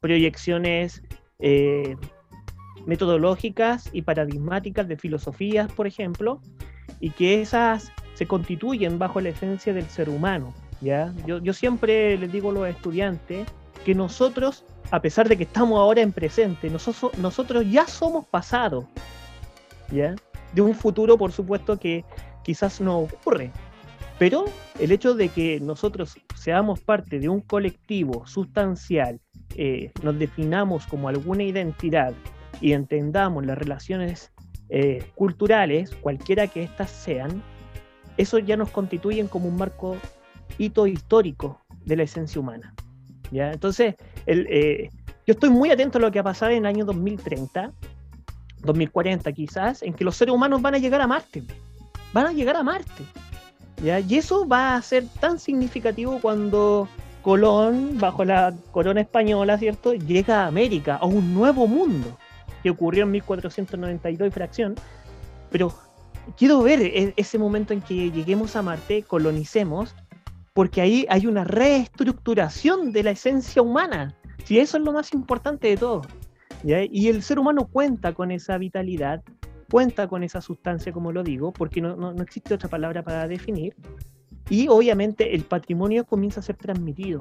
proyecciones 0.00 1.02
metodológicas 2.86 3.90
y 3.92 4.02
paradigmáticas 4.02 4.86
de 4.86 4.96
filosofías, 4.96 5.70
por 5.72 5.88
ejemplo, 5.88 6.40
y 7.00 7.10
que 7.10 7.42
esas 7.42 7.90
se 8.14 8.26
constituyen 8.26 8.98
bajo 8.98 9.20
la 9.20 9.30
esencia 9.30 9.74
del 9.74 9.86
ser 9.86 10.08
humano. 10.08 10.54
¿ya? 10.80 11.12
Yo, 11.26 11.38
yo 11.38 11.52
siempre 11.52 12.16
les 12.16 12.30
digo 12.30 12.50
a 12.50 12.54
los 12.54 12.68
estudiantes 12.68 13.48
que 13.86 13.94
nosotros, 13.94 14.64
a 14.90 15.00
pesar 15.00 15.28
de 15.28 15.36
que 15.36 15.44
estamos 15.44 15.78
ahora 15.78 16.00
en 16.00 16.10
presente, 16.10 16.68
nosotros, 16.68 17.70
ya 17.70 17.86
somos 17.86 18.26
pasado, 18.26 18.88
¿ya? 19.92 20.16
de 20.52 20.60
un 20.60 20.74
futuro, 20.74 21.16
por 21.16 21.30
supuesto, 21.30 21.78
que 21.78 22.04
quizás 22.42 22.80
no 22.80 22.98
ocurre. 22.98 23.52
Pero 24.18 24.46
el 24.80 24.90
hecho 24.90 25.14
de 25.14 25.28
que 25.28 25.60
nosotros 25.60 26.16
seamos 26.34 26.80
parte 26.80 27.20
de 27.20 27.28
un 27.28 27.40
colectivo 27.42 28.26
sustancial, 28.26 29.20
eh, 29.54 29.92
nos 30.02 30.18
definamos 30.18 30.84
como 30.88 31.08
alguna 31.08 31.44
identidad 31.44 32.12
y 32.60 32.72
entendamos 32.72 33.46
las 33.46 33.56
relaciones 33.56 34.32
eh, 34.68 35.04
culturales, 35.14 35.94
cualquiera 36.00 36.48
que 36.48 36.64
éstas 36.64 36.90
sean, 36.90 37.40
eso 38.16 38.40
ya 38.40 38.56
nos 38.56 38.70
constituyen 38.70 39.28
como 39.28 39.46
un 39.46 39.54
marco 39.54 39.96
hito 40.58 40.88
histórico 40.88 41.60
de 41.84 41.94
la 41.94 42.02
esencia 42.02 42.40
humana. 42.40 42.74
¿Ya? 43.30 43.52
Entonces, 43.52 43.94
el, 44.26 44.46
eh, 44.48 44.90
yo 45.26 45.32
estoy 45.32 45.50
muy 45.50 45.70
atento 45.70 45.98
a 45.98 46.00
lo 46.00 46.10
que 46.10 46.18
ha 46.18 46.22
pasado 46.22 46.52
en 46.52 46.58
el 46.58 46.66
año 46.66 46.84
2030, 46.84 47.72
2040 48.62 49.32
quizás, 49.32 49.82
en 49.82 49.92
que 49.94 50.04
los 50.04 50.16
seres 50.16 50.34
humanos 50.34 50.62
van 50.62 50.74
a 50.74 50.78
llegar 50.78 51.00
a 51.00 51.06
Marte. 51.06 51.42
Van 52.12 52.26
a 52.26 52.32
llegar 52.32 52.56
a 52.56 52.62
Marte. 52.62 53.04
¿ya? 53.82 54.00
Y 54.00 54.16
eso 54.16 54.46
va 54.46 54.76
a 54.76 54.82
ser 54.82 55.06
tan 55.20 55.38
significativo 55.38 56.18
cuando 56.20 56.88
Colón, 57.26 57.98
bajo 57.98 58.24
la 58.24 58.54
corona 58.70 59.00
española, 59.00 59.58
¿cierto?, 59.58 59.94
llega 59.94 60.44
a 60.44 60.46
América, 60.46 60.94
a 60.94 61.06
un 61.06 61.34
nuevo 61.34 61.66
mundo, 61.66 62.16
que 62.62 62.70
ocurrió 62.70 63.02
en 63.02 63.10
1492 63.10 64.28
y 64.28 64.30
fracción. 64.30 64.76
Pero 65.50 65.74
quiero 66.36 66.62
ver 66.62 66.80
e- 66.82 67.14
ese 67.16 67.36
momento 67.36 67.72
en 67.72 67.80
que 67.80 68.12
lleguemos 68.12 68.54
a 68.54 68.62
Marte, 68.62 69.02
colonicemos, 69.02 69.96
porque 70.56 70.80
ahí 70.80 71.04
hay 71.10 71.26
una 71.26 71.44
reestructuración 71.44 72.90
de 72.90 73.02
la 73.02 73.10
esencia 73.10 73.60
humana. 73.60 74.14
Si 74.44 74.58
eso 74.58 74.78
es 74.78 74.84
lo 74.84 74.92
más 74.92 75.12
importante 75.12 75.68
de 75.68 75.76
todo. 75.76 76.00
¿ya? 76.62 76.78
Y 76.82 77.08
el 77.08 77.22
ser 77.22 77.38
humano 77.38 77.68
cuenta 77.70 78.14
con 78.14 78.30
esa 78.30 78.56
vitalidad, 78.56 79.22
cuenta 79.70 80.08
con 80.08 80.24
esa 80.24 80.40
sustancia, 80.40 80.92
como 80.92 81.12
lo 81.12 81.22
digo, 81.22 81.52
porque 81.52 81.82
no, 81.82 81.94
no- 81.94 82.14
no 82.14 82.22
existe 82.22 82.54
otra 82.54 82.70
palabra 82.70 83.02
para 83.02 83.28
definir. 83.28 83.74
Y 84.48 84.66
obviamente 84.68 85.34
el 85.34 85.42
patrimonio 85.42 86.06
comienza 86.06 86.40
a 86.40 86.42
ser 86.42 86.56
transmitido. 86.56 87.20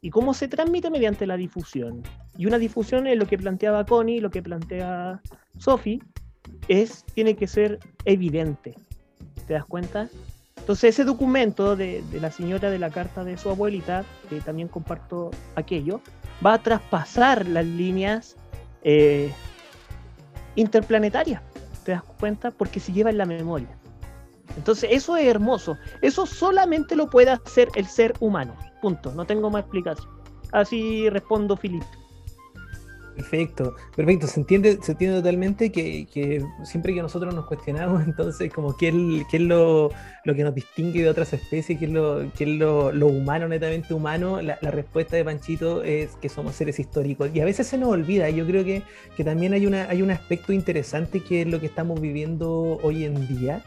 ¿Y 0.00 0.08
cómo 0.08 0.32
se 0.32 0.48
transmite? 0.48 0.88
Mediante 0.88 1.26
la 1.26 1.36
difusión. 1.36 2.02
Y 2.38 2.46
una 2.46 2.56
difusión 2.58 3.06
es 3.06 3.18
lo 3.18 3.26
que 3.26 3.36
planteaba 3.36 3.84
Connie, 3.84 4.20
lo 4.20 4.30
que 4.30 4.42
plantea 4.42 5.20
Sophie, 5.58 6.00
es, 6.68 7.04
tiene 7.12 7.36
que 7.36 7.46
ser 7.46 7.78
evidente. 8.06 8.74
¿Te 9.46 9.52
das 9.52 9.66
cuenta? 9.66 10.08
Entonces 10.64 10.94
ese 10.94 11.04
documento 11.04 11.76
de, 11.76 12.02
la 12.10 12.30
señora 12.30 12.70
de 12.70 12.78
la 12.78 12.88
carta 12.88 13.22
de 13.22 13.36
su 13.36 13.50
abuelita, 13.50 14.02
que 14.30 14.40
también 14.40 14.66
comparto 14.66 15.30
aquello, 15.56 16.00
va 16.44 16.54
a 16.54 16.58
traspasar 16.62 17.46
las 17.46 17.66
líneas 17.66 18.34
eh, 18.82 19.30
interplanetarias. 20.54 21.42
¿Te 21.84 21.92
das 21.92 22.02
cuenta? 22.18 22.50
Porque 22.50 22.80
se 22.80 22.94
lleva 22.94 23.10
en 23.10 23.18
la 23.18 23.26
memoria. 23.26 23.68
Entonces 24.56 24.88
eso 24.90 25.18
es 25.18 25.26
hermoso. 25.26 25.76
Eso 26.00 26.24
solamente 26.24 26.96
lo 26.96 27.10
puede 27.10 27.32
hacer 27.32 27.68
el 27.74 27.84
ser 27.84 28.14
humano. 28.20 28.56
Punto. 28.80 29.12
No 29.12 29.26
tengo 29.26 29.50
más 29.50 29.64
explicación. 29.64 30.08
Así 30.50 31.10
respondo, 31.10 31.58
Filipe. 31.58 31.84
Perfecto, 33.14 33.76
perfecto. 33.94 34.26
Se 34.26 34.40
entiende, 34.40 34.78
se 34.82 34.92
entiende 34.92 35.18
totalmente 35.18 35.70
que, 35.70 36.44
siempre 36.64 36.94
que 36.94 37.02
nosotros 37.02 37.32
nos 37.34 37.46
cuestionamos, 37.46 38.02
entonces, 38.06 38.52
como 38.52 38.76
qué 38.76 38.88
es, 38.88 39.40
lo, 39.40 39.90
que 40.24 40.42
nos 40.42 40.54
distingue 40.54 41.02
de 41.02 41.08
otras 41.08 41.32
especies, 41.32 41.78
qué 41.78 41.84
es 41.84 41.90
lo, 41.92 42.32
qué 42.36 42.44
es 42.44 42.50
lo, 42.50 43.06
humano, 43.06 43.46
netamente 43.48 43.94
humano, 43.94 44.42
la, 44.42 44.56
respuesta 44.74 45.16
de 45.16 45.24
Panchito 45.24 45.84
es 45.84 46.16
que 46.16 46.28
somos 46.28 46.56
seres 46.56 46.78
históricos. 46.80 47.30
Y 47.32 47.40
a 47.40 47.44
veces 47.44 47.66
se 47.68 47.78
nos 47.78 47.90
olvida. 47.90 48.28
Yo 48.30 48.46
creo 48.46 48.64
que, 48.64 48.82
que 49.16 49.22
también 49.22 49.52
hay, 49.52 49.66
una, 49.66 49.88
hay 49.88 50.02
un 50.02 50.10
aspecto 50.10 50.52
interesante 50.52 51.20
que 51.20 51.42
es 51.42 51.46
lo 51.46 51.60
que 51.60 51.66
estamos 51.66 52.00
viviendo 52.00 52.78
hoy 52.82 53.04
en 53.04 53.28
día, 53.28 53.62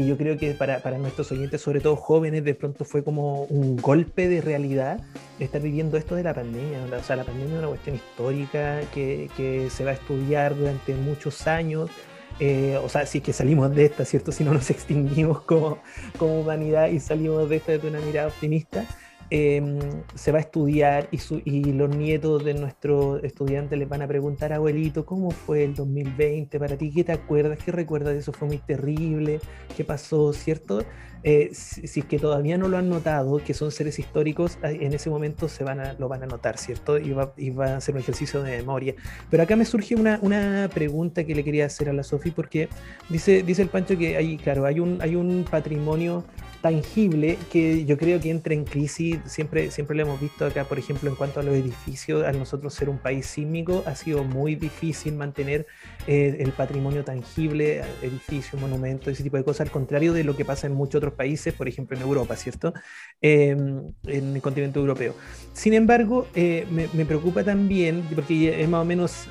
que 0.00 0.06
yo 0.08 0.16
creo 0.16 0.38
que 0.38 0.52
para, 0.52 0.80
para, 0.80 0.98
nuestros 0.98 1.30
oyentes, 1.32 1.60
sobre 1.60 1.80
todo 1.80 1.96
jóvenes, 1.96 2.44
de 2.44 2.54
pronto 2.54 2.84
fue 2.84 3.04
como 3.04 3.42
un 3.44 3.76
golpe 3.76 4.28
de 4.28 4.40
realidad 4.40 5.00
estar 5.38 5.60
viviendo 5.60 5.96
esto 5.96 6.14
de 6.14 6.22
la 6.22 6.32
pandemia. 6.32 6.78
O 6.98 7.02
sea, 7.02 7.16
la 7.16 7.24
pandemia 7.24 7.54
es 7.54 7.58
una 7.58 7.68
cuestión 7.68 7.96
histórica 7.96 8.80
que, 8.94 9.28
que 9.36 9.68
se 9.70 9.84
va 9.84 9.90
a 9.90 9.94
estudiar 9.94 10.56
durante 10.56 10.94
muchos 10.94 11.46
años. 11.46 11.90
Eh, 12.38 12.78
o 12.82 12.88
sea, 12.88 13.04
si 13.04 13.18
es 13.18 13.24
que 13.24 13.32
salimos 13.32 13.74
de 13.74 13.84
esta, 13.84 14.04
¿cierto? 14.04 14.32
Si 14.32 14.44
no 14.44 14.54
nos 14.54 14.70
extinguimos 14.70 15.42
como, 15.42 15.78
como 16.18 16.40
humanidad 16.40 16.88
y 16.88 17.00
salimos 17.00 17.50
de 17.50 17.56
esta 17.56 17.72
desde 17.72 17.88
una 17.88 18.00
mirada 18.00 18.28
optimista. 18.28 18.86
Em, 19.32 19.78
se 20.16 20.32
va 20.32 20.38
a 20.38 20.40
estudiar 20.40 21.08
y, 21.12 21.20
y, 21.44 21.72
los 21.72 21.94
nietos 21.94 22.44
de 22.44 22.52
nuestros 22.52 23.22
estudiantes 23.22 23.78
les 23.78 23.88
van 23.88 24.02
a 24.02 24.08
preguntar, 24.08 24.52
abuelito, 24.52 25.06
¿cómo 25.06 25.30
fue 25.30 25.62
el 25.62 25.74
2020 25.74 26.58
para 26.58 26.76
ti? 26.76 26.90
¿Qué 26.90 27.04
te 27.04 27.12
acuerdas? 27.12 27.58
¿Qué 27.64 27.70
recuerdas 27.70 28.14
de 28.14 28.18
eso? 28.18 28.32
¿Fue 28.32 28.48
muy 28.48 28.58
terrible? 28.58 29.38
¿Qué 29.76 29.84
pasó? 29.84 30.32
¿Cierto? 30.32 30.84
Eh, 31.22 31.50
si, 31.52 32.00
es 32.00 32.04
que 32.06 32.18
todavía 32.18 32.58
no 32.58 32.66
lo 32.66 32.76
han 32.76 32.88
notado, 32.88 33.38
que 33.38 33.54
son 33.54 33.70
seres 33.70 34.00
históricos, 34.00 34.58
en 34.62 34.94
ese 34.94 35.10
momento 35.10 35.48
se 35.48 35.62
van 35.62 35.78
a, 35.78 35.92
lo 35.92 36.08
van 36.08 36.24
a 36.24 36.26
notar, 36.26 36.58
¿cierto? 36.58 36.98
Y 36.98 37.12
va, 37.12 37.32
y 37.36 37.50
va 37.50 37.76
a 37.76 37.80
ser 37.80 37.94
un 37.94 38.00
ejercicio 38.00 38.42
de 38.42 38.56
memoria. 38.56 38.94
Pero 39.30 39.44
acá 39.44 39.54
me 39.54 39.64
surge 39.64 39.94
una, 39.94 40.18
una 40.22 40.68
pregunta 40.74 41.22
que 41.22 41.36
le 41.36 41.44
quería 41.44 41.66
hacer 41.66 41.88
a 41.88 41.92
la 41.92 42.02
Sofi, 42.02 42.32
porque 42.32 42.68
dice, 43.08 43.44
dice 43.44 43.62
el 43.62 43.68
Pancho 43.68 43.96
que 43.96 44.16
hay, 44.16 44.38
claro, 44.38 44.64
hay 44.64 44.80
un, 44.80 45.00
hay 45.02 45.14
un 45.14 45.44
patrimonio 45.48 46.24
tangible 46.60 47.38
que 47.50 47.84
yo 47.84 47.96
creo 47.96 48.20
que 48.20 48.30
entra 48.30 48.54
en 48.54 48.64
crisis, 48.64 49.18
siempre, 49.24 49.70
siempre 49.70 49.96
lo 49.96 50.02
hemos 50.02 50.20
visto 50.20 50.44
acá, 50.44 50.64
por 50.64 50.78
ejemplo, 50.78 51.08
en 51.08 51.16
cuanto 51.16 51.40
a 51.40 51.42
los 51.42 51.54
edificios, 51.54 52.24
a 52.24 52.32
nosotros 52.32 52.74
ser 52.74 52.88
un 52.88 52.98
país 52.98 53.26
sísmico, 53.26 53.82
ha 53.86 53.94
sido 53.94 54.24
muy 54.24 54.56
difícil 54.56 55.14
mantener 55.14 55.66
eh, 56.06 56.36
el 56.40 56.52
patrimonio 56.52 57.04
tangible, 57.04 57.82
edificios, 58.02 58.60
monumentos, 58.60 59.08
ese 59.08 59.22
tipo 59.22 59.36
de 59.36 59.44
cosas, 59.44 59.66
al 59.66 59.70
contrario 59.70 60.12
de 60.12 60.24
lo 60.24 60.36
que 60.36 60.44
pasa 60.44 60.66
en 60.66 60.74
muchos 60.74 60.96
otros 60.96 61.14
países, 61.14 61.54
por 61.54 61.68
ejemplo 61.68 61.96
en 61.96 62.02
Europa, 62.02 62.36
¿cierto? 62.36 62.74
Em, 63.20 63.92
en 64.06 64.34
el 64.36 64.42
continente 64.42 64.78
europeo. 64.78 65.14
Sin 65.52 65.72
embargo, 65.72 66.26
eh, 66.34 66.66
me, 66.70 66.88
me, 66.92 67.06
preocupa 67.06 67.42
también, 67.42 68.02
porque 68.14 68.62
es 68.62 68.68
más 68.68 68.82
o 68.82 68.84
menos 68.84 69.28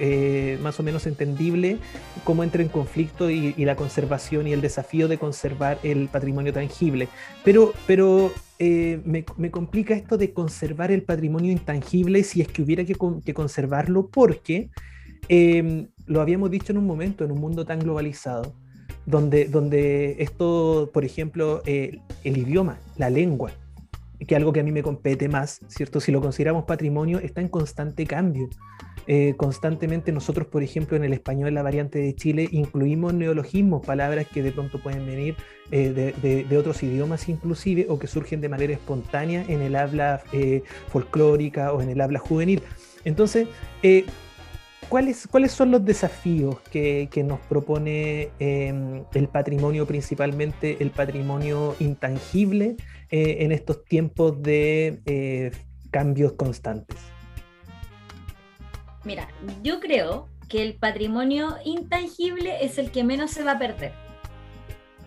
eh, 0.00 0.58
más 0.62 0.78
o 0.80 0.82
menos 0.82 1.06
entendible 1.06 1.78
cómo 2.24 2.42
entra 2.42 2.62
en 2.62 2.68
conflicto 2.68 3.30
y, 3.30 3.52
la 3.64 3.76
conservación 3.76 4.46
y 4.46 4.52
el 4.52 4.60
desafío 4.60 5.08
de 5.08 5.18
conservar 5.18 5.78
el 5.82 6.08
patrimonio 6.08 6.52
tangible. 6.52 7.08
Pero, 7.44 7.72
pero 7.86 8.32
eh, 8.58 9.00
me, 9.04 9.24
complica 9.50 9.94
esto 9.94 10.16
de 10.18 10.32
conservar 10.32 10.90
el 10.90 11.02
patrimonio 11.02 11.52
intangible 11.52 12.22
si 12.24 12.40
es 12.40 12.48
que 12.48 12.62
hubiera 12.62 12.84
que, 12.84 12.94
conservarlo 13.34 14.08
porque 14.08 14.70
em, 15.28 15.88
lo 16.06 16.20
habíamos 16.20 16.50
dicho 16.50 16.72
en 16.72 16.78
un 16.78 16.86
momento, 16.86 17.24
en 17.24 17.32
un 17.32 17.40
mundo 17.40 17.64
tan 17.64 17.78
globalizado, 17.80 18.54
donde, 19.04 19.46
donde 19.46 20.16
esto, 20.18 20.90
por 20.92 21.04
ejemplo, 21.04 21.62
eh, 21.66 22.00
el 22.24 22.38
idioma, 22.38 22.78
la 22.96 23.10
lengua, 23.10 23.52
que 24.26 24.36
algo 24.36 24.52
que 24.52 24.60
a 24.60 24.62
mí 24.62 24.72
me 24.72 24.82
compete 24.82 25.28
más, 25.28 25.60
¿cierto? 25.68 26.00
Si 26.00 26.12
lo 26.12 26.20
consideramos 26.20 26.64
patrimonio, 26.64 27.18
está 27.18 27.40
en 27.40 27.48
constante 27.48 28.06
cambio. 28.06 28.48
Eh, 29.08 29.34
constantemente 29.36 30.10
nosotros, 30.10 30.48
por 30.48 30.62
ejemplo, 30.62 30.96
en 30.96 31.04
el 31.04 31.12
español, 31.12 31.54
la 31.54 31.62
variante 31.62 31.98
de 31.98 32.14
Chile, 32.14 32.48
incluimos 32.50 33.14
neologismos, 33.14 33.86
palabras 33.86 34.26
que 34.26 34.42
de 34.42 34.52
pronto 34.52 34.82
pueden 34.82 35.06
venir 35.06 35.36
eh, 35.70 36.14
de, 36.22 36.58
otros 36.58 36.82
idiomas 36.82 37.28
inclusive 37.28 37.86
o 37.88 37.98
que 37.98 38.06
surgen 38.06 38.40
de 38.40 38.48
manera 38.48 38.72
espontánea 38.72 39.44
en 39.46 39.62
el 39.62 39.76
habla 39.76 40.22
eh, 40.32 40.62
folclórica 40.88 41.72
o 41.72 41.82
en 41.82 41.90
el 41.90 42.00
habla 42.00 42.18
juvenil. 42.18 42.62
Entonces, 43.04 43.46
¿cuáles, 44.88 45.26
¿cuáles 45.26 45.52
son 45.52 45.70
los 45.70 45.84
desafíos 45.84 46.58
que, 46.70 47.08
que 47.10 47.22
nos 47.22 47.40
propone 47.40 48.30
em, 48.38 49.04
el 49.14 49.28
patrimonio, 49.28 49.86
principalmente 49.86 50.76
el 50.80 50.90
patrimonio 50.90 51.76
intangible, 51.78 52.76
en 53.08 53.52
estos 53.52 53.84
tiempos 53.84 54.42
de 54.42 55.52
cambios 55.90 56.32
constantes? 56.32 56.98
Mira, 59.04 59.28
yo 59.62 59.78
creo 59.78 60.28
que 60.48 60.62
el 60.62 60.74
patrimonio 60.74 61.56
intangible 61.64 62.64
es 62.64 62.78
el 62.78 62.90
que 62.90 63.04
menos 63.04 63.30
se 63.30 63.44
va 63.44 63.52
a 63.52 63.58
perder. 63.58 63.92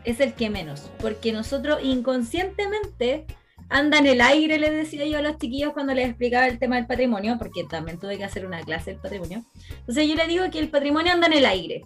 Es 0.06 0.20
el 0.22 0.34
que 0.34 0.50
menos, 0.50 0.90
porque 1.00 1.34
nosotros 1.34 1.80
inconscientemente 1.84 3.26
anda 3.70 4.00
en 4.00 4.08
el 4.08 4.22
aire, 4.22 4.58
les 4.58 4.72
decía 4.72 5.06
yo 5.06 5.20
a 5.20 5.22
los 5.22 5.38
chiquillos 5.38 5.74
cuando 5.74 5.94
les 5.94 6.08
explicaba 6.08 6.48
el 6.48 6.60
tema 6.60 6.76
del 6.78 6.88
patrimonio, 6.88 7.38
porque 7.38 7.64
también 7.64 8.00
tuve 8.00 8.18
que 8.18 8.24
hacer 8.24 8.46
una 8.46 8.62
clase 8.62 8.92
del 8.92 9.00
patrimonio. 9.00 9.46
Entonces 9.70 10.08
yo 10.08 10.16
les 10.16 10.28
digo 10.28 10.50
que 10.52 10.60
el 10.60 10.70
patrimonio 10.70 11.14
anda 11.14 11.28
en 11.28 11.34
el 11.34 11.46
aire. 11.46 11.84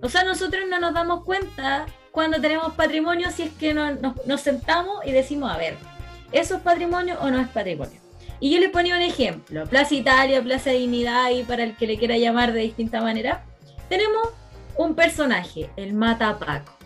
O 0.00 0.08
sea, 0.08 0.24
nosotros 0.24 0.62
no 0.68 0.80
nos 0.80 0.94
damos 0.94 1.24
cuenta 1.24 1.86
cuando 2.12 2.40
tenemos 2.40 2.74
patrimonio 2.74 3.30
si 3.30 3.42
es 3.42 3.52
que 3.52 3.74
nos, 3.74 3.98
nos 4.26 4.40
sentamos 4.40 5.04
y 5.04 5.12
decimos, 5.12 5.50
a 5.50 5.58
ver, 5.58 5.76
¿eso 6.32 6.56
es 6.56 6.62
patrimonio 6.62 7.18
o 7.20 7.30
no 7.30 7.40
es 7.40 7.48
patrimonio? 7.48 8.00
Y 8.40 8.52
yo 8.52 8.60
les 8.60 8.70
ponía 8.70 8.94
un 8.94 9.02
ejemplo, 9.02 9.66
Plaza 9.66 9.94
Italia, 9.94 10.42
Plaza 10.42 10.70
Dignidad, 10.70 11.30
y 11.30 11.42
para 11.42 11.64
el 11.64 11.76
que 11.76 11.88
le 11.88 11.98
quiera 11.98 12.16
llamar 12.16 12.52
de 12.52 12.60
distinta 12.60 13.00
manera, 13.00 13.44
tenemos 13.88 14.28
un 14.76 14.94
personaje, 14.94 15.70
el 15.76 15.92
Mata 15.92 16.38
Paco. 16.38 16.77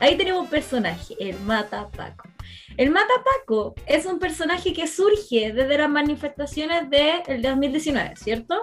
Ahí 0.00 0.16
tenemos 0.16 0.42
un 0.42 0.48
personaje, 0.48 1.14
el 1.20 1.38
Mata 1.40 1.88
Paco. 1.90 2.28
El 2.76 2.90
Mata 2.90 3.14
Paco 3.24 3.74
es 3.86 4.06
un 4.06 4.18
personaje 4.18 4.72
que 4.72 4.86
surge 4.86 5.52
desde 5.52 5.78
las 5.78 5.88
manifestaciones 5.88 6.90
del 6.90 7.40
2019, 7.40 8.16
¿cierto? 8.16 8.60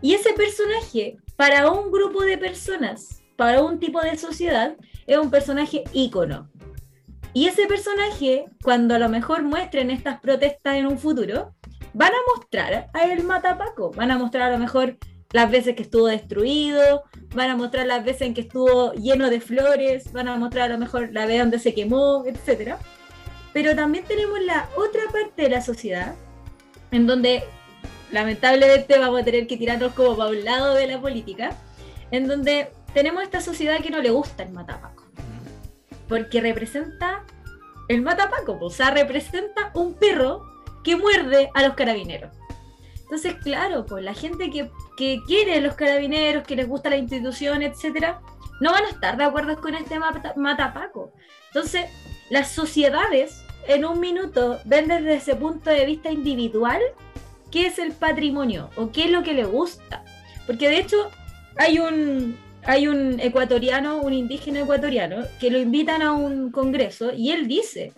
Y 0.00 0.14
ese 0.14 0.32
personaje, 0.32 1.16
para 1.36 1.70
un 1.70 1.90
grupo 1.92 2.22
de 2.22 2.38
personas, 2.38 3.22
para 3.36 3.62
un 3.62 3.78
tipo 3.78 4.00
de 4.00 4.16
sociedad, 4.16 4.76
es 5.06 5.16
un 5.16 5.30
personaje 5.30 5.84
ícono. 5.92 6.50
Y 7.32 7.46
ese 7.46 7.66
personaje, 7.66 8.46
cuando 8.62 8.96
a 8.96 8.98
lo 8.98 9.08
mejor 9.08 9.42
muestren 9.42 9.90
estas 9.90 10.20
protestas 10.20 10.76
en 10.76 10.86
un 10.86 10.98
futuro, 10.98 11.54
van 11.94 12.12
a 12.12 12.36
mostrar 12.36 12.88
a 12.92 13.04
el 13.04 13.22
Matapaco, 13.22 13.92
van 13.92 14.10
a 14.10 14.18
mostrar 14.18 14.50
a 14.50 14.52
lo 14.52 14.58
mejor 14.58 14.98
las 15.32 15.50
veces 15.50 15.76
que 15.76 15.82
estuvo 15.82 16.06
destruido, 16.06 17.04
van 17.34 17.50
a 17.50 17.56
mostrar 17.56 17.86
las 17.86 18.04
veces 18.04 18.22
en 18.22 18.34
que 18.34 18.40
estuvo 18.42 18.92
lleno 18.94 19.28
de 19.28 19.40
flores, 19.40 20.12
van 20.12 20.28
a 20.28 20.36
mostrar 20.36 20.70
a 20.70 20.72
lo 20.72 20.78
mejor 20.78 21.10
la 21.12 21.26
vez 21.26 21.40
donde 21.40 21.58
se 21.58 21.74
quemó, 21.74 22.24
etc. 22.26 22.76
Pero 23.52 23.76
también 23.76 24.04
tenemos 24.04 24.40
la 24.40 24.68
otra 24.76 25.02
parte 25.12 25.42
de 25.42 25.50
la 25.50 25.60
sociedad, 25.60 26.14
en 26.90 27.06
donde 27.06 27.44
lamentablemente 28.10 28.98
vamos 28.98 29.20
a 29.20 29.24
tener 29.24 29.46
que 29.46 29.58
tirarnos 29.58 29.92
como 29.92 30.16
para 30.16 30.30
un 30.30 30.44
lado 30.44 30.74
de 30.74 30.86
la 30.86 31.00
política, 31.00 31.54
en 32.10 32.26
donde 32.26 32.70
tenemos 32.94 33.22
esta 33.22 33.42
sociedad 33.42 33.80
que 33.80 33.90
no 33.90 34.00
le 34.00 34.10
gusta 34.10 34.44
el 34.44 34.50
matapaco, 34.50 35.04
porque 36.08 36.40
representa 36.40 37.24
el 37.88 38.00
matapaco, 38.00 38.58
o 38.60 38.70
sea, 38.70 38.92
representa 38.92 39.70
un 39.74 39.94
perro 39.94 40.42
que 40.82 40.96
muerde 40.96 41.50
a 41.52 41.62
los 41.62 41.74
carabineros. 41.74 42.37
Entonces, 43.08 43.36
claro, 43.42 43.86
pues 43.86 44.04
la 44.04 44.12
gente 44.12 44.50
que, 44.50 44.70
que 44.98 45.20
quiere 45.26 45.62
los 45.62 45.74
carabineros, 45.74 46.44
que 46.44 46.56
les 46.56 46.68
gusta 46.68 46.90
la 46.90 46.98
institución, 46.98 47.62
etcétera, 47.62 48.20
no 48.60 48.70
van 48.70 48.84
a 48.84 48.90
estar 48.90 49.16
de 49.16 49.24
acuerdo 49.24 49.58
con 49.60 49.74
este 49.74 49.98
matapaco. 50.36 51.12
Entonces, 51.46 51.86
las 52.28 52.50
sociedades 52.50 53.42
en 53.66 53.86
un 53.86 53.98
minuto 53.98 54.58
ven 54.66 54.88
desde 54.88 55.14
ese 55.14 55.36
punto 55.36 55.70
de 55.70 55.86
vista 55.86 56.10
individual 56.10 56.80
qué 57.50 57.66
es 57.66 57.78
el 57.78 57.92
patrimonio 57.92 58.68
o 58.76 58.92
qué 58.92 59.04
es 59.04 59.10
lo 59.10 59.22
que 59.22 59.32
le 59.32 59.44
gusta. 59.44 60.04
Porque 60.46 60.68
de 60.68 60.78
hecho 60.78 61.10
hay 61.56 61.78
un, 61.78 62.36
hay 62.64 62.88
un 62.88 63.20
ecuatoriano, 63.20 64.02
un 64.02 64.12
indígena 64.12 64.60
ecuatoriano, 64.60 65.24
que 65.40 65.50
lo 65.50 65.58
invitan 65.58 66.02
a 66.02 66.12
un 66.12 66.50
congreso 66.50 67.12
y 67.14 67.30
él 67.30 67.48
dice, 67.48 67.92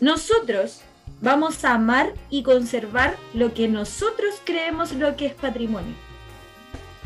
nosotros 0.00 0.80
Vamos 1.24 1.64
a 1.64 1.72
amar 1.72 2.12
y 2.28 2.42
conservar 2.42 3.16
lo 3.32 3.54
que 3.54 3.66
nosotros 3.66 4.42
creemos 4.44 4.92
lo 4.92 5.16
que 5.16 5.24
es 5.24 5.32
patrimonio. 5.32 5.94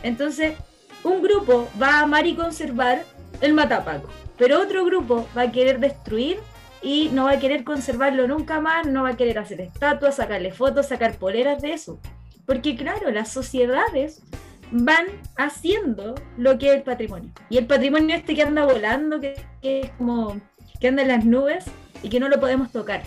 Entonces, 0.02 0.56
un 1.04 1.22
grupo 1.22 1.68
va 1.80 2.00
a 2.00 2.00
amar 2.00 2.26
y 2.26 2.34
conservar 2.34 3.04
el 3.40 3.54
matapaco, 3.54 4.08
pero 4.36 4.60
otro 4.60 4.84
grupo 4.84 5.28
va 5.38 5.42
a 5.42 5.52
querer 5.52 5.78
destruir 5.78 6.40
y 6.82 7.10
no 7.12 7.26
va 7.26 7.34
a 7.34 7.38
querer 7.38 7.62
conservarlo 7.62 8.26
nunca 8.26 8.60
más, 8.60 8.88
no 8.88 9.04
va 9.04 9.10
a 9.10 9.16
querer 9.16 9.38
hacer 9.38 9.60
estatuas, 9.60 10.16
sacarle 10.16 10.50
fotos, 10.50 10.86
sacar 10.86 11.16
poleras 11.16 11.62
de 11.62 11.74
eso. 11.74 12.00
Porque 12.44 12.74
claro, 12.74 13.12
las 13.12 13.30
sociedades 13.30 14.24
van 14.72 15.06
haciendo 15.36 16.16
lo 16.36 16.58
que 16.58 16.70
es 16.70 16.74
el 16.74 16.82
patrimonio. 16.82 17.30
Y 17.50 17.58
el 17.58 17.68
patrimonio 17.68 18.16
este 18.16 18.34
que 18.34 18.42
anda 18.42 18.64
volando, 18.64 19.20
que, 19.20 19.36
que 19.62 19.82
es 19.82 19.90
como 19.92 20.40
que 20.80 20.88
anda 20.88 21.02
en 21.02 21.08
las 21.08 21.24
nubes 21.24 21.66
y 22.02 22.08
que 22.08 22.18
no 22.18 22.28
lo 22.28 22.40
podemos 22.40 22.72
tocar 22.72 23.02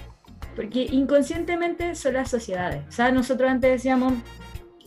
porque 0.56 0.88
inconscientemente 0.92 1.96
son 1.96 2.14
las 2.14 2.30
sociedades. 2.30 2.84
O 2.88 2.92
sea, 2.92 3.12
nosotros 3.12 3.50
antes 3.50 3.72
decíamos, 3.72 4.14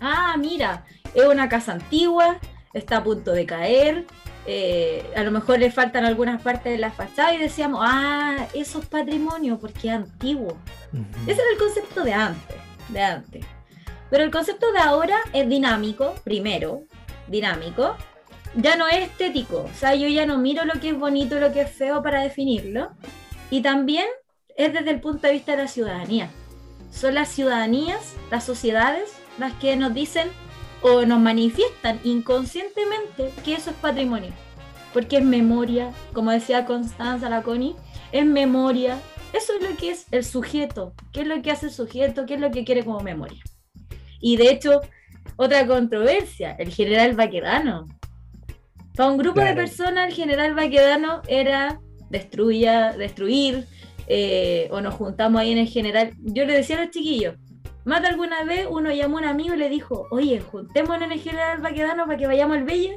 ah, 0.00 0.36
mira, 0.38 0.84
es 1.14 1.24
una 1.24 1.48
casa 1.48 1.72
antigua, 1.72 2.38
está 2.72 2.98
a 2.98 3.04
punto 3.04 3.32
de 3.32 3.46
caer, 3.46 4.04
eh, 4.46 5.10
a 5.16 5.22
lo 5.22 5.30
mejor 5.30 5.58
le 5.58 5.70
faltan 5.70 6.04
algunas 6.04 6.42
partes 6.42 6.72
de 6.72 6.78
la 6.78 6.90
fachada 6.90 7.34
y 7.34 7.38
decíamos, 7.38 7.80
ah, 7.82 8.46
eso 8.54 8.80
es 8.80 8.86
patrimonio 8.86 9.58
porque 9.58 9.88
es 9.88 9.94
antiguo. 9.94 10.58
Ese 11.26 11.40
era 11.40 11.50
el 11.52 11.58
concepto 11.58 12.04
de 12.04 12.12
antes, 12.12 12.56
de 12.88 13.00
antes. 13.00 13.46
Pero 14.10 14.24
el 14.24 14.30
concepto 14.30 14.70
de 14.72 14.78
ahora 14.78 15.16
es 15.32 15.48
dinámico, 15.48 16.14
primero, 16.24 16.82
dinámico, 17.26 17.96
ya 18.54 18.76
no 18.76 18.86
es 18.86 19.08
estético, 19.08 19.64
o 19.64 19.74
sea, 19.74 19.94
yo 19.94 20.06
ya 20.06 20.26
no 20.26 20.38
miro 20.38 20.64
lo 20.64 20.74
que 20.74 20.90
es 20.90 20.98
bonito, 20.98 21.40
lo 21.40 21.52
que 21.52 21.62
es 21.62 21.70
feo 21.70 22.02
para 22.02 22.22
definirlo, 22.22 22.92
y 23.50 23.62
también 23.62 24.06
es 24.56 24.72
desde 24.72 24.90
el 24.90 25.00
punto 25.00 25.26
de 25.26 25.32
vista 25.32 25.52
de 25.52 25.62
la 25.62 25.68
ciudadanía. 25.68 26.30
Son 26.90 27.14
las 27.14 27.28
ciudadanías, 27.28 28.14
las 28.30 28.44
sociedades, 28.44 29.12
las 29.38 29.52
que 29.54 29.76
nos 29.76 29.94
dicen 29.94 30.28
o 30.82 31.04
nos 31.06 31.18
manifiestan 31.18 31.98
inconscientemente 32.04 33.32
que 33.44 33.54
eso 33.54 33.70
es 33.70 33.76
patrimonio, 33.76 34.30
porque 34.92 35.16
es 35.16 35.24
memoria, 35.24 35.90
como 36.12 36.30
decía 36.30 36.66
Constanza 36.66 37.28
Laconi, 37.28 37.74
es 38.12 38.24
memoria, 38.24 39.00
eso 39.32 39.54
es 39.54 39.68
lo 39.68 39.76
que 39.76 39.90
es 39.90 40.06
el 40.12 40.24
sujeto, 40.24 40.94
qué 41.12 41.22
es 41.22 41.26
lo 41.26 41.42
que 41.42 41.50
hace 41.50 41.66
el 41.66 41.72
sujeto, 41.72 42.26
qué 42.26 42.34
es 42.34 42.40
lo 42.40 42.50
que 42.50 42.64
quiere 42.64 42.84
como 42.84 43.00
memoria. 43.00 43.42
Y 44.20 44.36
de 44.36 44.50
hecho, 44.50 44.80
otra 45.36 45.66
controversia, 45.66 46.52
el 46.58 46.72
general 46.72 47.14
Baquedano. 47.16 47.88
Para 48.94 49.10
un 49.10 49.18
grupo 49.18 49.40
de 49.40 49.54
personas, 49.54 50.08
el 50.08 50.14
general 50.14 50.54
Baquedano 50.54 51.22
era 51.26 51.80
destruya, 52.10 52.92
destruir, 52.92 53.66
eh, 54.06 54.68
o 54.70 54.80
nos 54.80 54.94
juntamos 54.94 55.40
ahí 55.40 55.52
en 55.52 55.58
el 55.58 55.68
general. 55.68 56.12
Yo 56.20 56.44
le 56.44 56.54
decía 56.54 56.78
a 56.78 56.82
los 56.82 56.90
chiquillos, 56.90 57.34
más 57.84 58.00
de 58.02 58.08
alguna 58.08 58.44
vez 58.44 58.66
uno 58.70 58.90
llamó 58.92 59.18
a 59.18 59.20
un 59.20 59.26
amigo 59.26 59.54
y 59.54 59.58
le 59.58 59.68
dijo, 59.68 60.06
oye, 60.10 60.40
juntémonos 60.40 61.02
en 61.02 61.12
el 61.12 61.20
general 61.20 61.60
Baquedano 61.60 62.06
para 62.06 62.18
que 62.18 62.26
vayamos 62.26 62.56
al 62.56 62.64
Bella. 62.64 62.96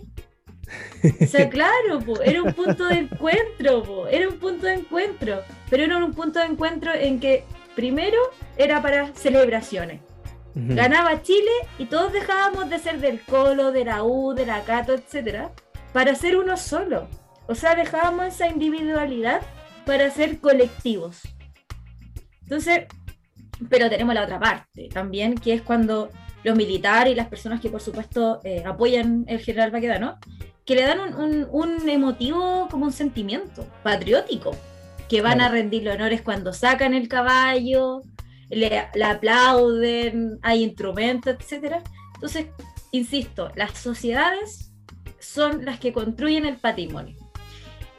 O 1.22 1.26
sea, 1.26 1.50
claro, 1.50 2.00
era 2.24 2.42
un 2.42 2.54
punto 2.54 2.86
de 2.86 2.96
encuentro, 2.96 4.08
era 4.08 4.30
un 4.30 4.38
punto 4.38 4.68
de 4.68 4.76
encuentro, 4.76 5.42
pero 5.70 5.84
era 5.84 5.98
un 5.98 6.14
punto 6.14 6.40
de 6.40 6.46
encuentro 6.46 6.94
en 6.94 7.20
que 7.20 7.44
primero 7.76 8.18
era 8.58 8.82
para 8.82 9.14
celebraciones. 9.14 10.02
Ganaba 10.60 11.22
Chile 11.22 11.52
y 11.78 11.86
todos 11.86 12.12
dejábamos 12.12 12.68
de 12.68 12.80
ser 12.80 13.00
del 13.00 13.22
Colo, 13.22 13.72
de 13.72 13.86
la 13.86 14.04
U, 14.04 14.34
de 14.34 14.48
la 14.48 14.64
Cato, 14.64 14.96
etcétera, 14.96 15.52
para 15.94 16.16
ser 16.16 16.36
uno 16.36 16.58
solo. 16.58 17.08
O 17.48 17.54
sea, 17.54 17.76
dejábamos 17.76 18.26
esa 18.26 18.48
individualidad 18.48 19.42
para 19.88 20.12
ser 20.12 20.40
colectivos. 20.40 21.22
Entonces, 22.44 22.86
pero 23.70 23.90
tenemos 23.90 24.14
la 24.14 24.24
otra 24.24 24.40
parte 24.40 24.90
también, 24.94 25.36
que 25.36 25.54
es 25.54 25.62
cuando 25.62 26.10
los 26.44 26.56
militares 26.56 27.14
y 27.14 27.16
las 27.16 27.28
personas 27.28 27.60
que 27.62 27.70
por 27.70 27.82
supuesto 27.82 28.40
eh, 28.44 28.64
apoyan 28.66 29.26
el 29.28 29.40
general 29.40 29.72
Baquedano, 29.72 30.20
que 30.66 30.76
le 30.76 30.84
dan 30.84 31.16
un, 31.16 31.90
emotivo 31.90 32.68
como 32.70 32.86
un 32.86 32.92
sentimiento 32.92 33.66
patriótico, 33.84 34.52
que 35.10 35.22
van 35.22 35.40
a 35.40 35.50
rendirle 35.50 35.92
honores 35.92 36.22
cuando 36.22 36.52
sacan 36.52 36.94
el 36.94 37.08
caballo, 37.08 38.02
le, 38.50 38.90
aplauden, 39.04 40.38
hay 40.42 40.64
instrumentos, 40.64 41.36
etc. 41.40 41.78
Entonces, 42.16 42.48
insisto, 42.92 43.52
las 43.56 43.78
sociedades 43.78 44.74
son 45.20 45.64
las 45.64 45.80
que 45.80 45.94
construyen 45.94 46.46
el 46.46 46.58
patrimonio. 46.58 47.16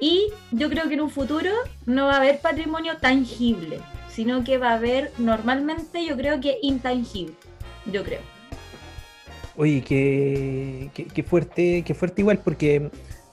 Y 0.01 0.29
yo 0.53 0.69
creo 0.69 0.89
que 0.89 0.95
en 0.95 1.01
un 1.01 1.11
futuro 1.11 1.51
no 1.87 2.07
va 2.07 2.15
a 2.15 2.17
haber 2.19 2.41
patrimonio 2.41 2.99
tangible, 2.99 3.81
sino 4.09 4.45
que 4.45 4.59
va 4.59 4.71
a 4.71 4.75
haber 4.75 5.13
normalmente, 5.19 6.05
yo 6.05 6.17
creo 6.17 6.41
que 6.41 6.59
intangible, 6.63 7.35
yo 7.93 8.05
creo. 8.05 8.21
Oye, 9.57 9.83
qué, 9.83 10.91
qué, 10.95 11.23
fuerte, 11.25 11.83
qué 11.85 11.95
fuerte 11.95 12.23
igual, 12.23 12.39
porque 12.39 12.91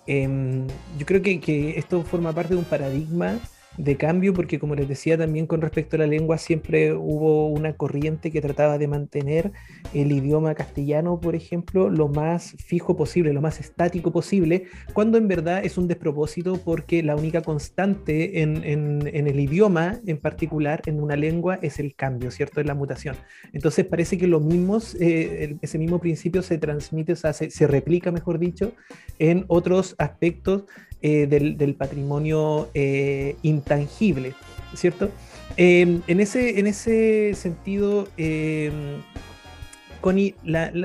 em, 0.07 0.65
yo 0.97 1.05
creo 1.05 1.21
que, 1.21 1.75
esto 1.77 2.01
forma 2.03 2.33
parte 2.33 2.55
de 2.55 2.59
un 2.59 2.65
paradigma 2.65 3.37
de 3.77 3.97
cambio, 3.97 4.33
porque 4.33 4.59
como 4.59 4.75
les 4.75 4.87
decía 4.87 5.17
también 5.17 5.47
con 5.47 5.61
respecto 5.61 5.95
a 5.95 5.99
la 5.99 6.07
lengua, 6.07 6.37
siempre 6.37 6.93
hubo 6.93 7.47
una 7.47 7.73
corriente 7.73 8.31
que 8.31 8.41
trataba 8.41 8.77
de 8.77 8.87
mantener 8.87 9.51
el 9.93 10.11
idioma 10.11 10.55
castellano, 10.55 11.19
por 11.19 11.35
ejemplo, 11.35 11.89
lo 11.89 12.07
más 12.07 12.55
fijo 12.65 12.95
posible, 12.95 13.33
lo 13.33 13.41
más 13.41 13.59
estático 13.59 14.11
posible, 14.11 14.65
cuando 14.93 15.17
en 15.17 15.27
verdad 15.27 15.63
es 15.65 15.77
un 15.77 15.87
despropósito 15.87 16.57
porque 16.63 17.03
la 17.03 17.15
única 17.15 17.41
constante 17.41 18.41
en, 18.41 18.63
el 18.65 19.39
idioma 19.39 19.99
en 20.05 20.17
particular, 20.17 20.81
en 20.85 21.01
una 21.01 21.15
lengua, 21.15 21.59
es 21.61 21.79
el 21.79 21.95
cambio, 21.95 22.31
¿cierto? 22.31 22.61
Es 22.61 22.67
la 22.67 22.75
mutación. 22.75 23.15
Entonces 23.53 23.85
parece 23.85 24.17
que 24.17 24.27
lo 24.27 24.39
mismo, 24.39 24.79
eh, 24.99 25.57
ese 25.61 25.77
mismo 25.77 25.99
principio 25.99 26.41
se 26.41 26.57
transmite, 26.57 27.13
o 27.13 27.15
sea, 27.15 27.33
se 27.33 27.67
replica, 27.67 28.11
mejor 28.11 28.39
dicho, 28.39 28.73
en 29.19 29.45
otros 29.47 29.95
aspectos 29.97 30.63
eh, 31.07 31.27
del, 31.27 31.75
patrimonio 31.75 32.71
eh, 32.73 33.35
intangible, 33.43 34.33
¿cierto? 34.73 35.11
Em, 35.55 36.01
en, 36.07 36.19
ese, 36.19 36.59
en 36.59 36.65
ese 36.65 37.35
sentido, 37.35 38.07
eh, 38.17 38.71
Connie, 40.01 40.33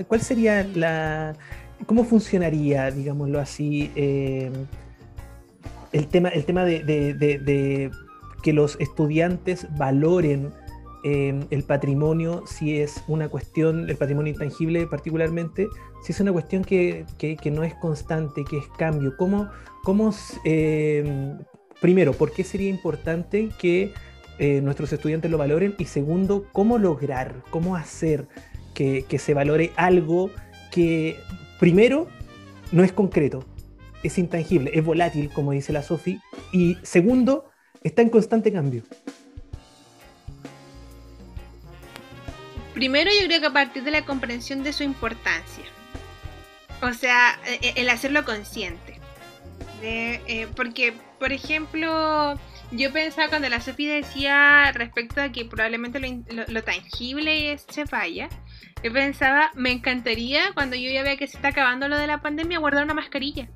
¿cuál 0.06 0.20
sería 0.20 0.68
la... 0.74 1.34
¿Cómo 1.86 2.04
funcionaría, 2.04 2.90
digámoslo 2.90 3.40
así, 3.40 3.90
em, 3.94 4.52
el 5.90 6.06
tema, 6.08 6.28
el 6.28 6.44
tema 6.44 6.66
de, 6.66 7.90
que 8.42 8.52
los 8.52 8.78
estudiantes 8.78 9.68
valoren 9.78 10.52
el 11.02 11.62
patrimonio, 11.64 12.44
si 12.46 12.78
es 12.78 13.02
una 13.08 13.28
cuestión, 13.28 13.88
el 13.88 13.96
patrimonio 13.96 14.32
intangible 14.32 14.86
particularmente, 14.86 15.68
si 16.02 16.12
es 16.12 16.20
una 16.20 16.32
cuestión 16.32 16.64
que, 16.64 17.06
que 17.18 17.50
no 17.50 17.64
es 17.64 17.74
constante, 17.74 18.44
que 18.44 18.58
es 18.58 18.66
cambio, 18.76 19.16
¿cómo, 19.16 19.48
¿Cómo, 19.82 20.14
eh, 20.44 21.36
primero, 21.80 22.12
por 22.12 22.32
qué 22.32 22.44
sería 22.44 22.68
importante 22.68 23.48
que 23.58 23.92
eh, 24.38 24.60
nuestros 24.60 24.92
estudiantes 24.92 25.30
lo 25.30 25.38
valoren? 25.38 25.74
Y 25.78 25.86
segundo, 25.86 26.46
¿cómo 26.52 26.78
lograr, 26.78 27.42
cómo 27.50 27.76
hacer 27.76 28.28
que, 28.74 29.04
se 29.18 29.34
valore 29.34 29.72
algo 29.76 30.30
que, 30.70 31.16
primero, 31.58 32.08
no 32.72 32.84
es 32.84 32.92
concreto, 32.92 33.44
es 34.02 34.18
intangible, 34.18 34.70
es 34.74 34.84
volátil, 34.84 35.30
como 35.30 35.52
dice 35.52 35.72
la 35.72 35.82
Sofi, 35.82 36.18
y 36.52 36.76
segundo, 36.82 37.50
está 37.82 38.02
en 38.02 38.08
constante 38.10 38.52
cambio. 38.52 38.82
Primero 42.80 43.10
yo 43.10 43.26
creo 43.26 43.40
que 43.42 43.46
a 43.48 43.52
partir 43.52 43.82
de 43.84 43.90
la 43.90 44.06
comprensión 44.06 44.62
de 44.62 44.72
su 44.72 44.84
importancia. 44.84 45.66
O 46.80 46.94
sea, 46.94 47.38
e, 47.46 47.58
e, 47.60 47.82
el 47.82 47.90
hacerlo 47.90 48.24
consciente. 48.24 48.98
Eh, 49.82 50.48
porque, 50.56 50.94
por 51.18 51.30
ejemplo, 51.30 52.40
yo 52.70 52.90
pensaba 52.90 53.28
cuando 53.28 53.50
la 53.50 53.60
Sofi 53.60 53.86
decía 53.86 54.72
respecto 54.72 55.20
a 55.20 55.30
que 55.30 55.44
probablemente 55.44 56.00
lo, 56.00 56.62
tangible 56.62 57.58
se 57.58 57.84
falla, 57.84 58.30
yo 58.82 58.90
pensaba, 58.94 59.50
me 59.54 59.72
encantaría 59.72 60.54
cuando 60.54 60.74
yo 60.74 60.90
ya 60.90 61.02
vea 61.02 61.18
que 61.18 61.26
se 61.26 61.36
está 61.36 61.48
acabando 61.48 61.86
lo 61.86 61.98
de 61.98 62.06
la 62.06 62.22
pandemia 62.22 62.60
guardar 62.60 62.84
una 62.84 62.94
mascarilla. 62.94 63.46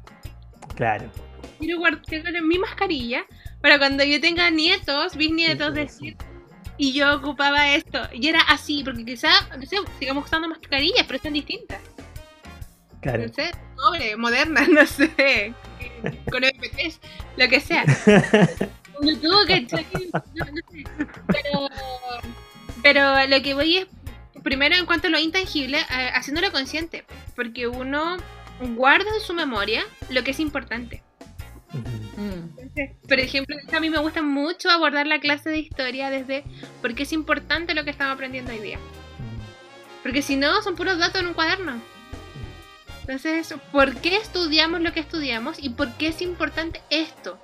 Claro. 0.76 1.10
Quiero 1.58 1.78
guardar 1.78 2.42
mi 2.42 2.58
mascarilla 2.58 3.24
para 3.62 3.78
cuando 3.78 4.04
yo 4.04 4.20
tenga 4.20 4.50
nietos, 4.50 5.16
bisnietos, 5.16 5.72
decir, 5.72 6.14
y 6.76 6.92
yo 6.92 7.14
ocupaba 7.16 7.74
esto. 7.74 8.00
Y 8.12 8.28
era 8.28 8.40
así, 8.40 8.82
porque 8.84 9.04
quizá, 9.04 9.30
no 9.56 9.64
sé, 9.66 9.76
sigamos 9.98 10.24
usando 10.24 10.48
mascarillas, 10.48 11.04
pero 11.06 11.16
están 11.16 11.32
distintas. 11.32 11.80
Claro. 13.00 13.26
No 13.26 13.32
sé, 13.32 13.50
pobre, 13.76 14.16
modernas, 14.16 14.68
no 14.70 14.86
sé 14.86 15.54
con 16.30 16.42
MP3, 16.42 16.98
lo 17.36 17.48
que 17.48 17.60
sea. 17.60 17.84
Pero, 21.26 21.68
pero 22.82 23.26
lo 23.26 23.42
que 23.42 23.54
voy 23.54 23.78
es, 23.78 23.86
primero 24.44 24.76
en 24.76 24.86
cuanto 24.86 25.08
a 25.08 25.10
lo 25.10 25.18
intangible, 25.18 25.78
haciéndolo 26.14 26.52
consciente, 26.52 27.04
porque 27.34 27.66
uno 27.66 28.16
guarda 28.76 29.10
en 29.12 29.20
su 29.20 29.34
memoria 29.34 29.82
lo 30.10 30.22
que 30.22 30.30
es 30.30 30.38
importante. 30.38 31.02
Por 33.08 33.18
ejemplo, 33.18 33.56
a 33.72 33.80
mí 33.80 33.90
me 33.90 33.98
gusta 33.98 34.22
mucho 34.22 34.70
abordar 34.70 35.06
la 35.06 35.20
clase 35.20 35.50
de 35.50 35.58
historia 35.58 36.10
desde 36.10 36.44
porque 36.80 37.04
es 37.04 37.12
importante 37.12 37.74
lo 37.74 37.84
que 37.84 37.90
estamos 37.90 38.14
aprendiendo 38.14 38.52
hoy 38.52 38.60
día. 38.60 38.78
Porque 40.02 40.22
si 40.22 40.36
no, 40.36 40.62
son 40.62 40.76
puros 40.76 40.98
datos 40.98 41.20
en 41.20 41.28
un 41.28 41.34
cuaderno. 41.34 41.80
Entonces, 43.00 43.54
¿por 43.72 43.96
qué 43.96 44.16
estudiamos 44.16 44.80
lo 44.80 44.92
que 44.92 45.00
estudiamos 45.00 45.62
y 45.62 45.70
por 45.70 45.92
qué 45.94 46.08
es 46.08 46.22
importante 46.22 46.80
esto? 46.90 47.38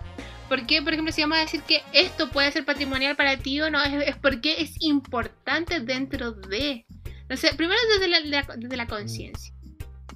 ¿Por 0.48 0.66
qué, 0.66 0.82
por 0.82 0.92
ejemplo, 0.92 1.12
si 1.12 1.20
vamos 1.20 1.38
a 1.38 1.42
decir 1.42 1.62
que 1.62 1.82
esto 1.92 2.30
puede 2.30 2.50
ser 2.50 2.64
patrimonial 2.64 3.14
para 3.14 3.36
ti 3.36 3.60
o 3.60 3.70
no? 3.70 3.82
Es, 3.82 4.16
porque 4.16 4.62
es 4.62 4.74
importante 4.80 5.80
dentro 5.80 6.32
de. 6.32 6.86
Entonces, 7.22 7.54
primero 7.54 7.78
desde 7.92 8.08
la, 8.08 8.42
desde 8.56 8.76
la 8.76 8.86
conciencia. 8.86 9.54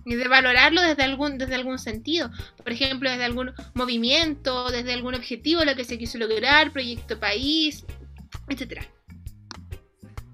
Y 0.04 0.14
de 0.16 0.28
valorarlo 0.28 0.82
desde 0.82 1.02
algún, 1.02 1.38
desde 1.38 1.54
algún 1.54 1.78
sentido. 1.78 2.30
Por 2.62 2.72
ejemplo, 2.72 3.10
desde 3.10 3.24
algún 3.24 3.52
movimiento, 3.74 4.70
desde 4.70 4.92
algún 4.92 5.14
objetivo, 5.14 5.64
lo 5.64 5.74
que 5.74 5.84
se 5.84 5.98
quiso 5.98 6.18
lograr, 6.18 6.72
proyecto 6.72 7.18
país, 7.18 7.84
etcétera. 8.48 8.86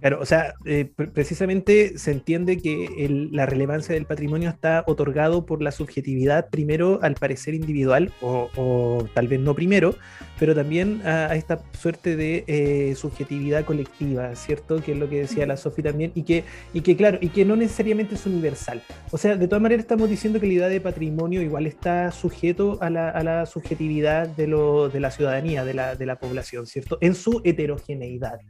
Claro, 0.00 0.18
o 0.20 0.24
sea, 0.24 0.54
eh, 0.64 0.90
precisamente 1.12 1.98
se 1.98 2.10
entiende 2.10 2.56
que 2.56 3.28
la 3.32 3.44
relevancia 3.44 3.94
del 3.94 4.06
patrimonio 4.06 4.48
está 4.48 4.82
otorgado 4.86 5.44
por 5.44 5.60
la 5.60 5.72
subjetividad, 5.72 6.48
primero 6.48 7.00
al 7.02 7.16
parecer 7.16 7.52
individual, 7.52 8.10
o, 8.22 9.06
tal 9.12 9.28
vez 9.28 9.40
no 9.40 9.54
primero, 9.54 9.94
pero 10.38 10.54
también 10.54 11.02
a, 11.06 11.34
esta 11.34 11.60
suerte 11.78 12.16
de 12.16 12.44
eh, 12.46 12.94
subjetividad 12.94 13.66
colectiva, 13.66 14.34
¿cierto? 14.36 14.82
Que 14.82 14.92
es 14.92 14.98
lo 14.98 15.10
que 15.10 15.20
decía 15.20 15.46
la 15.46 15.58
Sofi 15.58 15.82
también, 15.82 16.12
y 16.14 16.22
que, 16.22 16.44
y 16.72 16.80
que, 16.80 16.96
claro, 16.96 17.18
y 17.20 17.28
que 17.28 17.44
no 17.44 17.54
necesariamente 17.54 18.14
es 18.14 18.24
universal. 18.24 18.82
O 19.10 19.18
sea, 19.18 19.36
de 19.36 19.48
todas 19.48 19.60
maneras 19.60 19.84
estamos 19.84 20.08
diciendo 20.08 20.40
que 20.40 20.46
la 20.46 20.52
idea 20.54 20.68
de 20.68 20.80
patrimonio 20.80 21.42
igual 21.42 21.66
está 21.66 22.10
sujeto 22.10 22.78
a 22.80 22.88
la, 22.88 23.44
subjetividad 23.44 24.28
de, 24.28 24.46
lo, 24.46 24.88
de 24.88 25.00
la 25.00 25.10
ciudadanía, 25.10 25.64
de 25.64 25.74
la, 25.74 25.94
de 25.94 26.06
la 26.06 26.18
población, 26.18 26.66
¿cierto? 26.66 26.96
En 27.02 27.14
su 27.14 27.42
heterogeneidad. 27.44 28.40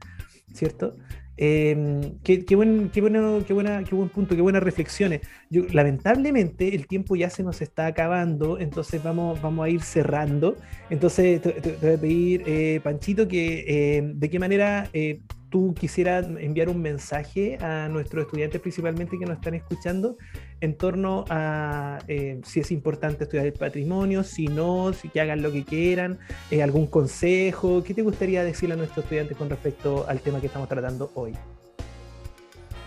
¿cierto? 0.53 0.96
Em, 1.43 2.18
qué, 2.22 2.55
buen, 2.55 2.91
qué, 2.91 3.01
bueno, 3.01 3.43
qué, 3.47 3.55
buena, 3.55 3.82
qué 3.82 3.95
buen 3.95 4.11
punto, 4.11 4.36
qué 4.36 4.43
buenas 4.43 4.62
reflexiones. 4.62 5.22
Lamentablemente 5.49 6.74
el 6.74 6.86
tiempo 6.86 7.16
ya 7.16 7.30
se 7.30 7.43
nos 7.43 7.62
está 7.62 7.86
acabando, 7.86 8.59
entonces 8.59 9.03
vamos, 9.03 9.41
vamos 9.41 9.64
a 9.64 9.70
ir 9.70 9.80
cerrando. 9.80 10.57
Entonces 10.91 11.41
te, 11.41 11.78
voy 11.80 11.95
a 11.95 11.99
pedir, 11.99 12.43
eh, 12.47 12.80
Panchito, 12.84 13.26
que 13.26 13.97
em, 13.97 14.18
de 14.18 14.28
qué 14.28 14.38
manera 14.38 14.91
eh, 14.93 15.22
tú 15.51 15.74
quisieras 15.78 16.26
enviar 16.38 16.68
un 16.68 16.80
mensaje 16.80 17.59
a 17.61 17.88
nuestros 17.88 18.24
estudiantes 18.24 18.61
principalmente 18.61 19.18
que 19.18 19.26
nos 19.26 19.36
están 19.36 19.55
escuchando 19.55 20.16
en 20.61 20.76
torno 20.76 21.24
a 21.28 21.98
eh, 22.07 22.40
si 22.44 22.61
es 22.61 22.70
importante 22.70 23.24
estudiar 23.24 23.46
el 23.46 23.53
patrimonio, 23.53 24.22
si 24.22 24.46
no, 24.46 24.92
si 24.92 25.09
que 25.09 25.20
hagan 25.20 25.42
lo 25.42 25.51
que 25.51 25.64
quieran, 25.64 26.18
eh, 26.51 26.62
algún 26.62 26.86
consejo, 26.86 27.82
¿qué 27.82 27.94
te 27.94 28.03
gustaría 28.03 28.44
decirle 28.44 28.74
a 28.74 28.78
nuestros 28.78 29.05
estudiantes 29.05 29.36
con 29.36 29.51
respecto 29.51 30.07
al 30.09 30.20
tema 30.20 30.40
que 30.40 30.46
estamos 30.46 30.68
tratando 30.68 31.11
hoy? 31.14 31.34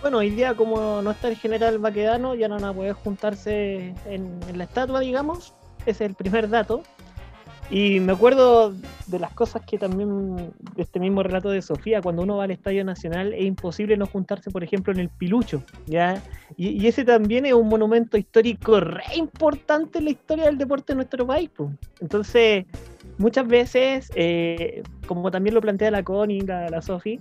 Bueno, 0.01 0.17
hoy 0.19 0.29
día 0.29 0.53
como 0.55 1.01
no 1.01 1.11
está 1.11 1.29
el 1.29 1.37
general 1.37 1.79
Baquedano, 1.79 2.35
ya 2.35 2.47
no 2.47 2.55
van 2.55 2.65
a 2.65 2.73
poder 2.73 2.93
juntarse 2.93 3.93
en, 4.05 4.39
en 4.47 4.57
la 4.57 4.65
estatua, 4.65 5.01
digamos, 5.01 5.53
ese 5.85 6.05
es 6.05 6.09
el 6.09 6.15
primer 6.15 6.49
dato. 6.49 6.83
Y 7.73 7.99
me 8.01 8.13
acuerdo 8.13 8.71
de 9.07 9.17
las 9.17 9.33
cosas 9.33 9.63
que 9.65 9.79
también, 9.79 10.53
de 10.75 10.83
este 10.83 10.99
mismo 10.99 11.23
relato 11.23 11.49
de 11.49 11.63
Sofía, 11.63 12.03
cuando 12.03 12.21
uno 12.21 12.37
va 12.37 12.43
al 12.43 12.51
Estadio 12.51 12.85
Nacional 12.85 13.33
es 13.33 13.45
imposible 13.45 13.97
no 13.97 14.05
juntarse, 14.05 14.51
por 14.51 14.63
ejemplo, 14.63 14.93
en 14.93 14.99
el 14.99 15.09
Pilucho, 15.09 15.63
¿ya? 15.87 16.21
Y, 16.55 16.85
ese 16.85 17.03
también 17.03 17.47
es 17.47 17.53
un 17.53 17.67
monumento 17.67 18.15
histórico 18.15 18.79
re 18.79 19.15
importante 19.15 19.97
en 19.97 20.05
la 20.05 20.11
historia 20.11 20.45
del 20.45 20.59
deporte 20.59 20.93
de 20.93 20.97
nuestro 20.97 21.25
país. 21.25 21.49
Entonces, 21.99 22.65
muchas 23.17 23.47
veces, 23.47 24.11
eh, 24.13 24.83
como 25.07 25.31
también 25.31 25.55
lo 25.55 25.61
plantea 25.61 25.89
la 25.89 26.03
Connie, 26.03 26.41
la, 26.41 26.69
la 26.69 26.79
Sofi, 26.83 27.19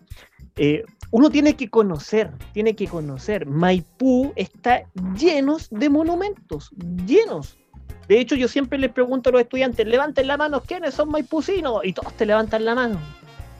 eh, 0.57 0.85
uno 1.13 1.31
tiene 1.31 1.57
que 1.57 1.71
conocer, 1.71 2.31
tiene 2.53 2.77
que 2.77 2.89
conocer. 2.89 3.47
Maipú 3.47 4.35
está 4.37 4.83
llenos 5.19 5.71
de 5.71 5.89
monumentos, 5.89 6.73
llenos. 7.07 7.57
De 8.09 8.21
hecho, 8.21 8.35
yo 8.35 8.49
siempre 8.49 8.79
les 8.79 8.91
pregunto 8.91 9.31
a 9.31 9.33
los 9.33 9.43
estudiantes, 9.43 9.87
levanten 9.87 10.27
la 10.27 10.37
mano, 10.37 10.61
¿quiénes 10.61 10.95
son 10.95 11.11
maipucinos? 11.11 11.85
Y 11.85 11.93
todos 11.93 12.13
te 12.15 12.27
levantan 12.27 12.65
la 12.65 12.75
mano. 12.75 12.99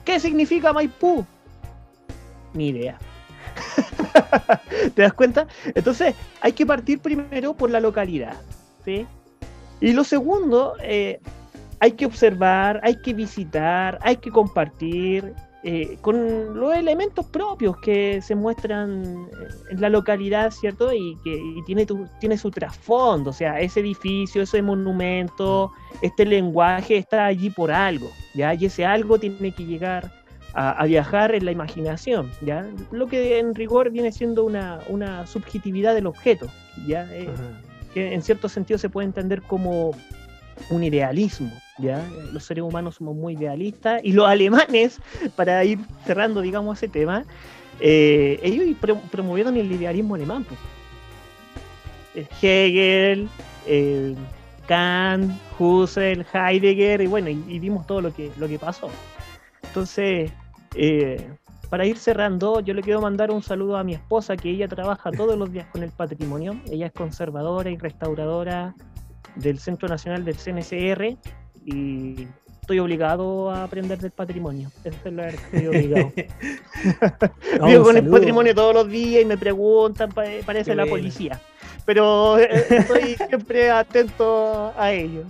¿Qué 0.05 0.19
significa 0.19 0.73
Maipú? 0.73 1.25
Ni 2.53 2.69
idea. 2.69 2.97
¿Te 4.95 5.01
das 5.01 5.13
cuenta? 5.13 5.47
Entonces, 5.73 6.15
hay 6.41 6.53
que 6.53 6.65
partir 6.65 6.99
primero 6.99 7.53
por 7.53 7.69
la 7.69 7.79
localidad. 7.79 8.35
¿sí? 8.83 9.07
Y 9.79 9.93
lo 9.93 10.03
segundo, 10.03 10.75
eh, 10.81 11.19
hay 11.79 11.93
que 11.93 12.05
observar, 12.05 12.79
hay 12.83 12.97
que 13.01 13.13
visitar, 13.13 13.99
hay 14.01 14.17
que 14.17 14.31
compartir, 14.31 15.33
eh, 15.65 15.97
con 16.01 16.59
los 16.59 16.75
elementos 16.75 17.25
propios 17.27 17.77
que 17.77 18.21
se 18.21 18.35
muestran 18.35 19.29
en 19.69 19.81
la 19.81 19.87
localidad, 19.87 20.51
¿cierto? 20.51 20.91
Y 20.91 21.17
que 21.23 21.39
tiene, 21.65 21.87
tiene 22.19 22.37
su 22.37 22.51
trasfondo, 22.51 23.29
o 23.29 23.33
sea, 23.33 23.61
ese 23.61 23.79
edificio, 23.79 24.41
ese 24.41 24.61
monumento, 24.61 25.71
este 26.01 26.25
lenguaje 26.25 26.97
está 26.97 27.27
allí 27.27 27.49
por 27.49 27.71
algo, 27.71 28.11
¿ya? 28.33 28.53
Y 28.53 28.65
ese 28.65 28.85
algo 28.85 29.17
tiene 29.17 29.53
que 29.53 29.63
llegar 29.63 30.11
a, 30.53 30.85
viajar 30.85 31.33
en 31.33 31.45
la 31.45 31.51
imaginación, 31.51 32.29
¿ya? 32.41 32.67
Lo 32.91 33.07
que 33.07 33.39
en 33.39 33.55
rigor 33.55 33.89
viene 33.89 34.11
siendo 34.11 34.43
una, 34.43 34.81
una 34.89 35.25
subjetividad 35.25 35.95
del 35.95 36.07
objeto, 36.07 36.47
¿ya? 36.85 37.07
Eh, 37.13 37.29
que 37.93 38.13
en 38.13 38.21
cierto 38.21 38.49
sentido 38.49 38.77
se 38.77 38.89
puede 38.89 39.07
entender 39.07 39.41
como 39.41 39.91
un 40.69 40.83
idealismo, 40.83 41.51
Los 41.77 42.43
seres 42.43 42.63
humanos 42.63 42.95
somos 42.95 43.15
muy 43.15 43.33
idealistas 43.33 44.01
y 44.03 44.13
los 44.13 44.27
alemanes, 44.27 44.99
para 45.35 45.63
ir 45.63 45.79
cerrando, 46.05 46.41
digamos, 46.41 46.77
ese 46.77 46.87
tema, 46.87 47.25
eh, 47.79 48.39
ellos 48.43 48.77
promovieron 49.11 49.57
el 49.57 49.71
idealismo 49.71 50.15
alemán. 50.15 50.45
Hegel, 52.41 53.27
Kant, 54.67 55.31
Husserl, 55.57 56.25
Heidegger, 56.31 57.01
y 57.01 57.07
bueno, 57.07 57.29
y, 57.29 57.59
vimos 57.59 57.87
todo 57.87 58.01
lo 58.01 58.13
que, 58.13 58.31
lo 58.37 58.47
que 58.47 58.59
pasó. 58.59 58.89
Entonces, 59.63 60.31
eh, 60.75 61.27
para 61.69 61.85
ir 61.85 61.97
cerrando, 61.97 62.59
yo 62.59 62.75
le 62.75 62.83
quiero 62.83 63.01
mandar 63.01 63.31
un 63.31 63.41
saludo 63.41 63.77
a 63.77 63.83
mi 63.83 63.95
esposa, 63.95 64.37
que 64.37 64.51
ella 64.51 64.67
trabaja 64.67 65.11
todos 65.11 65.37
los 65.37 65.51
días 65.51 65.67
con 65.71 65.81
el 65.81 65.89
patrimonio. 65.89 66.55
Ella 66.69 66.85
es 66.87 66.93
conservadora 66.93 67.71
y 67.71 67.77
restauradora 67.77 68.75
del 69.35 69.57
Centro 69.57 69.87
Nacional 69.87 70.23
del 70.23 70.35
CNCR 70.35 71.17
y 71.65 72.27
estoy 72.61 72.79
obligado 72.79 73.51
a 73.51 73.63
aprender 73.63 73.99
del 73.99 74.11
patrimonio. 74.11 74.71
Eso 74.83 74.97
es 75.05 75.13
lo 75.13 75.23
que 75.23 75.29
estoy 75.29 75.67
obligado. 75.67 76.13
Vivo 77.65 77.83
con 77.83 77.97
el 77.97 78.07
patrimonio 78.07 78.55
todos 78.55 78.73
los 78.73 78.89
días 78.89 79.21
y 79.21 79.25
me 79.25 79.37
preguntan, 79.37 80.11
parece 80.11 80.75
la 80.75 80.85
policía. 80.85 81.39
Pero 81.85 82.39
eh, 82.39 82.65
estoy 82.69 83.15
siempre 83.27 83.69
atento 83.69 84.73
a 84.77 84.91
ello. 84.91 85.23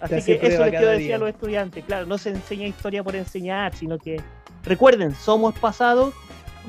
Así 0.00 0.38
que 0.38 0.46
eso 0.46 0.64
les 0.64 0.70
quiero 0.70 0.88
decir 0.90 1.14
a 1.14 1.18
los 1.18 1.28
estudiantes. 1.28 1.84
Claro, 1.84 2.06
no 2.06 2.18
se 2.18 2.30
enseña 2.30 2.66
historia 2.66 3.02
por 3.02 3.16
enseñar, 3.16 3.74
sino 3.74 3.98
que 3.98 4.20
recuerden, 4.62 5.14
somos 5.14 5.58
pasado 5.58 6.12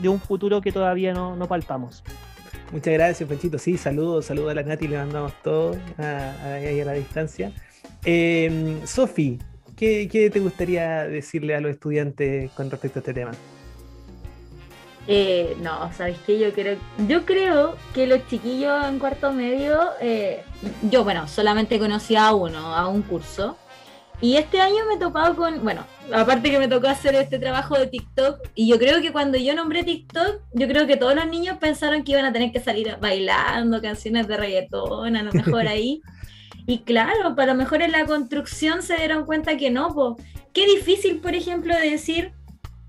de 0.01 0.10
un 0.10 0.20
futuro 0.20 0.62
que 0.62 0.72
todavía 0.72 1.14
no, 1.14 1.36
no 1.36 1.47
palpamos. 1.47 2.03
Muchas 2.72 2.93
gracias, 2.93 3.28
Panchito. 3.28 3.57
Sí, 3.57 3.78
saludos, 3.78 4.26
saludos 4.26 4.51
a 4.51 4.53
la 4.55 4.64
Nati, 4.64 4.88
le 4.88 4.97
mandamos 4.97 5.34
todo 5.43 5.76
ahí 5.97 6.80
a, 6.80 6.86
la 6.86 6.93
distancia. 6.93 7.51
Eh, 8.06 8.82
Sofi, 8.86 9.39
¿qué, 9.76 10.30
te 10.32 10.39
gustaría 10.39 11.08
decirle 11.08 11.56
a 11.56 11.62
los 11.62 11.72
estudiantes 11.72 12.52
con 12.52 12.70
respecto 12.70 13.00
a 13.00 13.02
este 13.02 13.14
tema? 13.14 13.32
Eh, 15.08 15.58
no, 15.62 15.91
¿sabes 15.93 16.18
qué? 16.26 16.38
Yo 16.38 16.54
creo, 16.54 16.78
yo 17.08 17.26
creo 17.26 17.76
que 17.93 18.06
los 18.06 18.28
chiquillos 18.28 18.86
en 18.86 19.00
cuarto 19.00 19.34
medio, 19.34 19.80
eh, 20.02 20.43
yo, 20.84 21.04
bueno, 21.04 21.28
solamente 21.28 21.80
conocí 21.80 22.16
a 22.16 22.34
uno, 22.34 22.76
a 22.76 22.88
un 22.88 23.02
curso, 23.02 23.58
y 24.22 24.36
este 24.36 24.60
año 24.60 24.86
me 24.88 24.95
he 24.95 24.97
topado 24.97 25.36
con, 25.36 25.64
bueno, 25.64 25.86
aparte 26.14 26.52
que 26.52 26.60
me 26.60 26.68
tocó 26.68 26.88
hacer 26.88 27.16
este 27.16 27.39
trabajo 27.39 27.78
de 27.80 27.88
TikTok, 27.88 28.50
y 28.54 28.70
yo 28.70 28.78
creo 28.78 29.02
que 29.02 29.12
cuando 29.12 29.38
yo 29.38 29.56
nombré 29.56 29.84
TikTok, 29.84 30.41
yo 30.54 30.68
creo 30.68 30.86
que 30.86 30.97
todos 30.97 31.16
los 31.16 31.26
niños 31.26 31.58
pensaron 31.58 32.04
que 32.04 32.12
iban 32.12 32.26
a 32.26 32.34
tener 32.34 32.52
que 32.52 32.60
salir 32.60 32.95
bailando 33.02 33.82
canciones 33.82 34.28
de 34.28 34.38
reggaetón, 34.38 35.16
a 35.16 35.24
lo 35.24 35.32
mejor 35.32 35.68
ahí. 35.68 36.02
Y 36.70 36.82
claro, 36.82 37.36
para 37.36 37.53
lo 37.53 37.57
mejor 37.57 37.82
en 37.82 37.91
la 37.91 38.05
construcción 38.05 38.84
se 38.84 38.95
dieron 38.95 39.26
cuenta 39.26 39.57
que 39.57 39.72
no, 39.72 39.91
pues 39.91 40.24
qué 40.53 40.67
difícil, 40.67 41.20
por 41.20 41.34
ejemplo, 41.34 41.76
de 41.76 41.89
decir 41.89 42.32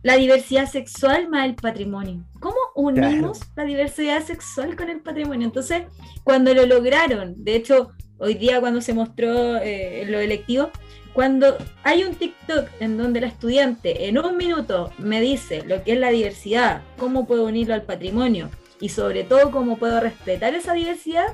la 0.03 0.17
diversidad 0.17 0.67
sexual 0.67 1.31
más 1.31 1.47
el 1.47 1.55
patrimonio. 1.55 2.23
¿Cómo 2.41 2.59
unimos 2.75 3.41
la 3.57 3.65
diversidad 3.65 4.23
sexual 4.23 4.77
con 4.77 4.91
el 4.91 5.01
patrimonio? 5.01 5.47
Entonces, 5.47 5.85
cuando 6.25 6.53
lo 6.53 6.67
lograron, 6.67 7.43
de 7.43 7.57
hecho, 7.57 7.93
hoy 8.19 8.35
día 8.35 8.61
cuando 8.61 8.83
se 8.83 8.93
mostró 8.93 9.57
eh, 9.57 10.05
lo 10.07 10.19
electivo, 10.19 10.71
cuando 11.15 11.57
hay 11.83 12.05
un 12.05 12.15
TikTok 12.15 12.69
en 12.81 12.99
donde 12.99 13.23
la 13.23 13.29
estudiante 13.29 14.09
en 14.09 14.19
un 14.19 14.37
minuto 14.37 14.93
me 14.99 15.23
dice 15.23 15.63
lo 15.67 15.83
que 15.85 15.93
es 15.93 15.99
la 15.99 16.11
diversidad, 16.11 16.83
cómo 16.99 17.27
puedo 17.27 17.47
unirlo 17.47 17.73
al 17.73 17.85
patrimonio 17.85 18.51
y 18.79 18.91
sobre 18.91 19.25
todo 19.25 19.51
cómo 19.51 19.79
puedo 19.79 20.01
respetar 20.01 20.55
esa 20.55 20.75
diversidad, 20.75 21.29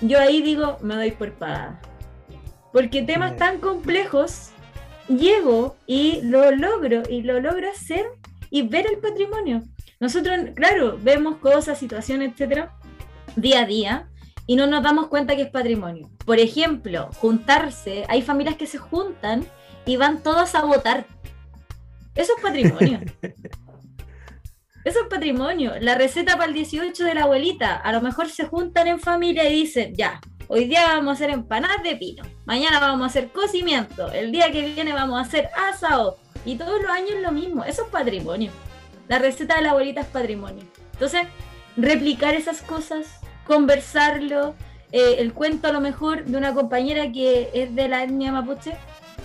yo 0.00 0.18
ahí 0.18 0.42
digo, 0.42 0.78
me 0.82 0.94
doy 0.94 1.10
por 1.12 1.32
pagada. 1.34 1.80
Porque 2.72 3.02
temas 3.02 3.36
tan 3.36 3.58
complejos, 3.58 4.50
llego 5.08 5.76
y 5.86 6.20
lo 6.22 6.50
logro 6.50 7.02
y 7.08 7.22
lo 7.22 7.40
logro 7.40 7.70
hacer 7.70 8.06
y 8.50 8.62
ver 8.62 8.86
el 8.86 8.98
patrimonio. 8.98 9.62
Nosotros, 10.00 10.38
claro, 10.54 10.98
vemos 11.02 11.36
cosas, 11.38 11.78
situaciones, 11.78 12.32
etcétera, 12.32 12.74
día 13.34 13.62
a 13.62 13.66
día, 13.66 14.08
y 14.46 14.56
no 14.56 14.66
nos 14.66 14.82
damos 14.82 15.08
cuenta 15.08 15.36
que 15.36 15.42
es 15.42 15.50
patrimonio. 15.50 16.10
Por 16.24 16.38
ejemplo, 16.38 17.10
juntarse, 17.16 18.04
hay 18.08 18.22
familias 18.22 18.56
que 18.56 18.66
se 18.66 18.78
juntan 18.78 19.44
y 19.84 19.96
van 19.96 20.22
todos 20.22 20.54
a 20.54 20.64
votar. 20.64 21.06
Eso 22.14 22.32
es 22.36 22.42
patrimonio. 22.42 23.00
Eso 24.84 25.00
es 25.00 25.08
patrimonio. 25.08 25.72
La 25.80 25.96
receta 25.96 26.36
para 26.36 26.46
el 26.46 26.54
18 26.54 27.04
de 27.04 27.14
la 27.14 27.24
abuelita, 27.24 27.76
a 27.76 27.92
lo 27.92 28.00
mejor 28.00 28.28
se 28.30 28.46
juntan 28.46 28.86
en 28.86 29.00
familia 29.00 29.48
y 29.48 29.54
dicen, 29.54 29.94
ya, 29.94 30.20
hoy 30.46 30.66
día 30.66 30.86
vamos 30.86 31.10
a 31.10 31.12
hacer 31.12 31.30
empanadas 31.30 31.82
de 31.82 31.96
pino, 31.96 32.24
mañana 32.46 32.80
vamos 32.80 33.02
a 33.02 33.06
hacer 33.06 33.28
cocimiento, 33.28 34.10
el 34.12 34.32
día 34.32 34.50
que 34.50 34.62
viene 34.62 34.92
vamos 34.92 35.18
a 35.18 35.22
hacer 35.22 35.50
asado. 35.56 36.18
Y 36.44 36.56
todos 36.56 36.80
los 36.80 36.90
años 36.90 37.20
lo 37.20 37.32
mismo. 37.32 37.64
Eso 37.64 37.82
es 37.84 37.88
patrimonio. 37.90 38.50
La 39.08 39.18
receta 39.18 39.56
de 39.56 39.62
la 39.62 39.70
abuelita 39.70 40.00
es 40.00 40.06
patrimonio. 40.06 40.64
Entonces, 40.92 41.22
replicar 41.76 42.34
esas 42.34 42.62
cosas, 42.62 43.20
conversarlo, 43.46 44.54
eh, 44.92 45.16
el 45.18 45.34
cuento 45.34 45.68
a 45.68 45.72
lo 45.72 45.80
mejor 45.80 46.24
de 46.24 46.36
una 46.36 46.54
compañera 46.54 47.12
que 47.12 47.50
es 47.52 47.74
de 47.74 47.88
la 47.88 48.04
etnia 48.04 48.32
mapuche. 48.32 48.76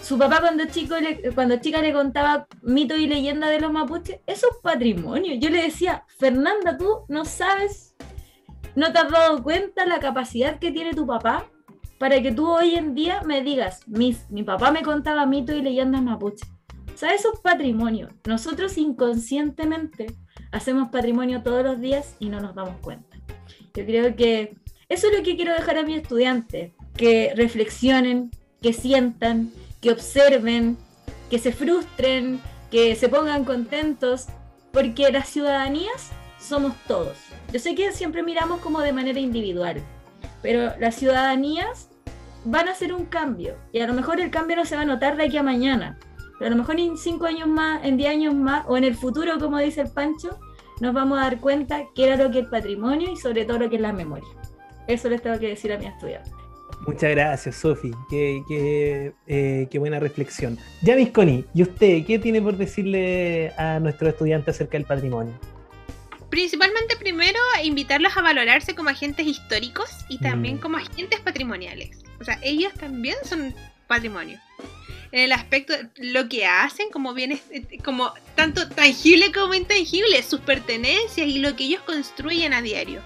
Su 0.03 0.17
papá 0.17 0.41
cuando, 0.41 0.65
chico 0.65 0.95
cuando 1.33 1.55
chica 1.61 1.81
le 1.81 1.93
contaba 1.93 2.45
mitos 2.61 2.99
y 2.99 3.07
leyendas 3.07 3.49
de 3.51 3.61
los 3.61 3.71
mapuches, 3.71 4.19
eso 4.27 4.47
es 4.51 4.57
patrimonio. 4.61 5.35
Yo 5.35 5.49
le 5.49 5.63
decía, 5.63 6.03
Fernanda, 6.19 6.77
tú 6.77 7.05
no 7.07 7.23
sabes, 7.23 7.95
no 8.75 8.91
te 8.91 8.99
has 8.99 9.09
dado 9.09 9.41
cuenta 9.41 9.85
la 9.85 9.99
capacidad 9.99 10.59
que 10.59 10.71
tiene 10.73 10.93
tu 10.93 11.07
papá 11.07 11.45
para 11.99 12.21
que 12.21 12.33
tú 12.33 12.49
hoy 12.49 12.75
en 12.75 12.95
día 12.95 13.21
me 13.21 13.41
digas, 13.41 13.87
mis, 13.87 14.29
mi 14.29 14.43
papá 14.43 14.71
me 14.71 14.81
contaba 14.81 15.25
mitos 15.25 15.55
y 15.55 15.61
leyendas 15.61 16.01
mapuche. 16.03 16.45
O 16.93 16.97
sea, 16.97 17.13
eso 17.13 17.31
es 17.33 17.39
patrimonio. 17.39 18.09
Nosotros 18.27 18.77
inconscientemente 18.77 20.07
hacemos 20.51 20.89
patrimonio 20.89 21.43
todos 21.43 21.63
los 21.63 21.79
días 21.79 22.17
y 22.19 22.27
no 22.27 22.41
nos 22.41 22.55
damos 22.55 22.75
cuenta. 22.81 23.17
Yo 23.73 23.85
creo 23.85 24.17
que 24.17 24.57
eso 24.89 25.07
es 25.07 25.17
lo 25.17 25.23
que 25.23 25.37
quiero 25.37 25.53
dejar 25.53 25.77
a 25.77 25.83
mis 25.83 26.01
estudiantes, 26.01 26.73
que 26.97 27.31
reflexionen, 27.37 28.31
que 28.61 28.73
sientan, 28.73 29.49
que 29.83 29.91
observen, 29.91 30.77
que 31.29 31.37
se 31.37 31.51
frustren, 31.51 32.39
que 32.71 32.95
se 32.95 33.09
pongan 33.09 33.43
contentos, 33.43 34.27
porque 34.71 35.11
las 35.11 35.27
ciudadanías 35.27 36.11
somos 36.39 36.73
todos. 36.87 37.17
Yo 37.51 37.59
sé 37.59 37.75
que 37.75 37.91
siempre 37.91 38.23
miramos 38.23 38.61
como 38.61 38.79
de 38.79 38.93
manera 38.93 39.19
individual, 39.19 39.81
pero 40.41 40.71
las 40.79 40.95
ciudadanías 40.95 41.89
van 42.45 42.69
a 42.69 42.71
hacer 42.71 42.93
un 42.93 43.05
cambio 43.05 43.55
y 43.73 43.81
a 43.81 43.87
lo 43.87 43.93
mejor 43.93 44.21
el 44.21 44.31
cambio 44.31 44.55
no 44.55 44.65
se 44.65 44.75
va 44.75 44.81
a 44.83 44.85
notar 44.85 45.17
de 45.17 45.25
aquí 45.25 45.37
a 45.37 45.43
mañana, 45.43 45.99
pero 46.39 46.47
a 46.47 46.49
lo 46.51 46.61
mejor 46.61 46.79
en 46.79 46.97
cinco 46.97 47.25
años 47.25 47.47
más, 47.49 47.83
en 47.83 47.97
diez 47.97 48.09
años 48.09 48.33
más 48.33 48.63
o 48.67 48.77
en 48.77 48.85
el 48.85 48.95
futuro, 48.95 49.37
como 49.37 49.57
dice 49.59 49.81
el 49.81 49.91
Pancho, 49.91 50.39
nos 50.79 50.93
vamos 50.93 51.19
a 51.19 51.23
dar 51.23 51.41
cuenta 51.41 51.83
qué 51.93 52.05
era 52.05 52.15
lo 52.15 52.31
que 52.31 52.39
es 52.39 52.47
patrimonio 52.47 53.11
y 53.11 53.17
sobre 53.17 53.43
todo 53.43 53.59
lo 53.59 53.69
que 53.69 53.75
es 53.75 53.81
la 53.81 53.93
memoria. 53.93 54.29
Eso 54.87 55.09
les 55.09 55.21
tengo 55.21 55.37
que 55.39 55.49
decir 55.49 55.73
a 55.73 55.77
mi 55.77 55.87
estudiante. 55.87 56.42
Muchas 56.85 57.11
gracias, 57.11 57.55
Sofi. 57.55 57.91
Qué, 58.09 58.43
qué, 58.47 59.13
eh, 59.27 59.67
qué, 59.71 59.79
buena 59.79 59.99
reflexión. 59.99 60.57
Ya, 60.81 60.95
Visconi, 60.95 61.45
¿y 61.53 61.61
usted 61.63 62.05
qué 62.05 62.19
tiene 62.19 62.41
por 62.41 62.57
decirle 62.57 63.51
a 63.57 63.79
nuestros 63.79 64.09
estudiantes 64.11 64.55
acerca 64.55 64.73
del 64.73 64.85
patrimonio? 64.85 65.33
Principalmente, 66.29 66.97
primero, 66.97 67.39
invitarlos 67.63 68.17
a 68.17 68.21
valorarse 68.21 68.75
como 68.75 68.89
agentes 68.89 69.25
históricos 69.25 69.89
y 70.09 70.17
también 70.17 70.55
mm. 70.55 70.59
como 70.59 70.77
agentes 70.77 71.19
patrimoniales. 71.19 72.03
O 72.19 72.23
sea, 72.23 72.39
ellos 72.41 72.73
también 72.73 73.15
son 73.23 73.53
patrimonio. 73.87 74.39
En 75.11 75.19
el 75.21 75.31
aspecto, 75.31 75.73
lo 75.97 76.27
que 76.27 76.47
hacen, 76.47 76.89
como 76.89 77.13
bien, 77.13 77.39
como 77.85 78.11
tanto 78.35 78.67
tangible 78.67 79.31
como 79.31 79.53
intangible, 79.53 80.23
sus 80.23 80.39
pertenencias 80.39 81.27
y 81.27 81.37
lo 81.37 81.55
que 81.55 81.65
ellos 81.65 81.81
construyen 81.83 82.51
a 82.53 82.63
diario. 82.63 83.01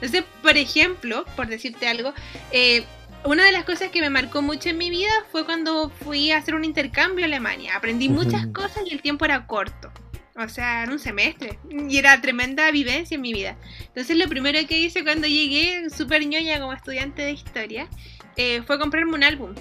Entonces, 0.00 0.24
por 0.42 0.56
ejemplo, 0.56 1.24
por 1.36 1.46
decirte 1.46 1.86
algo, 1.86 2.14
eh, 2.50 2.84
una 3.24 3.44
de 3.44 3.52
las 3.52 3.64
cosas 3.64 3.90
que 3.90 4.00
me 4.00 4.10
marcó 4.10 4.42
mucho 4.42 4.68
en 4.68 4.78
mi 4.78 4.90
vida 4.90 5.10
fue 5.32 5.44
cuando 5.44 5.88
fui 5.88 6.30
a 6.30 6.38
hacer 6.38 6.54
un 6.54 6.64
intercambio 6.64 7.24
a 7.24 7.28
Alemania. 7.28 7.76
Aprendí 7.76 8.08
muchas 8.08 8.46
cosas 8.48 8.82
y 8.86 8.92
el 8.92 9.00
tiempo 9.00 9.24
era 9.24 9.46
corto. 9.46 9.90
O 10.36 10.48
sea, 10.48 10.82
era 10.82 10.92
un 10.92 10.98
semestre. 10.98 11.58
Y 11.88 11.96
era 11.96 12.20
tremenda 12.20 12.70
vivencia 12.70 13.14
en 13.14 13.22
mi 13.22 13.32
vida. 13.32 13.56
Entonces 13.80 14.16
lo 14.16 14.28
primero 14.28 14.58
que 14.66 14.78
hice 14.78 15.04
cuando 15.04 15.26
llegué, 15.26 15.88
súper 15.90 16.26
ñoña 16.26 16.60
como 16.60 16.72
estudiante 16.72 17.22
de 17.22 17.32
historia, 17.32 17.88
eh, 18.36 18.62
fue 18.66 18.78
comprarme 18.78 19.14
un 19.14 19.24
álbum. 19.24 19.54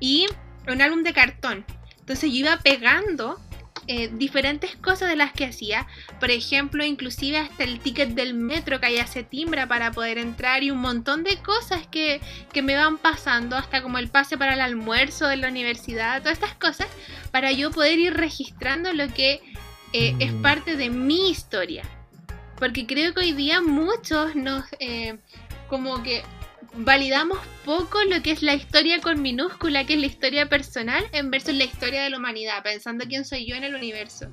Y 0.00 0.26
un 0.66 0.80
álbum 0.80 1.02
de 1.02 1.12
cartón. 1.12 1.64
Entonces 1.98 2.30
yo 2.30 2.38
iba 2.38 2.56
pegando 2.58 3.38
eh, 3.88 4.10
diferentes 4.12 4.76
cosas 4.76 5.08
de 5.08 5.16
las 5.16 5.32
que 5.32 5.46
hacía. 5.46 5.86
Por 6.20 6.30
ejemplo, 6.30 6.84
inclusive 6.84 7.38
hasta 7.38 7.64
el 7.64 7.80
ticket 7.80 8.10
del 8.10 8.34
metro 8.34 8.80
que 8.80 8.86
allá 8.86 9.06
se 9.06 9.22
timbra 9.22 9.66
para 9.66 9.90
poder 9.92 10.18
entrar 10.18 10.62
y 10.62 10.70
un 10.70 10.78
montón 10.78 11.24
de 11.24 11.38
cosas 11.38 11.86
que, 11.86 12.20
que 12.52 12.62
me 12.62 12.76
van 12.76 12.98
pasando, 12.98 13.56
hasta 13.56 13.82
como 13.82 13.98
el 13.98 14.08
pase 14.08 14.38
para 14.38 14.54
el 14.54 14.60
almuerzo 14.60 15.26
de 15.26 15.38
la 15.38 15.48
universidad, 15.48 16.20
todas 16.20 16.34
estas 16.34 16.54
cosas, 16.54 16.86
para 17.30 17.50
yo 17.50 17.70
poder 17.70 17.98
ir 17.98 18.14
registrando 18.14 18.92
lo 18.92 19.08
que 19.08 19.40
eh, 19.92 20.14
es 20.18 20.32
mm. 20.32 20.42
parte 20.42 20.76
de 20.76 20.90
mi 20.90 21.30
historia. 21.30 21.82
Porque 22.58 22.86
creo 22.86 23.14
que 23.14 23.20
hoy 23.20 23.32
día 23.32 23.60
muchos 23.60 24.36
nos... 24.36 24.64
Eh, 24.80 25.18
como 25.68 26.02
que 26.02 26.22
validamos 26.74 27.38
poco 27.64 28.02
lo 28.04 28.22
que 28.22 28.30
es 28.30 28.42
la 28.42 28.54
historia 28.54 29.00
con 29.00 29.22
minúscula, 29.22 29.84
que 29.84 29.94
es 29.94 30.00
la 30.00 30.06
historia 30.06 30.48
personal, 30.48 31.04
en 31.12 31.30
versus 31.30 31.54
la 31.54 31.64
historia 31.64 32.02
de 32.02 32.10
la 32.10 32.18
humanidad, 32.18 32.62
pensando 32.62 33.04
quién 33.06 33.24
soy 33.24 33.46
yo 33.46 33.56
en 33.56 33.64
el 33.64 33.74
universo. 33.74 34.26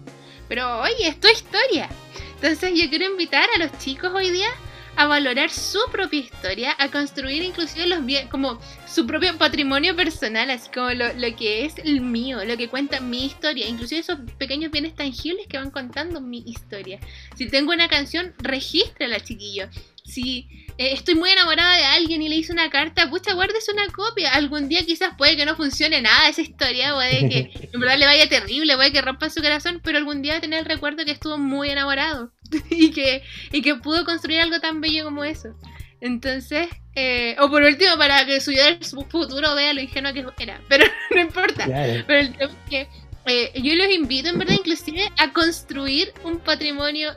Pero 0.48 0.82
oye, 0.82 1.08
es 1.08 1.20
tu 1.20 1.28
historia. 1.28 1.90
Entonces 2.36 2.72
yo 2.76 2.90
quiero 2.90 3.06
invitar 3.06 3.48
a 3.56 3.60
los 3.60 3.78
chicos 3.80 4.12
hoy 4.14 4.30
día 4.30 4.50
a 4.98 5.08
valorar 5.08 5.50
su 5.50 5.80
propia 5.92 6.22
historia, 6.22 6.76
a 6.78 6.90
construir 6.90 7.44
inclusive 7.44 7.86
los 7.88 8.06
bienes, 8.06 8.30
como 8.30 8.60
su 8.88 9.06
propio 9.06 9.38
patrimonio 9.38 9.96
personal, 9.96 10.50
así 10.50 10.70
como 10.74 10.92
lo, 10.92 11.12
lo, 11.14 11.36
que 11.36 11.66
es 11.66 11.78
el 11.80 12.00
mío, 12.00 12.46
lo 12.46 12.56
que 12.56 12.70
cuenta 12.70 13.02
mi 13.02 13.26
historia, 13.26 13.68
inclusive 13.68 14.02
esos 14.02 14.20
pequeños 14.38 14.72
bienes 14.72 14.96
tangibles 14.96 15.48
que 15.48 15.58
van 15.58 15.72
contando 15.72 16.22
mi 16.22 16.44
historia. 16.46 17.00
Si 17.36 17.50
tengo 17.50 17.74
una 17.74 17.90
canción, 17.90 18.34
regístrala, 18.38 19.20
chiquillo 19.20 19.68
si 20.06 20.48
eh, 20.78 20.94
estoy 20.94 21.16
muy 21.16 21.30
enamorada 21.30 21.78
de 21.78 21.84
alguien 21.84 22.22
y 22.22 22.30
le 22.30 22.36
hice 22.36 22.54
una 22.54 22.70
carta, 22.70 23.10
pucha, 23.10 23.34
guardes 23.34 23.68
una 23.70 23.88
copia. 23.88 24.34
Algún 24.34 24.70
día 24.70 24.86
quizás 24.86 25.16
puede 25.18 25.36
que 25.36 25.46
no 25.46 25.56
funcione 25.56 26.02
nada 26.02 26.30
esa 26.30 26.42
historia, 26.42 26.94
puede 26.94 27.30
que 27.30 27.70
en 27.74 27.80
verdad 27.80 27.98
le 27.98 28.06
vaya 28.06 28.30
terrible, 28.30 28.76
puede 28.76 28.92
que 28.92 29.02
rompa 29.02 29.30
su 29.30 29.42
corazón, 29.42 29.82
pero 29.84 29.98
algún 29.98 30.22
día 30.22 30.34
va 30.34 30.38
a 30.38 30.42
tener 30.42 30.60
el 30.60 30.66
recuerdo 30.66 31.04
que 31.06 31.12
estuvo 31.12 31.38
muy 31.38 31.70
enamorado 31.70 32.32
y, 32.70 32.92
que, 32.92 33.24
y 33.52 33.62
que 33.62 33.76
pudo 33.76 34.06
construir 34.06 34.42
algo 34.42 34.60
tan 34.60 34.80
bello 34.80 35.06
como 35.06 35.24
eso. 35.24 35.56
Entonces, 36.02 36.68
eh, 36.94 37.36
o 37.40 37.50
por 37.50 37.64
último, 37.64 37.98
para 37.98 38.26
que 38.26 38.40
su, 38.42 38.52
su 38.82 39.02
futuro 39.06 39.56
vea 39.56 39.74
lo 39.74 39.82
ingenuo 39.82 40.14
que 40.14 40.44
era, 40.44 40.62
pero 40.70 40.86
no 41.12 41.20
importa. 41.20 41.66
Pero 41.66 42.20
el 42.20 42.34
tema 42.34 42.52
es 42.52 42.70
que 42.70 42.88
eh, 43.26 43.52
yo 43.60 43.74
los 43.74 43.90
invito, 43.90 44.30
en 44.30 44.38
verdad, 44.38 44.54
inclusive 44.54 45.10
a 45.18 45.34
construir 45.34 46.14
un 46.24 46.40
patrimonio 46.40 47.16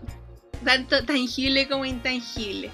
tanto 0.65 1.05
tangible 1.05 1.69
como 1.69 1.85
intangible. 1.85 2.71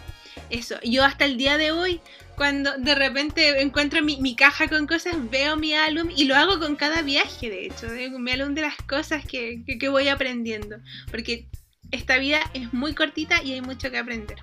Eso, 0.50 0.76
yo 0.82 1.04
hasta 1.04 1.24
el 1.24 1.36
día 1.36 1.56
de 1.56 1.72
hoy, 1.72 2.00
cuando 2.36 2.76
de 2.78 2.94
repente 2.94 3.62
encuentro 3.62 4.02
mi, 4.02 4.36
caja 4.36 4.68
con 4.68 4.86
cosas, 4.86 5.14
veo 5.30 5.56
mi 5.56 5.74
álbum 5.74 6.10
y 6.14 6.24
lo 6.24 6.34
hago 6.34 6.58
con 6.58 6.76
cada 6.76 7.02
viaje, 7.02 7.48
de 7.48 7.66
hecho, 7.66 7.86
mi 8.18 8.30
álbum 8.30 8.54
de 8.54 8.62
las 8.62 8.76
cosas 8.76 9.24
que, 9.24 9.62
voy 9.88 10.08
aprendiendo, 10.08 10.76
porque 11.10 11.48
esta 11.90 12.18
vida 12.18 12.40
es 12.54 12.72
muy 12.72 12.94
cortita 12.94 13.42
y 13.42 13.52
hay 13.52 13.60
mucho 13.60 13.90
que 13.90 13.98
aprender. 13.98 14.38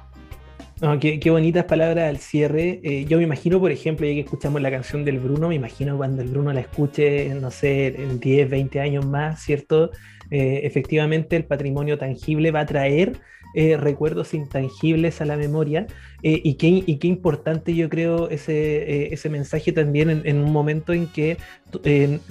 qué, 0.99 1.29
bonitas 1.29 1.65
palabras 1.65 2.09
al 2.09 2.17
cierre. 2.17 2.79
Eh, 2.83 3.05
yo 3.05 3.17
me 3.17 3.23
imagino, 3.23 3.59
por 3.59 3.71
ejemplo, 3.71 4.07
ya 4.07 4.13
que 4.13 4.21
escuchamos 4.21 4.61
la 4.61 4.71
canción 4.71 5.03
del 5.03 5.19
Bruno, 5.19 5.49
me 5.49 5.55
imagino 5.55 5.97
cuando 5.97 6.21
el 6.21 6.29
Bruno 6.29 6.53
la 6.53 6.61
escuche, 6.61 7.33
no 7.35 7.51
sé, 7.51 7.87
en 7.87 8.19
10, 8.19 8.49
20 8.49 8.79
años 8.79 9.05
más, 9.05 9.43
¿cierto? 9.43 9.91
Eh, 10.31 10.61
efectivamente 10.63 11.35
el 11.35 11.43
patrimonio 11.43 11.97
tangible 11.97 12.51
va 12.51 12.61
a 12.61 12.65
traer 12.65 13.17
eh, 13.53 13.75
recuerdos 13.75 14.33
intangibles 14.33 15.19
a 15.19 15.25
la 15.25 15.35
memoria 15.35 15.87
eh, 16.23 16.39
y, 16.41 16.53
qué, 16.53 16.67
y, 16.85 16.99
qué, 16.99 17.09
importante 17.09 17.75
yo 17.75 17.89
creo 17.89 18.29
ese, 18.29 19.13
ese 19.13 19.27
mensaje 19.27 19.73
también 19.73 20.21
en, 20.23 20.37
un 20.37 20.53
momento 20.53 20.93
en 20.93 21.07
que 21.07 21.35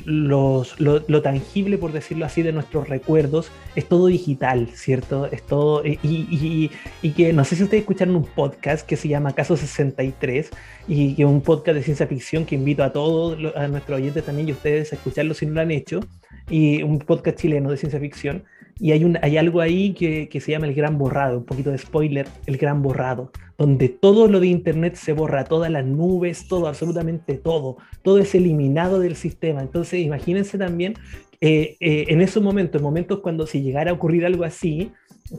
los, 0.07 0.81
lo, 0.81 1.23
tangible, 1.23 1.77
por 1.77 1.93
decirlo 1.93 2.25
así, 2.25 2.41
de 2.41 2.53
nuestros 2.53 2.89
recuerdos 2.89 3.53
es 3.77 3.87
todo 3.87 4.07
digital, 4.07 4.69
¿cierto? 4.73 5.27
Es 5.27 5.43
todo, 5.43 5.85
y, 5.85 6.71
y, 7.03 7.11
que 7.11 7.35
no 7.35 7.45
sé 7.45 7.57
si 7.57 7.65
ustedes 7.65 7.83
escucharon 7.83 8.17
un 8.17 8.25
podcast 8.25 8.87
que 8.87 8.97
se 8.97 9.09
llama 9.09 9.35
Caso 9.35 9.59
63 9.59 10.49
y 10.89 11.17
que 11.17 11.23
es 11.23 11.29
un 11.29 11.43
podcast 11.43 11.77
de 11.77 11.83
ciencia 11.83 12.07
ficción 12.07 12.47
que 12.47 12.55
invito 12.55 12.83
a 12.83 12.95
todos, 12.95 13.37
a 13.57 13.69
nuestros 13.69 13.99
oyentes 13.99 14.25
también 14.25 14.49
y 14.49 14.53
ustedes 14.53 14.91
a 14.95 14.97
escucharlo 14.97 15.35
si 15.35 15.45
no 15.45 15.53
lo 15.53 15.61
han 15.61 15.71
hecho 15.71 16.01
y 16.51 16.83
un 16.83 16.99
podcast 16.99 17.39
chileno 17.39 17.71
de 17.71 17.77
ciencia 17.77 18.01
ficción. 18.01 18.45
Y 18.79 18.93
hay, 18.93 19.13
hay 19.23 19.37
algo 19.37 19.61
ahí 19.61 19.93
que, 19.93 20.29
que, 20.29 20.41
se 20.41 20.53
llama 20.53 20.67
El 20.67 20.75
Gran 20.75 20.99
Borrado, 20.99 21.39
un 21.39 21.45
poquito 21.45 21.71
de 21.71 21.79
spoiler, 21.79 22.27
El 22.47 22.57
Gran 22.57 22.83
Borrado, 22.83 23.31
donde 23.61 23.91
todo 23.91 24.27
lo 24.27 24.41
de 24.41 24.47
Internet 24.47 24.95
se 24.95 25.13
borra, 25.13 25.45
todas 25.45 25.71
las 25.71 25.85
nubes, 25.85 26.49
todo, 26.49 26.67
absolutamente 26.67 27.35
todo, 27.35 27.77
todo 28.01 28.17
es 28.17 28.35
eliminado 28.35 29.01
del 29.01 29.17
sistema. 29.17 29.61
Entonces, 29.61 30.01
imagínense 30.01 30.57
también 30.57 30.95
eh, 31.43 31.77
eh, 31.79 32.07
en 32.09 32.23
esos 32.23 32.43
momentos, 32.43 32.79
en 32.81 32.83
momentos 32.83 33.21
cuando 33.21 33.47
si 33.47 33.61
llegara 33.61 33.91
a 33.91 33.95
ocurrir 33.95 34.25
algo 34.25 34.45
así, 34.45 34.93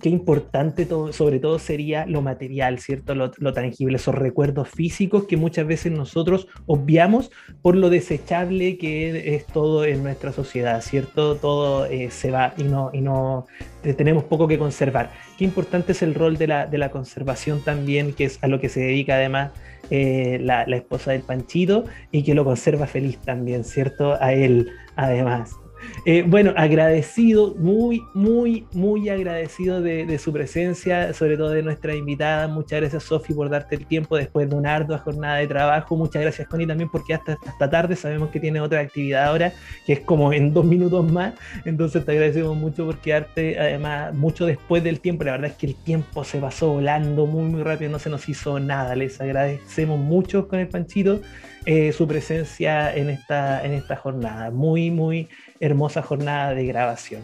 qué 0.03 0.09
importante 0.09 0.85
todo, 0.85 1.11
sobre 1.11 1.39
todo 1.39 1.57
sería 1.57 2.05
lo 2.05 2.21
material, 2.21 2.77
¿cierto? 2.77 3.15
Lo, 3.15 3.53
tangible, 3.53 3.97
esos 3.97 4.13
recuerdos 4.13 4.69
físicos 4.69 5.25
que 5.25 5.35
muchas 5.35 5.65
veces 5.65 5.91
nosotros 5.91 6.47
obviamos 6.67 7.31
por 7.63 7.75
lo 7.75 7.89
desechable 7.89 8.77
que 8.77 9.35
es, 9.35 9.47
todo 9.47 9.83
en 9.83 10.03
nuestra 10.03 10.31
sociedad, 10.31 10.81
¿cierto? 10.81 11.37
Todo 11.37 11.87
eh, 11.87 12.11
se 12.11 12.29
va 12.29 12.53
y 12.55 12.63
no, 12.63 12.91
y 12.93 13.01
no 13.01 13.47
tenemos 13.81 14.25
poco 14.25 14.47
que 14.47 14.59
conservar. 14.59 15.11
Qué 15.41 15.45
importante 15.45 15.93
es 15.93 16.03
el 16.03 16.13
rol 16.13 16.37
de 16.37 16.45
la, 16.45 16.67
de 16.67 16.77
la 16.77 16.91
conservación 16.91 17.61
también, 17.61 18.13
que 18.13 18.25
es 18.25 18.37
a 18.43 18.47
lo 18.47 18.59
que 18.59 18.69
se 18.69 18.79
dedica 18.79 19.15
además 19.15 19.49
eh, 19.89 20.37
la, 20.39 20.67
la 20.67 20.75
esposa 20.75 21.13
del 21.13 21.23
Panchito 21.23 21.85
y 22.11 22.21
que 22.21 22.35
lo 22.35 22.45
conserva 22.45 22.85
feliz 22.85 23.17
también, 23.17 23.63
¿cierto? 23.63 24.21
A 24.21 24.33
él, 24.33 24.69
además. 24.95 25.55
Eh, 26.05 26.23
bueno, 26.25 26.53
agradecido, 26.57 27.53
muy, 27.55 28.01
muy, 28.13 28.65
muy 28.73 29.09
agradecido 29.09 29.81
de, 29.81 30.17
su 30.17 30.33
presencia, 30.33 31.13
sobre 31.13 31.37
todo 31.37 31.49
de 31.51 31.63
nuestra 31.63 31.95
invitada. 31.95 32.47
Muchas 32.47 32.81
gracias, 32.81 33.03
Sofi, 33.03 33.33
por 33.33 33.49
darte 33.49 33.75
el 33.75 33.85
tiempo 33.85 34.17
después 34.17 34.49
de 34.49 34.55
una 34.55 34.75
ardua 34.75 34.97
jornada 34.97 35.37
de 35.37 35.47
trabajo. 35.47 35.95
Muchas 35.95 36.21
gracias, 36.21 36.47
Connie, 36.47 36.67
también 36.67 36.89
porque 36.89 37.13
hasta, 37.13 37.37
hasta 37.45 37.69
tarde 37.69 37.95
sabemos 37.95 38.29
que 38.29 38.39
tiene 38.39 38.59
otra 38.61 38.79
actividad 38.79 39.25
ahora, 39.25 39.53
que 39.85 39.93
es 39.93 39.99
como 39.99 40.33
en 40.33 40.53
dos 40.53 40.65
minutos 40.65 41.09
más. 41.11 41.33
Entonces 41.65 42.03
te 42.03 42.11
agradecemos 42.11 42.57
mucho 42.57 42.85
por 42.85 42.97
quedarte, 42.97 43.59
además, 43.59 44.13
mucho 44.13 44.45
después 44.45 44.83
del 44.83 44.99
tiempo. 44.99 45.23
La 45.23 45.33
verdad 45.33 45.51
es 45.51 45.57
que 45.57 45.67
el 45.67 45.75
tiempo 45.75 46.23
se 46.23 46.39
pasó 46.39 46.73
volando 46.73 47.25
muy, 47.25 47.43
muy 47.43 47.63
rápido, 47.63 47.91
no 47.91 47.99
se 47.99 48.09
nos 48.09 48.27
hizo 48.27 48.59
nada. 48.59 48.95
Les 48.95 49.21
agradecemos 49.21 49.99
mucho 49.99 50.47
con 50.47 50.59
el 50.59 50.67
Panchito 50.67 51.21
eh, 51.65 51.91
su 51.91 52.07
presencia 52.07 52.95
en 52.95 53.09
esta, 53.09 53.63
en 53.63 53.73
esta 53.73 53.95
jornada. 53.95 54.49
Muy, 54.49 54.89
muy 54.89 55.29
hermosa 55.61 56.01
jornada 56.01 56.53
de 56.53 56.65
grabación. 56.65 57.21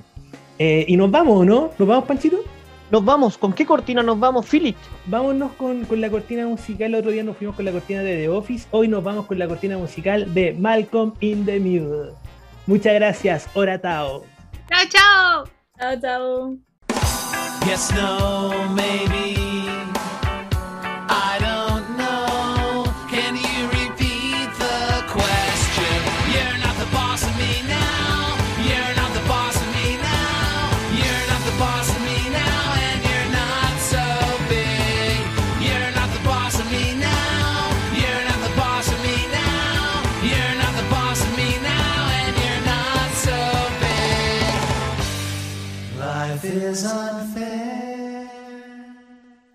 Eh, 0.59 0.85
y 0.88 0.95
nos 0.95 1.11
vamos, 1.11 1.45
¿no? 1.45 1.71
¿Nos 1.77 1.88
vamos, 1.88 2.05
Panchito? 2.05 2.38
Nos 2.89 3.03
vamos, 3.03 3.38
¿con 3.38 3.51
qué 3.51 3.65
cortina 3.65 4.01
nos 4.01 4.17
vamos, 4.17 4.45
Philip? 4.45 4.77
Vámonos 5.07 5.51
con, 5.53 5.83
con, 5.83 5.99
la 5.99 6.09
cortina 6.09 6.47
musical. 6.47 6.88
El 6.88 6.95
otro 6.95 7.11
día 7.11 7.23
nos 7.23 7.35
fuimos 7.35 7.57
con 7.57 7.65
la 7.65 7.73
cortina 7.73 8.01
de 8.01 8.15
The 8.15 8.29
Office. 8.29 8.65
Hoy 8.71 8.88
nos 8.88 9.03
vamos 9.03 9.25
con 9.25 9.38
la 9.38 9.47
cortina 9.47 9.77
musical 9.77 10.33
de 10.33 10.53
Malcolm 10.53 11.13
in 11.19 11.45
the 11.45 11.59
Middle. 11.59 12.13
Muchas 12.65 12.93
gracias, 12.93 13.49
Hora 13.53 13.77
Tao. 13.79 14.23
Chao, 14.69 14.85
chao. 14.89 15.43
Chao, 15.77 15.99
chao. 15.99 16.57
Yes, 17.65 17.91
no, 17.93 18.53
maybe. 18.73 19.38
is 21.09 21.43
unfair. 21.43 21.46